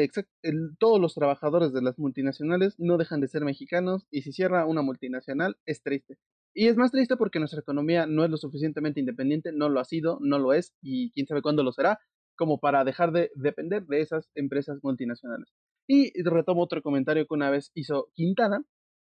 todos 0.79 0.99
los 0.99 1.13
trabajadores 1.13 1.73
de 1.73 1.83
las 1.83 1.99
multinacionales 1.99 2.75
no 2.79 2.97
dejan 2.97 3.21
de 3.21 3.27
ser 3.27 3.43
mexicanos 3.43 4.07
y 4.09 4.23
si 4.23 4.31
cierra 4.31 4.65
una 4.65 4.81
multinacional 4.81 5.57
es 5.65 5.83
triste. 5.83 6.17
Y 6.53 6.67
es 6.67 6.77
más 6.77 6.91
triste 6.91 7.17
porque 7.17 7.39
nuestra 7.39 7.59
economía 7.59 8.07
no 8.07 8.23
es 8.23 8.31
lo 8.31 8.37
suficientemente 8.37 9.01
independiente, 9.01 9.51
no 9.51 9.69
lo 9.69 9.79
ha 9.79 9.85
sido, 9.85 10.17
no 10.21 10.39
lo 10.39 10.53
es 10.53 10.73
y 10.81 11.11
quién 11.11 11.27
sabe 11.27 11.41
cuándo 11.41 11.63
lo 11.63 11.73
será 11.73 11.99
como 12.35 12.59
para 12.59 12.83
dejar 12.83 13.11
de 13.11 13.31
depender 13.35 13.85
de 13.85 14.01
esas 14.01 14.29
empresas 14.35 14.79
multinacionales. 14.83 15.53
Y 15.87 16.11
retomo 16.23 16.63
otro 16.63 16.81
comentario 16.81 17.27
que 17.27 17.33
una 17.33 17.49
vez 17.49 17.71
hizo 17.75 18.09
Quintana, 18.13 18.63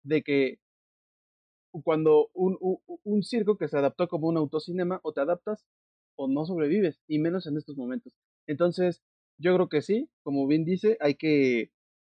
de 0.03 0.23
que 0.23 0.59
cuando 1.83 2.29
un, 2.33 2.57
un, 3.03 3.23
circo 3.23 3.57
que 3.57 3.67
se 3.67 3.77
adaptó 3.77 4.07
como 4.07 4.27
un 4.27 4.37
autocinema, 4.37 4.99
o 5.03 5.13
te 5.13 5.21
adaptas 5.21 5.65
o 6.15 6.27
no 6.27 6.45
sobrevives, 6.45 6.99
y 7.07 7.19
menos 7.19 7.47
en 7.47 7.57
estos 7.57 7.77
momentos. 7.77 8.13
Entonces, 8.47 9.01
yo 9.37 9.55
creo 9.55 9.69
que 9.69 9.81
sí, 9.81 10.09
como 10.23 10.47
bien 10.47 10.65
dice, 10.65 10.97
hay 10.99 11.15
que, 11.15 11.71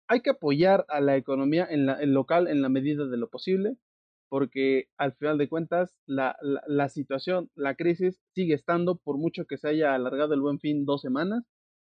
hay 0.09 0.21
que 0.21 0.31
apoyar 0.31 0.85
a 0.89 1.01
la 1.01 1.17
economía 1.17 1.67
en 1.69 1.87
la, 1.87 2.01
local 2.05 2.49
en 2.49 2.63
la 2.63 2.69
medida 2.69 3.07
de 3.07 3.17
lo 3.17 3.29
posible, 3.29 3.77
porque 4.29 4.89
al 4.97 5.15
final 5.15 5.39
de 5.39 5.49
cuentas 5.49 5.97
la, 6.07 6.37
la, 6.67 6.89
situación, 6.89 7.51
la 7.55 7.75
crisis 7.75 8.21
sigue 8.35 8.55
estando 8.55 8.97
por 8.97 9.19
mucho 9.19 9.45
que 9.47 9.59
se 9.59 9.69
haya 9.69 9.95
alargado 9.95 10.35
el 10.35 10.41
buen 10.41 10.59
fin 10.59 10.85
dos 10.85 11.01
semanas 11.01 11.45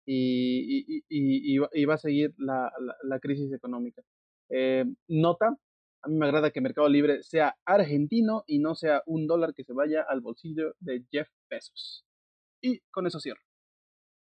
y, 0.06 0.84
y, 0.86 1.04
y, 1.08 1.60
y 1.72 1.84
va 1.84 1.94
a 1.94 1.98
seguir 1.98 2.34
la, 2.36 2.72
la 3.02 3.20
crisis 3.20 3.52
económica. 3.52 4.02
Eh, 4.50 4.84
nota, 5.08 5.56
a 6.02 6.08
mí 6.08 6.16
me 6.16 6.26
agrada 6.26 6.50
que 6.50 6.60
Mercado 6.60 6.88
Libre 6.88 7.22
sea 7.22 7.56
argentino 7.64 8.44
y 8.46 8.58
no 8.58 8.74
sea 8.74 9.02
un 9.06 9.26
dólar 9.26 9.54
que 9.54 9.64
se 9.64 9.72
vaya 9.72 10.04
al 10.06 10.20
bolsillo 10.20 10.74
de 10.80 11.04
Jeff 11.10 11.28
Bezos. 11.48 12.04
Y 12.60 12.80
con 12.90 13.06
eso 13.06 13.20
cierro. 13.20 13.40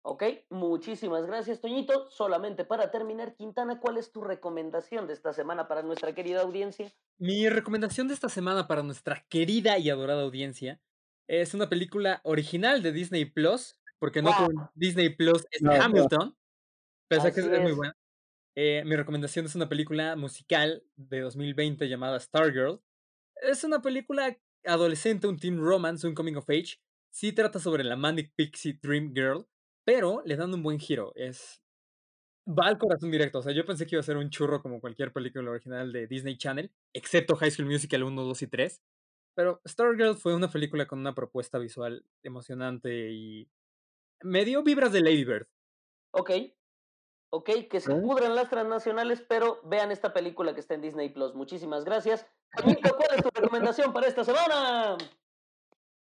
Ok, 0.01 0.23
muchísimas 0.49 1.25
gracias, 1.25 1.59
Toñito. 1.59 2.09
Solamente 2.09 2.63
para 2.63 2.89
terminar, 2.89 3.35
Quintana, 3.35 3.79
¿cuál 3.79 3.97
es 3.97 4.11
tu 4.11 4.21
recomendación 4.21 5.07
de 5.07 5.13
esta 5.13 5.33
semana 5.33 5.67
para 5.67 5.83
nuestra 5.83 6.15
querida 6.15 6.41
audiencia? 6.41 6.91
Mi 7.17 7.49
recomendación 7.49 8.07
de 8.07 8.13
esta 8.13 8.29
semana 8.29 8.67
para 8.67 8.81
nuestra 8.81 9.25
querida 9.29 9.77
y 9.77 9.89
adorada 9.89 10.23
audiencia 10.23 10.81
es 11.27 11.53
una 11.53 11.69
película 11.69 12.21
original 12.23 12.81
de 12.81 12.91
Disney 12.91 13.25
Plus, 13.25 13.79
porque 13.99 14.21
no 14.21 14.31
con 14.35 14.69
Disney 14.73 15.09
Plus 15.09 15.45
es 15.51 15.61
Hamilton, 15.63 16.35
pese 17.07 17.33
que 17.33 17.41
es, 17.41 17.61
muy 17.61 17.73
buena. 17.73 17.95
Eh, 18.55 18.83
mi 18.85 18.95
recomendación 18.95 19.45
es 19.45 19.55
una 19.55 19.69
película 19.69 20.15
musical 20.15 20.83
de 20.95 21.19
2020 21.19 21.87
llamada 21.87 22.19
Stargirl. 22.19 22.81
Es 23.35 23.63
una 23.63 23.81
película 23.81 24.37
adolescente, 24.65 25.27
un 25.27 25.37
teen 25.37 25.59
romance, 25.59 26.07
un 26.07 26.15
coming 26.15 26.35
of 26.35 26.49
age. 26.49 26.79
Sí 27.11 27.31
trata 27.31 27.59
sobre 27.59 27.83
la 27.83 27.95
Manic 27.95 28.33
Pixie 28.35 28.79
Dream 28.81 29.13
Girl, 29.13 29.47
pero 29.89 30.21
le 30.23 30.35
dan 30.35 30.53
un 30.53 30.61
buen 30.61 30.77
giro. 30.77 31.13
Es. 31.15 31.63
Va 32.47 32.67
al 32.67 32.77
corazón 32.77 33.09
directo. 33.09 33.39
O 33.39 33.41
sea, 33.41 33.53
yo 33.53 33.65
pensé 33.65 33.87
que 33.87 33.95
iba 33.95 34.01
a 34.01 34.03
ser 34.03 34.17
un 34.17 34.29
churro 34.29 34.61
como 34.61 34.79
cualquier 34.79 35.11
película 35.11 35.49
original 35.49 35.91
de 35.91 36.05
Disney 36.05 36.37
Channel, 36.37 36.71
excepto 36.93 37.35
High 37.35 37.49
School 37.49 37.67
Musical 37.67 38.03
1, 38.03 38.23
2 38.23 38.41
y 38.43 38.47
3. 38.47 38.83
Pero 39.35 39.61
Stargirl 39.67 40.15
fue 40.15 40.35
una 40.35 40.47
película 40.47 40.85
con 40.85 40.99
una 40.99 41.15
propuesta 41.15 41.57
visual 41.57 42.05
emocionante 42.21 43.09
y. 43.09 43.49
me 44.21 44.45
dio 44.45 44.61
vibras 44.61 44.91
de 44.91 45.01
Lady 45.01 45.25
Bird. 45.25 45.47
Ok. 46.11 46.31
Ok, 47.31 47.49
que 47.67 47.79
se 47.79 47.95
pudran 47.95 48.35
las 48.35 48.49
transnacionales, 48.49 49.21
pero 49.21 49.59
vean 49.63 49.91
esta 49.91 50.13
película 50.13 50.53
que 50.53 50.59
está 50.59 50.75
en 50.75 50.81
Disney 50.81 51.09
Plus. 51.09 51.33
Muchísimas 51.33 51.83
gracias. 51.83 52.27
¿cuál 52.61 52.77
es 53.15 53.23
tu 53.23 53.29
recomendación 53.33 53.91
para 53.91 54.07
esta 54.07 54.23
semana? 54.23 54.97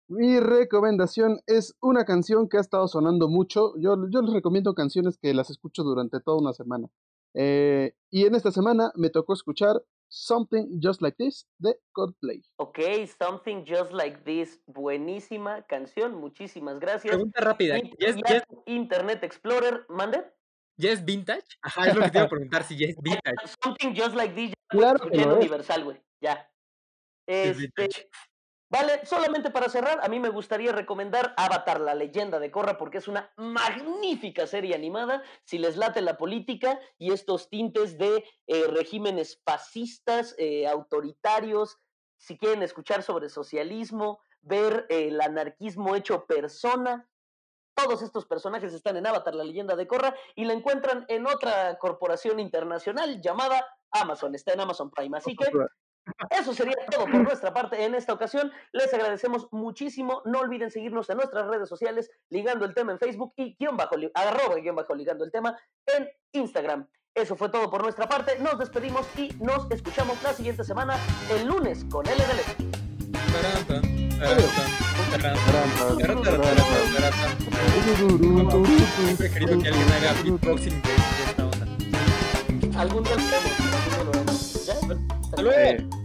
Mi 0.08 0.40
recomendación 0.40 1.40
es 1.46 1.76
una 1.82 2.06
canción 2.06 2.48
que 2.48 2.56
ha 2.56 2.60
estado 2.60 2.88
sonando 2.88 3.28
mucho. 3.28 3.74
Yo, 3.78 3.94
yo 4.10 4.22
les 4.22 4.32
recomiendo 4.32 4.72
canciones 4.74 5.18
que 5.18 5.34
las 5.34 5.50
escucho 5.50 5.82
durante 5.82 6.20
toda 6.20 6.38
una 6.38 6.54
semana. 6.54 6.88
Eh, 7.34 7.92
y 8.10 8.24
en 8.24 8.34
esta 8.34 8.50
semana 8.50 8.90
me 8.94 9.10
tocó 9.10 9.34
escuchar 9.34 9.82
Something 10.08 10.80
Just 10.82 11.02
Like 11.02 11.16
This 11.18 11.46
de 11.58 11.78
Coldplay. 11.92 12.42
Ok, 12.56 12.78
Something 13.18 13.64
Just 13.66 13.92
Like 13.92 14.22
This, 14.24 14.62
buenísima 14.66 15.62
canción, 15.66 16.14
muchísimas 16.14 16.80
gracias. 16.80 17.14
Pregunta 17.14 17.40
rápida. 17.42 17.78
Internet 18.64 19.22
Explorer, 19.22 19.84
¿mande? 19.90 20.24
¿Ya 20.78 20.92
es 20.92 21.04
vintage? 21.04 21.44
Ajá, 21.60 21.88
es 21.88 21.94
lo 21.94 22.02
que 22.02 22.10
te 22.10 22.18
iba 22.18 22.26
a 22.26 22.30
preguntar, 22.30 22.64
si 22.64 22.78
ya 22.78 22.86
es 22.86 22.96
vintage. 22.96 23.36
Something 23.62 23.94
Just 23.94 24.14
Like 24.14 24.34
This, 24.34 24.54
claro 24.68 25.10
que 25.10 25.18
universal, 25.18 25.84
güey, 25.84 26.02
ya. 26.22 26.50
Este, 27.26 27.90
Vale, 28.70 29.06
solamente 29.06 29.50
para 29.50 29.70
cerrar, 29.70 30.00
a 30.02 30.08
mí 30.08 30.20
me 30.20 30.28
gustaría 30.28 30.72
recomendar 30.72 31.32
Avatar, 31.38 31.80
la 31.80 31.94
leyenda 31.94 32.38
de 32.38 32.50
Korra, 32.50 32.76
porque 32.76 32.98
es 32.98 33.08
una 33.08 33.32
magnífica 33.36 34.46
serie 34.46 34.74
animada. 34.74 35.22
Si 35.44 35.56
les 35.56 35.78
late 35.78 36.02
la 36.02 36.18
política 36.18 36.78
y 36.98 37.12
estos 37.12 37.48
tintes 37.48 37.96
de 37.96 38.24
eh, 38.46 38.66
regímenes 38.66 39.40
fascistas, 39.42 40.34
eh, 40.36 40.66
autoritarios, 40.66 41.78
si 42.18 42.36
quieren 42.36 42.62
escuchar 42.62 43.02
sobre 43.02 43.30
socialismo, 43.30 44.20
ver 44.42 44.84
eh, 44.90 45.08
el 45.08 45.20
anarquismo 45.22 45.96
hecho 45.96 46.26
persona, 46.26 47.08
todos 47.74 48.02
estos 48.02 48.26
personajes 48.26 48.74
están 48.74 48.98
en 48.98 49.06
Avatar, 49.06 49.34
la 49.34 49.44
leyenda 49.44 49.76
de 49.76 49.86
Korra, 49.86 50.14
y 50.34 50.44
la 50.44 50.52
encuentran 50.52 51.06
en 51.08 51.26
otra 51.26 51.78
corporación 51.78 52.38
internacional 52.38 53.22
llamada 53.22 53.66
Amazon. 53.92 54.34
Está 54.34 54.52
en 54.52 54.60
Amazon 54.60 54.90
Prime. 54.90 55.16
Así 55.16 55.34
que 55.34 55.46
eso 56.30 56.54
sería 56.54 56.76
todo 56.90 57.06
por 57.06 57.22
nuestra 57.22 57.52
parte 57.52 57.84
en 57.84 57.94
esta 57.94 58.12
ocasión. 58.12 58.52
Les 58.72 58.92
agradecemos 58.92 59.48
muchísimo. 59.50 60.22
No 60.24 60.40
olviden 60.40 60.70
seguirnos 60.70 61.08
en 61.10 61.16
nuestras 61.16 61.46
redes 61.46 61.68
sociales, 61.68 62.10
ligando 62.30 62.64
el 62.64 62.74
tema 62.74 62.92
en 62.92 62.98
Facebook 62.98 63.32
y 63.36 63.56
guion 63.58 63.76
bajo, 63.76 63.96
arroba 64.14 64.56
guion 64.56 64.76
bajo 64.76 64.94
ligando 64.94 65.24
el 65.24 65.32
tema 65.32 65.58
en 65.86 66.08
Instagram. 66.32 66.86
Eso 67.14 67.36
fue 67.36 67.48
todo 67.48 67.70
por 67.70 67.82
nuestra 67.82 68.08
parte. 68.08 68.38
Nos 68.38 68.58
despedimos 68.58 69.06
y 69.16 69.34
nos 69.40 69.70
escuchamos 69.70 70.22
la 70.22 70.32
siguiente 70.32 70.62
semana, 70.64 70.96
el 71.30 71.46
lunes, 71.46 71.84
con 71.90 72.04
LDL. 72.04 72.78
Algún 82.76 83.02
día. 83.02 83.16
Hasta 85.22 85.42
luego. 85.42 85.97